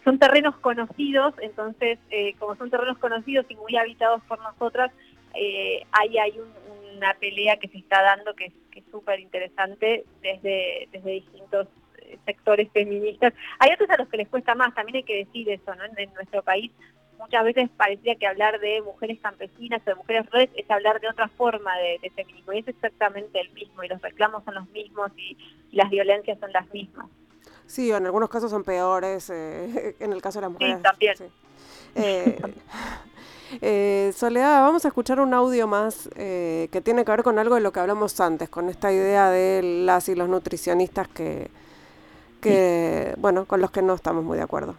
son 0.03 0.18
terrenos 0.18 0.57
conocidos, 0.57 1.35
entonces, 1.41 2.01
eh, 2.11 2.35
como 2.41 2.57
son 2.57 2.68
terrenos 2.68 2.99
conocidos 2.99 3.47
y 3.49 3.55
muy 3.55 3.77
habitados 3.77 4.22
por 4.25 4.41
nosotras, 4.41 4.91
ahí 5.93 6.18
hay 6.18 6.35
una 6.97 7.14
pelea 7.14 7.59
que 7.59 7.68
se 7.68 7.79
está 7.79 8.03
dando 8.03 8.35
que, 8.35 8.47
es 8.47 8.85
súper 8.91 9.20
interesante 9.20 10.05
desde, 10.20 10.89
desde 10.91 11.11
distintos 11.12 11.68
sectores 12.25 12.71
feministas. 12.73 13.33
Hay 13.59 13.73
otros 13.73 13.91
a 13.91 13.97
los 13.97 14.09
que 14.09 14.17
les 14.17 14.29
cuesta 14.29 14.55
más, 14.55 14.75
también 14.75 14.97
hay 14.97 15.03
que 15.03 15.25
decir 15.25 15.49
eso, 15.51 15.75
¿no? 15.75 15.85
En, 15.97 16.13
nuestro 16.15 16.43
país 16.43 16.71
muchas 17.19 17.45
veces 17.45 17.71
parecía 17.77 18.17
que 18.17 18.27
hablar 18.27 18.61
de 18.61 18.83
mujeres 18.83 19.19
campesinas 19.21 19.81
o 19.87 19.91
de 19.91 19.95
mujeres 19.95 20.27
rurales 20.27 20.51
es 20.57 20.71
hablar 20.71 21.01
de 21.01 21.09
otra 21.09 21.29
forma 21.29 21.75
de, 21.79 21.99
de, 22.03 22.11
feminismo 22.11 22.53
y 22.53 22.59
es 22.59 22.69
exactamente 22.69 23.41
el 23.41 23.51
mismo 23.53 23.83
y 23.83 23.89
los 23.89 24.03
reclamos 24.03 24.45
son 24.45 24.55
los 24.55 24.69
mismos 24.71 25.11
y, 25.17 25.37
las 25.73 25.91
violencias 25.91 26.39
son 26.39 26.53
las 26.53 26.73
mismas. 26.73 27.07
Sí, 27.67 27.91
en 27.91 28.07
algunos 28.07 28.29
casos 28.29 28.49
son 28.51 28.63
peores, 28.63 29.29
eh, 29.31 29.97
en 30.01 30.13
el 30.13 30.23
caso 30.23 30.39
de 30.39 30.43
las 30.43 30.53
mujeres. 30.53 30.77
Sí, 30.77 30.83
también. 30.83 31.15
Eh, 31.97 32.39
eh, 33.61 34.13
Soledad, 34.15 34.61
vamos 34.61 34.85
a 34.85 34.89
escuchar 34.89 35.19
un 35.19 35.35
audio 35.35 35.67
más 35.67 36.09
que 36.15 36.83
tiene 36.85 37.05
que 37.05 37.11
ver 37.11 37.25
con 37.25 37.41
algo 37.41 37.57
de 37.57 37.61
lo 37.61 37.73
que 37.73 37.81
hablamos 37.81 38.21
antes, 38.21 38.49
con 38.49 38.69
esta 38.69 38.93
idea 38.93 39.31
de 39.31 39.63
las 39.85 40.09
y 40.09 40.15
los 40.15 40.29
nutricionistas 40.29 41.09
que, 41.09 41.51
bueno, 43.18 43.45
con 43.47 43.61
los 43.61 43.70
que 43.70 43.82
no 43.82 43.95
estamos 43.95 44.24
muy 44.24 44.36
de 44.36 44.45
acuerdo. 44.45 44.74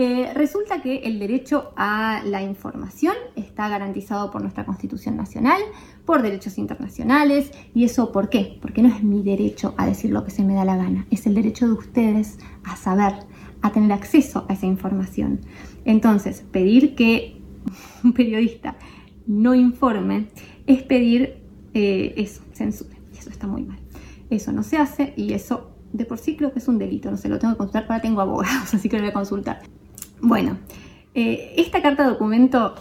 Eh, 0.00 0.32
resulta 0.32 0.80
que 0.80 0.98
el 0.98 1.18
derecho 1.18 1.72
a 1.74 2.22
la 2.24 2.40
información 2.40 3.14
está 3.34 3.68
garantizado 3.68 4.30
por 4.30 4.42
nuestra 4.42 4.64
Constitución 4.64 5.16
Nacional, 5.16 5.60
por 6.04 6.22
derechos 6.22 6.56
internacionales, 6.56 7.50
y 7.74 7.82
eso 7.82 8.12
¿por 8.12 8.28
qué? 8.28 8.60
Porque 8.62 8.80
no 8.80 8.88
es 8.90 9.02
mi 9.02 9.24
derecho 9.24 9.74
a 9.76 9.86
decir 9.86 10.12
lo 10.12 10.24
que 10.24 10.30
se 10.30 10.44
me 10.44 10.54
da 10.54 10.64
la 10.64 10.76
gana, 10.76 11.04
es 11.10 11.26
el 11.26 11.34
derecho 11.34 11.66
de 11.66 11.72
ustedes 11.72 12.38
a 12.62 12.76
saber, 12.76 13.14
a 13.60 13.72
tener 13.72 13.90
acceso 13.90 14.46
a 14.48 14.52
esa 14.52 14.66
información. 14.66 15.40
Entonces, 15.84 16.44
pedir 16.52 16.94
que 16.94 17.42
un 18.04 18.12
periodista 18.12 18.76
no 19.26 19.56
informe 19.56 20.28
es 20.68 20.84
pedir 20.84 21.38
eh, 21.74 22.14
eso, 22.16 22.42
censura, 22.52 22.94
y 23.12 23.18
eso 23.18 23.30
está 23.30 23.48
muy 23.48 23.64
mal. 23.64 23.80
Eso 24.30 24.52
no 24.52 24.62
se 24.62 24.76
hace 24.76 25.14
y 25.16 25.32
eso 25.32 25.74
de 25.92 26.04
por 26.04 26.18
sí 26.18 26.36
creo 26.36 26.52
que 26.52 26.58
es 26.58 26.68
un 26.68 26.78
delito, 26.78 27.10
no 27.10 27.16
sé, 27.16 27.28
lo 27.28 27.38
tengo 27.38 27.54
que 27.54 27.58
consultar, 27.58 27.84
ahora 27.84 28.00
tengo 28.00 28.20
abogados, 28.20 28.74
así 28.74 28.88
que 28.88 28.96
lo 28.96 29.02
voy 29.02 29.10
a 29.10 29.14
consultar. 29.14 29.60
Bueno, 30.20 30.58
eh, 31.14 31.54
esta 31.56 31.80
carta 31.82 32.06
documento 32.06 32.74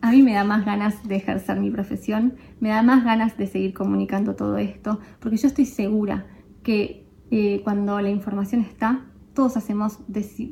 a 0.00 0.10
mí 0.12 0.22
me 0.22 0.34
da 0.34 0.44
más 0.44 0.64
ganas 0.64 1.06
de 1.06 1.16
ejercer 1.16 1.58
mi 1.58 1.70
profesión, 1.70 2.34
me 2.60 2.70
da 2.70 2.82
más 2.82 3.04
ganas 3.04 3.36
de 3.36 3.46
seguir 3.46 3.74
comunicando 3.74 4.34
todo 4.36 4.56
esto, 4.58 5.00
porque 5.20 5.36
yo 5.36 5.48
estoy 5.48 5.66
segura 5.66 6.26
que 6.62 7.06
eh, 7.30 7.60
cuando 7.64 8.00
la 8.00 8.10
información 8.10 8.60
está, 8.62 9.04
todos, 9.34 9.56
hacemos 9.56 9.98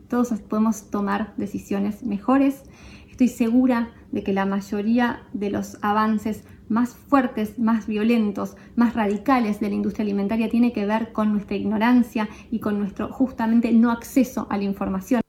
todos 0.08 0.28
podemos 0.42 0.90
tomar 0.90 1.34
decisiones 1.36 2.04
mejores. 2.04 2.62
Estoy 3.10 3.28
segura 3.28 3.90
de 4.12 4.22
que 4.22 4.32
la 4.32 4.46
mayoría 4.46 5.22
de 5.32 5.50
los 5.50 5.78
avances 5.82 6.44
más 6.68 6.94
fuertes, 6.94 7.58
más 7.58 7.86
violentos, 7.86 8.56
más 8.74 8.94
radicales 8.94 9.60
de 9.60 9.68
la 9.68 9.74
industria 9.74 10.04
alimentaria 10.04 10.48
tiene 10.48 10.72
que 10.72 10.86
ver 10.86 11.12
con 11.12 11.32
nuestra 11.32 11.56
ignorancia 11.56 12.28
y 12.50 12.60
con 12.60 12.78
nuestro 12.78 13.08
justamente 13.08 13.72
no 13.72 13.90
acceso 13.90 14.46
a 14.50 14.56
la 14.56 14.64
información. 14.64 15.20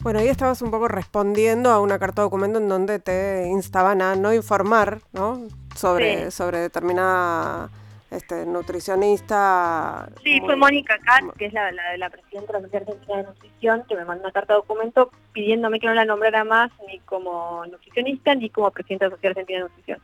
Bueno, 0.00 0.18
ahí 0.18 0.28
estabas 0.28 0.60
un 0.60 0.70
poco 0.70 0.86
respondiendo 0.86 1.70
a 1.70 1.80
una 1.80 1.98
carta 1.98 2.20
documento 2.20 2.58
en 2.58 2.68
donde 2.68 2.98
te 2.98 3.48
instaban 3.48 4.02
a 4.02 4.14
no 4.16 4.34
informar, 4.34 5.00
¿no? 5.12 5.40
Sobre, 5.74 6.30
sobre 6.30 6.58
determinada 6.58 7.70
este, 8.16 8.46
nutricionista. 8.46 10.08
Sí, 10.22 10.40
fue 10.40 10.56
Mónica 10.56 10.98
Katz, 10.98 11.36
que 11.36 11.46
es 11.46 11.52
la, 11.52 11.72
la, 11.72 12.10
presidenta 12.10 12.52
de 12.52 12.58
la 12.58 12.64
Sociedad 12.64 12.88
Argentina 12.88 13.16
de 13.18 13.22
Nutrición, 13.24 13.84
que 13.88 13.96
me 13.96 14.04
mandó 14.04 14.24
una 14.24 14.32
carta 14.32 14.54
documento 14.54 15.10
pidiéndome 15.32 15.80
que 15.80 15.86
no 15.86 15.94
la 15.94 16.04
nombrara 16.04 16.44
más 16.44 16.70
ni 16.86 16.98
como 17.00 17.64
nutricionista 17.66 18.34
ni 18.34 18.50
como 18.50 18.70
presidenta 18.70 19.06
de 19.06 19.10
la 19.10 19.16
Sociedad 19.16 19.30
Argentina 19.32 19.58
de 19.58 19.64
Nutrición. 19.64 19.98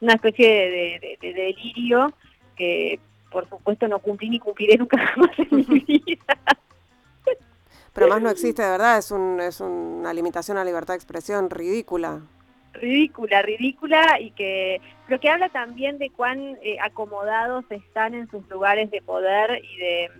Una 0.00 0.14
especie 0.14 0.48
de, 0.48 1.18
de 1.20 1.32
delirio 1.32 2.12
que, 2.56 3.00
por 3.30 3.48
supuesto, 3.48 3.88
no 3.88 3.98
cumplí 3.98 4.28
ni 4.28 4.38
cumpliré 4.38 4.76
nunca 4.76 4.96
más 5.16 5.30
en 5.38 5.48
mi 5.50 5.64
vida. 6.06 6.38
Pero 7.94 8.08
más 8.08 8.20
no 8.20 8.28
existe, 8.28 8.62
de 8.62 8.70
verdad, 8.70 8.98
es, 8.98 9.12
un, 9.12 9.40
es 9.40 9.60
una 9.60 10.12
limitación 10.12 10.56
a 10.56 10.60
la 10.60 10.66
libertad 10.66 10.94
de 10.94 10.98
expresión 10.98 11.48
ridícula. 11.48 12.22
Ridícula, 12.74 13.42
ridícula 13.42 14.20
y 14.20 14.30
que 14.32 14.80
lo 15.08 15.20
que 15.20 15.30
habla 15.30 15.48
también 15.48 15.98
de 15.98 16.10
cuán 16.10 16.58
eh, 16.62 16.76
acomodados 16.82 17.64
están 17.70 18.14
en 18.14 18.28
sus 18.30 18.48
lugares 18.48 18.90
de 18.90 19.00
poder 19.02 19.62
y 19.64 19.76
de, 19.76 20.10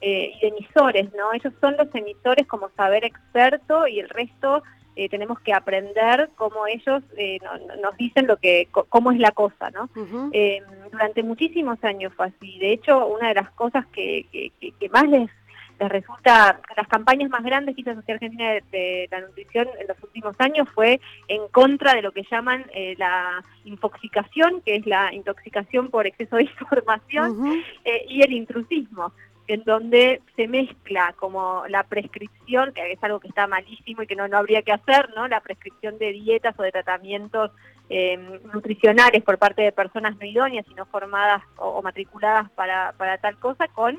eh, 0.00 0.32
emisores, 0.42 1.12
¿no? 1.14 1.32
Ellos 1.32 1.52
son 1.60 1.76
los 1.76 1.92
emisores 1.94 2.46
como 2.46 2.70
saber 2.76 3.04
experto 3.04 3.86
y 3.86 4.00
el 4.00 4.08
resto 4.08 4.62
eh, 4.98 5.08
tenemos 5.08 5.38
que 5.38 5.52
aprender 5.52 6.28
cómo 6.34 6.66
ellos 6.66 7.04
eh, 7.16 7.38
nos 7.80 7.96
dicen 7.96 8.26
lo 8.26 8.36
que 8.36 8.66
cómo 8.72 9.12
es 9.12 9.20
la 9.20 9.30
cosa, 9.30 9.70
¿no? 9.70 9.88
Eh, 10.32 10.60
durante 10.90 11.22
muchísimos 11.22 11.78
años 11.84 12.12
fue 12.16 12.26
así. 12.26 12.58
De 12.58 12.72
hecho, 12.72 13.06
una 13.06 13.28
de 13.28 13.34
las 13.34 13.48
cosas 13.52 13.86
que, 13.92 14.26
que, 14.32 14.88
más 14.88 15.04
les, 15.04 15.30
les, 15.78 15.88
resulta, 15.88 16.60
las 16.76 16.88
campañas 16.88 17.30
más 17.30 17.42
grandes 17.42 17.74
que 17.74 17.82
hizo 17.82 17.90
la 17.90 17.96
Sociedad 17.96 18.22
Argentina 18.22 18.52
de, 18.70 19.08
la 19.10 19.20
Nutrición 19.20 19.68
en 19.78 19.86
los 19.86 20.02
últimos 20.02 20.34
años 20.38 20.68
fue 20.74 21.00
en 21.28 21.48
contra 21.48 21.94
de 21.94 22.02
lo 22.02 22.12
que 22.12 22.24
llaman 22.30 22.64
la 22.96 23.44
infoxicación, 23.64 24.60
que 24.62 24.76
es 24.76 24.86
la 24.86 25.12
intoxicación 25.12 25.88
por 25.88 26.06
exceso 26.06 26.36
de 26.36 26.42
información, 26.60 27.62
y 28.08 28.22
el 28.22 28.32
intrusismo 28.32 29.12
en 29.48 29.64
donde 29.64 30.20
se 30.36 30.46
mezcla 30.46 31.14
como 31.16 31.64
la 31.68 31.82
prescripción, 31.82 32.72
que 32.74 32.92
es 32.92 33.02
algo 33.02 33.18
que 33.18 33.28
está 33.28 33.46
malísimo 33.46 34.02
y 34.02 34.06
que 34.06 34.14
no, 34.14 34.28
no 34.28 34.36
habría 34.36 34.62
que 34.62 34.72
hacer, 34.72 35.08
¿no? 35.16 35.26
La 35.26 35.40
prescripción 35.40 35.98
de 35.98 36.12
dietas 36.12 36.54
o 36.58 36.62
de 36.62 36.70
tratamientos 36.70 37.50
em, 37.88 38.40
nutricionales 38.52 39.22
por 39.24 39.38
parte 39.38 39.62
de 39.62 39.72
personas 39.72 40.16
no 40.18 40.26
idóneas 40.26 40.66
y 40.70 40.74
no 40.74 40.84
formadas 40.84 41.42
o, 41.56 41.80
matriculadas 41.80 42.50
para, 42.50 42.92
para, 42.98 43.16
tal 43.18 43.38
cosa, 43.38 43.66
con 43.68 43.98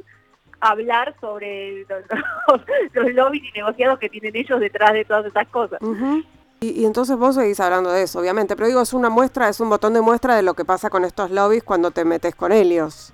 hablar 0.62 1.16
sobre 1.22 1.86
los, 2.94 3.14
lobbies 3.14 3.44
y 3.44 3.52
negociados 3.58 4.00
que 4.00 4.10
tienen 4.10 4.36
ellos 4.36 4.60
detrás 4.60 4.94
de 4.94 5.06
todas 5.06 5.26
esas 5.26 5.48
cosas. 5.48 5.80
y, 6.62 6.82
y, 6.82 6.86
entonces 6.86 7.18
vos 7.18 7.36
seguís 7.36 7.60
hablando 7.60 7.92
de 7.92 8.04
eso, 8.04 8.20
obviamente, 8.20 8.56
pero 8.56 8.68
digo, 8.68 8.82
es 8.82 8.94
una 8.94 9.10
muestra, 9.10 9.50
es 9.50 9.60
un 9.60 9.70
botón 9.70 9.94
de 9.94 10.02
muestra 10.02 10.36
de 10.36 10.44
lo 10.44 10.54
que 10.54 10.66
pasa 10.66 10.90
con 10.90 11.06
estos 11.06 11.32
lobbies 11.32 11.64
cuando 11.64 11.92
te 11.92 12.06
metes 12.06 12.36
con 12.36 12.52
ellos. 12.52 13.14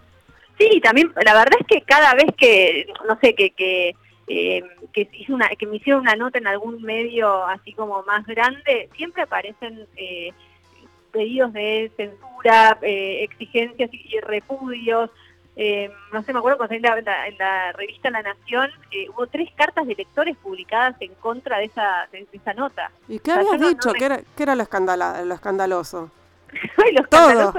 Sí, 0.58 0.80
también 0.82 1.12
la 1.24 1.34
verdad 1.34 1.60
es 1.60 1.68
que 1.68 1.82
cada 1.82 2.14
vez 2.14 2.28
que, 2.38 2.88
no 3.08 3.18
sé, 3.20 3.36
que, 3.36 3.52
que, 3.52 3.96
eh, 4.28 4.64
que, 4.94 5.10
una, 5.30 5.50
que 5.50 5.68
me 5.68 5.78
hicieron 5.78 6.02
una 6.02 6.16
nota 6.16 6.38
en 6.38 6.48
algún 6.48 6.82
medio 6.82 7.46
así 7.46 7.74
como 7.74 8.04
más 8.04 8.26
grande, 8.26 8.90
siempre 8.96 9.24
aparecen 9.24 9.86
eh, 9.98 10.32
pedidos 11.12 11.52
de 11.54 11.92
censura, 11.98 12.78
eh, 12.82 13.24
exigencias 13.24 13.90
y, 13.94 14.20
repudios. 14.22 15.10
No 16.12 16.24
sé, 16.24 16.34
me 16.34 16.40
acuerdo 16.40 16.58
cuando 16.58 16.76
en 16.76 16.82
la, 16.82 17.28
en 17.28 17.38
la 17.38 17.72
revista 17.72 18.10
La 18.10 18.22
Nación 18.22 18.70
hubo 19.14 19.28
tres 19.28 19.50
cartas 19.56 19.88
de 19.88 19.96
lectores 19.96 20.36
publicadas 20.38 20.96
en 21.00 21.14
contra 21.16 21.60
de 21.60 21.66
esa, 21.66 22.08
de, 22.12 22.28
esa 22.32 22.54
nota. 22.54 22.92
¿Y 23.08 23.20
qué 23.20 23.32
habías 23.32 23.60
dicho? 23.60 23.94
¿Qué, 23.94 24.06
era, 24.06 24.20
¿Qué 24.36 24.44
era 24.44 24.56
lo, 24.56 24.64
lo 24.64 25.34
escandaloso? 25.34 26.12
lo 26.94 27.04
todo. 27.08 27.54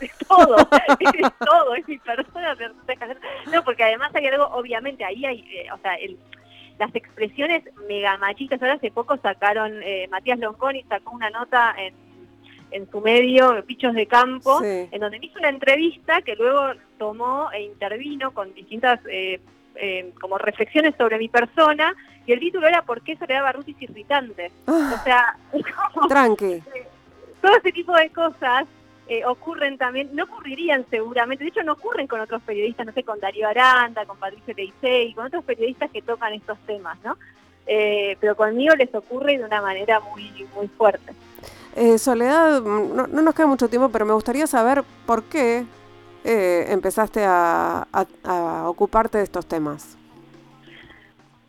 Es, 0.00 0.18
todo, 0.26 0.56
es 1.00 1.32
todo, 1.38 1.74
es 1.74 1.88
mi 1.88 1.98
persona. 1.98 2.56
No, 3.52 3.64
porque 3.64 3.84
además 3.84 4.14
hay 4.14 4.26
algo, 4.26 4.46
obviamente, 4.46 5.04
ahí 5.04 5.24
hay, 5.24 5.40
eh, 5.40 5.72
o 5.72 5.78
sea, 5.78 5.94
el, 5.94 6.18
las 6.78 6.94
expresiones 6.94 7.64
mega 7.88 8.16
machistas. 8.18 8.60
Ahora 8.62 8.74
hace 8.74 8.90
poco 8.90 9.16
sacaron, 9.18 9.82
eh, 9.82 10.08
Matías 10.10 10.38
Lonconi 10.38 10.82
sacó 10.84 11.12
una 11.12 11.30
nota 11.30 11.74
en, 11.78 11.94
en 12.72 12.90
su 12.90 13.00
medio, 13.00 13.64
Pichos 13.64 13.94
de 13.94 14.06
Campo, 14.06 14.62
en 14.62 15.00
donde 15.00 15.18
me 15.18 15.26
hizo 15.26 15.38
una 15.38 15.48
entrevista 15.48 16.22
que 16.22 16.34
luego 16.36 16.72
tomó 16.98 17.50
e 17.52 17.62
intervino 17.62 18.32
con 18.32 18.52
distintas 18.54 19.00
eh, 19.10 19.40
como 20.20 20.38
reflexiones 20.38 20.94
sobre 20.96 21.18
mi 21.18 21.28
persona, 21.28 21.94
y 22.26 22.32
el 22.32 22.40
título 22.40 22.68
era 22.68 22.82
¿Por 22.82 23.02
qué 23.02 23.12
eso 23.12 23.26
le 23.26 23.34
daba 23.34 23.52
rutis 23.52 23.80
irritantes? 23.80 24.52
Ah. 24.66 24.96
o 25.00 25.04
sea, 25.04 25.36
tranqui 26.08 26.62
todo 27.42 27.56
ese 27.56 27.72
tipo 27.72 27.94
de 27.94 28.08
cosas 28.10 28.66
eh, 29.08 29.24
ocurren 29.26 29.76
también, 29.76 30.08
no 30.14 30.24
ocurrirían 30.24 30.86
seguramente, 30.88 31.44
de 31.44 31.50
hecho 31.50 31.62
no 31.64 31.72
ocurren 31.72 32.06
con 32.06 32.20
otros 32.20 32.40
periodistas, 32.42 32.86
no 32.86 32.92
sé, 32.92 33.02
con 33.02 33.20
Darío 33.20 33.48
Aranda, 33.48 34.06
con 34.06 34.16
Patricio 34.16 34.54
y 34.56 35.12
con 35.12 35.26
otros 35.26 35.44
periodistas 35.44 35.90
que 35.90 36.00
tocan 36.00 36.32
estos 36.32 36.56
temas, 36.60 36.96
¿no? 37.04 37.18
Eh, 37.66 38.16
pero 38.20 38.36
conmigo 38.36 38.74
les 38.74 38.94
ocurre 38.94 39.36
de 39.36 39.44
una 39.44 39.60
manera 39.60 40.00
muy, 40.00 40.46
muy 40.54 40.68
fuerte. 40.68 41.12
Eh, 41.74 41.98
Soledad, 41.98 42.60
no, 42.62 43.06
nos 43.06 43.34
queda 43.34 43.46
mucho 43.46 43.68
tiempo, 43.68 43.88
pero 43.90 44.04
me 44.04 44.12
gustaría 44.12 44.46
saber 44.46 44.84
por 45.06 45.24
qué 45.24 45.64
empezaste 46.24 47.24
a 47.24 48.64
ocuparte 48.66 49.18
de 49.18 49.24
estos 49.24 49.46
temas. 49.46 49.96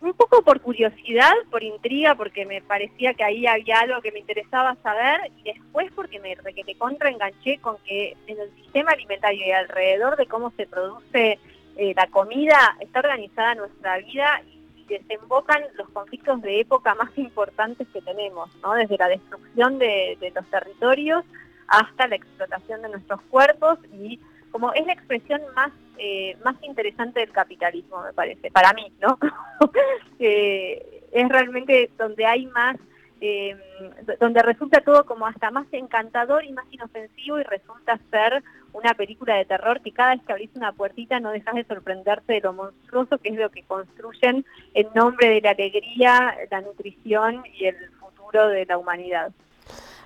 Un 0.04 0.14
poco 0.16 0.42
por 0.42 0.60
curiosidad, 0.60 1.32
por 1.50 1.64
intriga, 1.64 2.16
porque 2.16 2.46
me 2.46 2.62
parecía 2.62 3.14
que 3.14 3.24
ahí 3.24 3.48
había 3.48 3.80
algo 3.80 4.02
que 4.02 4.12
me 4.12 4.20
interesaba 4.20 4.76
saber, 4.84 5.32
y 5.38 5.44
después 5.44 5.90
porque 5.96 6.20
me 6.20 6.36
contraenganché 6.76 7.60
con 7.60 7.78
que 7.86 8.18
en 8.28 8.38
el 8.38 8.54
sistema 8.56 8.92
alimentario 8.92 9.48
y 9.48 9.52
alrededor 9.52 10.18
de 10.18 10.26
cómo 10.26 10.52
se 10.58 10.68
produce 10.68 11.40
eh, 11.78 11.94
la 11.96 12.08
comida 12.08 12.76
está 12.82 13.00
organizada 13.00 13.56
nuestra 13.56 13.98
vida 14.00 14.42
desembocan 15.00 15.62
los 15.76 15.90
conflictos 15.90 16.42
de 16.42 16.62
época 16.62 16.96
más 16.96 17.16
importantes 17.18 17.88
que 17.94 18.02
tenemos, 18.02 18.50
¿no? 18.62 18.74
desde 18.74 18.98
la 18.98 19.08
destrucción 19.08 19.80
de, 19.80 20.18
los 20.36 20.46
territorios 20.48 21.24
hasta 21.68 22.08
la 22.08 22.16
explotación 22.16 22.82
de 22.82 22.90
nuestros 22.90 23.22
cuerpos 23.30 23.80
y 23.94 24.20
como 24.52 24.72
es 24.74 24.86
la 24.86 24.94
expresión 24.94 25.42
más 25.56 25.72
eh, 25.98 26.36
más 26.44 26.56
interesante 26.64 27.20
del 27.20 27.32
capitalismo, 27.32 28.02
me 28.02 28.14
parece, 28.14 28.50
para 28.50 28.74
mí, 28.74 28.92
¿no? 29.00 29.20
es 30.20 31.30
realmente 31.30 31.92
donde 32.00 32.26
hay 32.26 32.48
más, 32.48 32.78
eh, 33.22 33.56
donde 34.20 34.42
resulta 34.42 34.82
todo 34.82 35.06
como 35.06 35.28
hasta 35.28 35.52
más 35.52 35.68
encantador 35.72 36.44
y 36.44 36.52
más 36.52 36.66
inofensivo 36.72 37.40
y 37.40 37.44
resulta 37.44 38.00
ser 38.10 38.44
una 38.74 38.94
película 38.96 39.36
de 39.36 39.46
terror 39.46 39.82
que 39.82 39.92
cada 39.92 40.16
vez 40.16 40.24
que 40.26 40.34
abrís 40.34 40.50
una 40.56 40.72
puertita 40.74 41.20
no 41.20 41.32
dejas 41.32 41.56
de 41.56 41.64
sorprenderte 41.64 42.34
de 42.34 42.42
lo 42.42 42.54
monstruoso 42.54 43.18
que 43.20 43.30
es 43.30 43.36
lo 43.36 43.50
que 43.50 43.64
construyen 43.64 44.46
en 44.74 44.88
nombre 44.96 45.30
de 45.30 45.42
la 45.42 45.52
alegría, 45.52 46.36
la 46.52 46.62
nutrición 46.62 47.44
y 47.54 47.66
el 47.66 47.76
futuro 48.00 48.48
de 48.50 48.66
la 48.66 48.78
humanidad. 48.78 49.32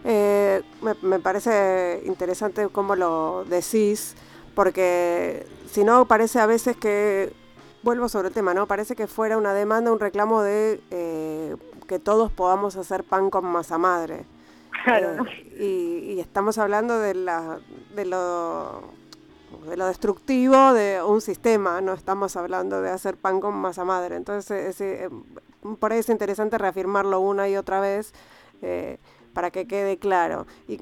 Eh, 0.03 0.61
me, 1.01 1.19
parece 1.19 2.01
interesante 2.05 2.67
cómo 2.71 2.95
lo 2.95 3.45
decís, 3.45 4.15
porque 4.53 5.45
si 5.65 5.83
no 5.83 6.05
parece 6.05 6.39
a 6.39 6.45
veces 6.45 6.77
que, 6.77 7.33
vuelvo 7.83 8.09
sobre 8.09 8.27
el 8.27 8.33
tema, 8.33 8.53
¿no? 8.53 8.67
Parece 8.67 8.95
que 8.95 9.07
fuera 9.07 9.37
una 9.37 9.53
demanda, 9.53 9.91
un 9.91 9.99
reclamo 9.99 10.43
de 10.43 10.79
eh, 10.91 11.55
que 11.87 11.99
todos 11.99 12.31
podamos 12.31 12.75
hacer 12.75 13.03
pan 13.03 13.29
con 13.29 13.45
masa 13.45 13.77
madre. 13.77 14.25
Eh, 14.85 16.13
y, 16.15 16.19
estamos 16.19 16.57
hablando 16.57 16.99
de, 16.99 17.13
la, 17.13 17.59
de, 17.95 18.05
lo, 18.05 18.81
de 19.69 19.77
lo 19.77 19.87
destructivo 19.87 20.73
de 20.73 21.01
un 21.03 21.21
sistema, 21.21 21.81
no 21.81 21.93
estamos 21.93 22.35
hablando 22.35 22.81
de 22.81 22.89
hacer 22.89 23.17
pan 23.17 23.39
con 23.39 23.55
masa 23.55 23.83
madre. 23.83 24.15
Entonces, 24.15 24.79
eh, 24.81 25.09
por 25.79 25.91
ahí 25.91 25.99
es 25.99 26.09
interesante 26.09 26.57
reafirmarlo 26.57 27.19
una 27.19 27.49
y 27.49 27.57
otra 27.57 27.79
vez 27.79 28.13
para 29.37 29.51
que 29.51 29.67
quede 29.67 29.99
claro. 29.99 30.47
Y, 30.67 30.77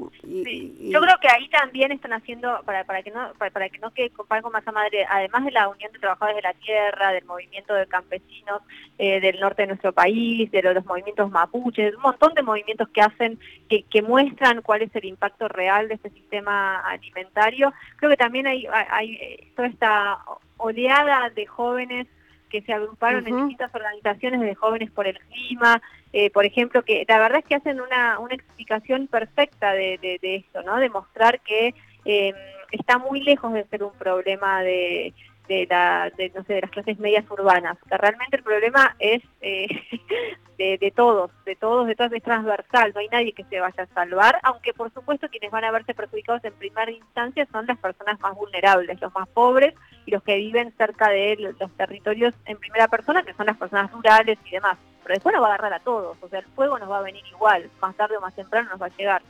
Yo 0.89 1.01
creo 1.01 1.17
que 1.21 1.27
ahí 1.27 1.49
también 1.49 1.91
están 1.91 2.13
haciendo, 2.13 2.61
para, 2.63 2.85
para 2.85 3.03
que 3.03 3.11
no 3.11 3.33
para, 3.37 3.67
que 3.67 3.79
no 3.79 3.91
quede 3.91 4.11
con 4.11 4.25
masa 4.49 4.71
madre, 4.71 5.05
además 5.09 5.43
de 5.43 5.51
la 5.51 5.67
Unión 5.67 5.91
de 5.91 5.99
Trabajadores 5.99 6.37
de 6.37 6.41
la 6.41 6.53
Tierra, 6.53 7.11
del 7.11 7.25
movimiento 7.25 7.73
de 7.73 7.85
campesinos 7.85 8.61
eh, 8.97 9.19
del 9.19 9.41
norte 9.41 9.63
de 9.63 9.67
nuestro 9.67 9.91
país, 9.91 10.49
de 10.51 10.61
los, 10.61 10.85
movimientos 10.85 11.29
mapuches, 11.29 11.95
un 11.95 12.01
montón 12.03 12.33
de 12.33 12.43
movimientos 12.43 12.87
que 12.87 13.01
hacen, 13.01 13.37
que, 13.67 13.83
que 13.83 14.01
muestran 14.01 14.61
cuál 14.61 14.83
es 14.83 14.95
el 14.95 15.03
impacto 15.03 15.49
real 15.49 15.89
de 15.89 15.95
este 15.95 16.11
sistema 16.11 16.79
alimentario. 16.79 17.73
Creo 17.97 18.09
que 18.09 18.15
también 18.15 18.47
hay, 18.47 18.65
hay 18.71 19.15
eh, 19.15 19.51
toda 19.53 19.67
esta 19.67 20.19
oleada 20.55 21.29
de 21.31 21.45
jóvenes 21.45 22.07
que 22.49 22.61
se 22.61 22.73
agruparon 22.73 23.27
en 23.27 23.35
distintas 23.37 23.73
organizaciones 23.73 24.41
de 24.41 24.55
jóvenes 24.55 24.91
por 24.91 25.07
el 25.07 25.19
clima, 25.19 25.81
eh, 26.13 26.29
por 26.29 26.45
ejemplo, 26.45 26.83
que 26.83 27.05
la 27.07 27.19
verdad 27.19 27.39
es 27.39 27.45
que 27.45 27.55
hacen 27.55 27.81
una, 27.81 28.19
una 28.19 28.33
explicación 28.33 29.07
perfecta 29.07 29.73
de, 29.73 29.99
de, 30.21 30.35
esto, 30.35 30.61
¿no? 30.63 30.77
De 30.77 30.89
mostrar 30.89 31.41
que 31.41 31.73
em, 32.05 32.35
está 32.71 32.97
muy 32.97 33.21
lejos 33.21 33.53
de 33.53 33.65
ser 33.65 33.83
un 33.83 33.93
problema 33.93 34.61
de, 34.61 35.13
de, 35.47 35.67
la, 35.69 36.11
de, 36.17 36.31
no 36.35 36.43
sé, 36.43 36.55
de 36.55 36.61
las 36.61 36.71
clases 36.71 36.99
medias 36.99 37.29
urbanas, 37.29 37.77
realmente 37.89 38.37
el 38.37 38.43
problema 38.43 38.95
es 38.99 39.21
eh, 39.41 39.67
de, 40.57 40.93
todos, 40.95 41.31
de 41.45 41.55
todos, 41.55 41.87
de 41.87 41.95
todas, 41.95 42.13
es 42.13 42.23
transversal, 42.23 42.91
no 42.93 43.01
hay 43.01 43.09
nadie 43.09 43.33
que 43.33 43.43
se 43.45 43.59
vaya 43.59 43.83
a 43.83 43.93
salvar, 43.93 44.39
aunque 44.43 44.73
por 44.73 44.91
supuesto 44.93 45.27
quienes 45.29 45.51
van 45.51 45.65
a 45.65 45.71
verse 45.71 45.93
perjudicados 45.93 46.43
en 46.45 46.53
primera 46.53 46.91
instancia 46.91 47.47
son 47.51 47.65
las 47.65 47.77
personas 47.77 48.19
más 48.19 48.35
vulnerables, 48.35 48.99
los 49.01 49.13
más 49.13 49.27
pobres 49.29 49.73
y 50.05 50.11
los 50.11 50.23
que 50.23 50.35
viven 50.37 50.73
cerca 50.77 51.09
de 51.09 51.55
los 51.59 51.71
territorios 51.73 52.33
en 52.45 52.57
primera 52.57 52.87
persona, 52.87 53.23
que 53.23 53.33
son 53.33 53.47
las 53.47 53.57
personas 53.57 53.91
rurales 53.91 54.37
y 54.45 54.51
demás. 54.51 54.77
Pero 55.03 55.13
después 55.13 55.33
nos 55.33 55.43
va 55.43 55.47
a 55.47 55.53
agarrar 55.55 55.73
a 55.73 55.83
todos, 55.83 56.17
o 56.21 56.29
sea, 56.29 56.39
el 56.39 56.45
fuego 56.45 56.79
nos 56.79 56.89
va 56.89 56.99
a 56.99 57.03
venir 57.03 57.23
igual, 57.27 57.69
más 57.81 57.95
tarde 57.95 58.17
o 58.17 58.21
más 58.21 58.35
temprano 58.35 58.69
nos 58.69 58.81
va 58.81 58.87
a 58.87 58.97
llegar. 58.97 59.21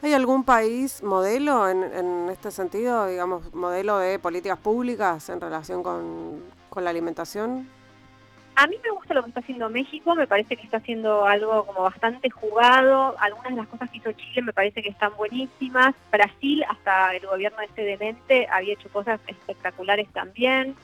¿Hay 0.00 0.12
algún 0.12 0.44
país 0.44 1.02
modelo 1.02 1.68
en, 1.68 1.82
en 1.82 2.28
este 2.30 2.52
sentido, 2.52 3.06
digamos, 3.06 3.52
modelo 3.52 3.98
de 3.98 4.18
políticas 4.20 4.58
públicas 4.58 5.28
en 5.28 5.40
relación 5.40 5.82
con, 5.82 6.44
con 6.70 6.84
la 6.84 6.90
alimentación? 6.90 7.68
A 8.54 8.66
mí 8.66 8.76
me 8.82 8.90
gusta 8.90 9.14
lo 9.14 9.22
que 9.22 9.28
está 9.28 9.40
haciendo 9.40 9.68
México, 9.70 10.14
me 10.14 10.26
parece 10.26 10.56
que 10.56 10.64
está 10.64 10.78
haciendo 10.78 11.24
algo 11.26 11.64
como 11.64 11.82
bastante 11.82 12.28
jugado, 12.28 13.16
algunas 13.20 13.50
de 13.50 13.56
las 13.56 13.68
cosas 13.68 13.88
que 13.90 13.98
hizo 13.98 14.12
Chile 14.12 14.42
me 14.42 14.52
parece 14.52 14.82
que 14.82 14.88
están 14.88 15.16
buenísimas, 15.16 15.94
Brasil 16.10 16.64
hasta 16.68 17.14
el 17.14 17.24
gobierno 17.24 17.58
de 17.58 17.66
este 17.66 17.82
demente 17.82 18.48
había 18.50 18.74
hecho 18.74 18.88
cosas 18.88 19.20
espectaculares 19.28 20.08
también, 20.12 20.74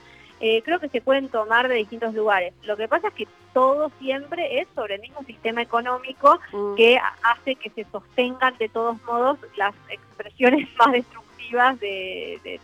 eh, 0.40 0.62
creo 0.62 0.80
que 0.80 0.88
se 0.88 1.00
pueden 1.00 1.28
tomar 1.28 1.68
de 1.68 1.76
distintos 1.76 2.14
lugares. 2.14 2.52
Lo 2.64 2.76
que 2.76 2.88
pasa 2.88 3.08
es 3.08 3.14
que 3.14 3.28
todo 3.52 3.90
siempre 4.00 4.60
es 4.60 4.68
sobre 4.74 4.96
el 4.96 5.00
mismo 5.00 5.22
sistema 5.24 5.62
económico 5.62 6.40
mm. 6.52 6.74
que 6.74 6.98
hace 7.22 7.54
que 7.54 7.70
se 7.70 7.84
sostengan 7.90 8.56
de 8.58 8.68
todos 8.68 9.00
modos 9.04 9.38
las 9.56 9.74
expresiones 9.88 10.68
más 10.78 10.92
destructivas 10.92 11.78
de, 11.80 12.60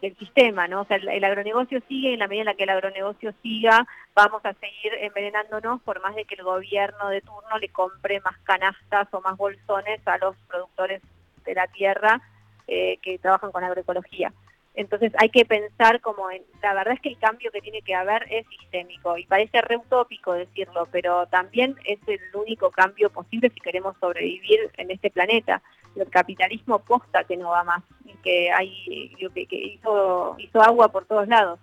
del 0.00 0.16
sistema, 0.16 0.66
¿no? 0.66 0.82
O 0.82 0.84
sea, 0.84 0.96
el, 0.96 1.24
agronegocio 1.24 1.80
sigue 1.88 2.10
y 2.10 2.14
en 2.14 2.18
la 2.18 2.26
medida 2.26 2.42
en 2.42 2.46
la 2.46 2.54
que 2.54 2.64
el 2.64 2.70
agronegocio 2.70 3.32
siga, 3.42 3.86
vamos 4.14 4.44
a 4.44 4.54
seguir 4.54 4.92
envenenándonos 5.00 5.80
por 5.82 6.02
más 6.02 6.14
de 6.14 6.24
que 6.24 6.34
el 6.34 6.42
gobierno 6.42 7.08
de 7.08 7.20
turno 7.20 7.58
le 7.60 7.68
compre 7.68 8.20
más 8.20 8.36
canastas 8.44 9.08
o 9.12 9.20
más 9.20 9.36
bolsones 9.36 10.06
a 10.06 10.18
los 10.18 10.36
productores 10.48 11.02
de 11.44 11.54
la 11.54 11.66
tierra 11.68 12.20
eh, 12.66 12.98
que 13.02 13.18
trabajan 13.18 13.52
con 13.52 13.62
agroecología. 13.62 14.32
Entonces 14.80 15.12
hay 15.18 15.28
que 15.28 15.44
pensar 15.44 16.00
como 16.00 16.30
en, 16.30 16.42
la 16.62 16.72
verdad 16.72 16.94
es 16.94 17.00
que 17.00 17.10
el 17.10 17.18
cambio 17.18 17.50
que 17.52 17.60
tiene 17.60 17.82
que 17.82 17.94
haber 17.94 18.26
es 18.32 18.46
sistémico 18.48 19.18
y 19.18 19.26
parece 19.26 19.60
re 19.60 19.76
utópico 19.76 20.32
decirlo, 20.32 20.88
pero 20.90 21.26
también 21.26 21.76
es 21.84 21.98
el 22.06 22.20
único 22.34 22.70
cambio 22.70 23.10
posible 23.10 23.50
si 23.50 23.60
queremos 23.60 23.94
sobrevivir 24.00 24.70
en 24.78 24.90
este 24.90 25.10
planeta. 25.10 25.60
El 25.94 26.08
capitalismo 26.08 26.78
posta 26.78 27.24
que 27.24 27.36
no 27.36 27.50
va 27.50 27.62
más 27.62 27.82
y 28.06 28.14
que 28.22 28.50
hay 28.50 29.14
que, 29.34 29.46
que 29.46 29.56
hizo, 29.56 30.36
hizo 30.38 30.62
agua 30.62 30.88
por 30.88 31.04
todos 31.04 31.28
lados. 31.28 31.60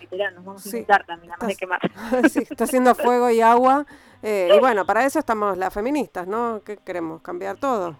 Literal, 0.00 0.36
nos 0.36 0.44
vamos 0.44 0.64
a 0.64 0.68
inundar 0.68 1.04
también, 1.06 1.32
además 1.32 1.48
de 1.48 1.56
quemar. 1.56 1.80
sí, 2.30 2.40
está 2.48 2.64
haciendo 2.64 2.94
fuego 2.94 3.30
y 3.30 3.40
agua. 3.40 3.84
Eh, 4.22 4.50
y 4.54 4.60
bueno, 4.60 4.86
para 4.86 5.04
eso 5.04 5.18
estamos 5.18 5.58
las 5.58 5.74
feministas, 5.74 6.28
¿no? 6.28 6.62
¿Qué 6.64 6.76
queremos? 6.76 7.20
¿Cambiar 7.20 7.56
todo? 7.56 7.96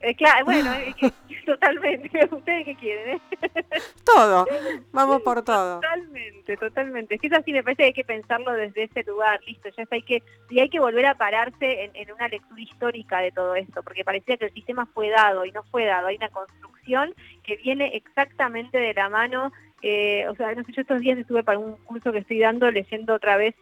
Eh, 0.00 0.14
claro, 0.14 0.44
bueno, 0.44 0.70
totalmente. 1.46 2.10
¿Ustedes 2.30 2.64
qué 2.64 2.74
quieren? 2.76 3.16
Eh? 3.16 3.20
Todo, 4.04 4.46
vamos 4.92 5.22
por 5.22 5.42
todo. 5.42 5.80
Totalmente, 5.80 6.56
totalmente. 6.56 7.14
Es 7.14 7.20
que 7.20 7.26
eso 7.26 7.36
así 7.36 7.52
me 7.52 7.62
parece 7.62 7.82
que 7.82 7.86
hay 7.86 7.92
que 7.92 8.04
pensarlo 8.04 8.52
desde 8.52 8.84
ese 8.84 9.02
lugar, 9.04 9.40
listo, 9.46 9.68
ya 9.76 9.84
hay 9.90 10.02
que, 10.02 10.22
y 10.50 10.60
hay 10.60 10.68
que 10.68 10.80
volver 10.80 11.06
a 11.06 11.14
pararse 11.14 11.90
en, 11.94 12.12
una 12.12 12.28
lectura 12.28 12.60
histórica 12.60 13.20
de 13.20 13.32
todo 13.32 13.54
esto, 13.54 13.82
porque 13.82 14.04
parecía 14.04 14.36
que 14.36 14.46
el 14.46 14.54
sistema 14.54 14.86
fue 14.86 15.10
dado 15.10 15.44
y 15.44 15.52
no 15.52 15.62
fue 15.64 15.84
dado, 15.84 16.08
hay 16.08 16.16
una 16.16 16.30
construcción 16.30 17.14
que 17.42 17.56
viene 17.56 17.96
exactamente 17.96 18.78
de 18.78 18.94
la 18.94 19.08
mano, 19.08 19.52
eh, 19.82 20.26
o 20.28 20.34
sea, 20.34 20.54
no 20.54 20.64
sé, 20.64 20.72
yo 20.72 20.82
estos 20.82 21.00
días 21.00 21.18
estuve 21.18 21.44
para 21.44 21.58
un 21.58 21.76
curso 21.84 22.12
que 22.12 22.18
estoy 22.18 22.40
dando 22.40 22.70
leyendo 22.70 23.14
otra 23.14 23.36
vez 23.36 23.54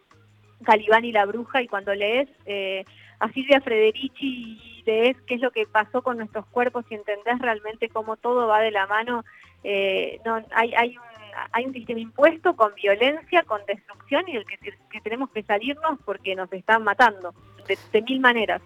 Calibán 0.65 1.05
y 1.05 1.13
la 1.13 1.27
bruja 1.27 1.61
y 1.61 1.69
cuando 1.69 1.95
lees 1.95 2.29
eh, 2.47 2.85
a 3.19 3.33
Silvia 3.33 3.61
Frederici 3.61 4.77
es 4.87 5.17
qué 5.27 5.35
es 5.35 5.41
lo 5.41 5.51
que 5.51 5.67
pasó 5.67 6.03
con 6.03 6.19
nuestros 6.19 6.47
cuerpos 6.47 6.85
y 6.91 6.95
entendés 6.95 7.39
realmente 7.41 7.89
cómo 7.89 8.17
todo 8.17 8.47
va 8.47 8.61
de 8.61 8.71
la 8.71 8.87
mano, 8.87 9.25
eh, 9.65 10.21
no, 10.25 10.41
hay, 10.53 10.75
hay, 10.75 10.97
un, 10.97 11.05
hay 11.53 11.65
un 11.65 11.73
sistema 11.73 12.01
impuesto 12.01 12.55
con 12.55 12.75
violencia, 12.75 13.43
con 13.43 13.61
destrucción 13.67 14.25
y 14.29 14.37
el 14.37 14.47
que, 14.47 14.59
que 14.59 15.01
tenemos 15.01 15.31
que 15.31 15.43
salirnos 15.43 15.99
porque 16.05 16.37
nos 16.37 16.53
están 16.53 16.85
matando 16.85 17.35
de, 17.67 18.03
mil 18.03 18.21
maneras. 18.21 18.63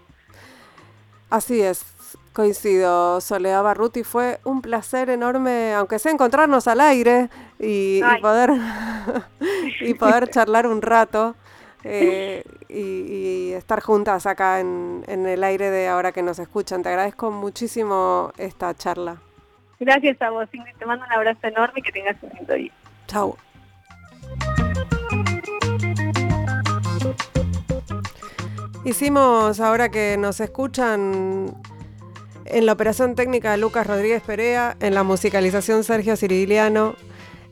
Así 1.31 1.63
es, 1.63 1.85
coincido, 2.33 3.21
Soledad 3.21 3.63
Barruti. 3.63 4.03
Fue 4.03 4.41
un 4.45 4.61
placer 4.61 5.11
enorme, 5.11 5.73
aunque 5.75 5.99
sea 5.99 6.13
encontrarnos 6.13 6.67
al 6.67 6.81
aire 6.81 7.29
y, 7.59 8.01
y 8.01 8.21
poder, 8.21 8.51
y 9.81 9.95
poder 9.95 10.29
charlar 10.31 10.67
un 10.67 10.83
rato. 10.83 11.37
Eh, 11.85 12.45
y, 12.69 13.53
estar 13.53 13.81
juntas 13.81 14.27
acá 14.27 14.61
en, 14.61 15.05
el 15.09 15.45
aire 15.45 15.71
de 15.71 15.89
ahora 15.89 16.13
que 16.13 16.23
nos 16.23 16.39
escuchan. 16.39 16.83
Te 16.83 16.89
agradezco 16.89 17.31
muchísimo 17.31 18.33
esta 18.39 18.75
charla. 18.75 19.19
Gracias 19.79 20.21
a 20.23 20.31
vos, 20.31 20.49
Ingrid. 20.53 20.77
Te 20.77 20.87
mando 20.87 21.05
un 21.07 21.13
abrazo 21.13 21.47
enorme 21.47 21.81
y 21.81 21.83
que 21.83 21.93
tengas 21.93 22.17
un 22.23 22.31
lindo 22.31 22.55
día. 22.55 22.73
Chao. 23.07 23.37
Hicimos, 28.85 29.61
ahora 29.61 29.91
que 29.91 30.17
nos 30.19 30.41
escuchan, 30.41 31.55
en 32.47 32.67
la 32.67 32.73
operación 32.73 33.15
técnica 33.15 33.57
Lucas 33.57 33.87
Rodríguez 33.87 34.23
Perea, 34.23 34.77
en 34.81 34.95
la 34.95 35.03
musicalización 35.03 35.85
Sergio 35.85 36.17
Ciriliano, 36.17 36.97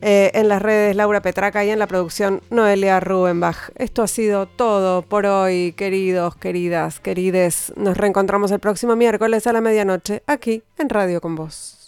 eh, 0.01 0.31
en 0.33 0.47
las 0.47 0.61
redes 0.61 0.95
Laura 0.95 1.21
Petraca 1.21 1.65
y 1.65 1.69
en 1.69 1.79
la 1.79 1.87
producción 1.87 2.41
Noelia 2.49 2.99
Rubenbach. 2.99 3.71
Esto 3.75 4.03
ha 4.03 4.07
sido 4.07 4.47
todo 4.47 5.01
por 5.01 5.25
hoy, 5.25 5.73
queridos, 5.73 6.35
queridas, 6.35 6.99
querides. 6.99 7.73
Nos 7.75 7.97
reencontramos 7.97 8.51
el 8.51 8.59
próximo 8.59 8.95
miércoles 8.95 9.47
a 9.47 9.53
la 9.53 9.61
medianoche 9.61 10.23
aquí 10.27 10.63
en 10.77 10.89
Radio 10.89 11.21
con 11.21 11.35
Vos. 11.35 11.78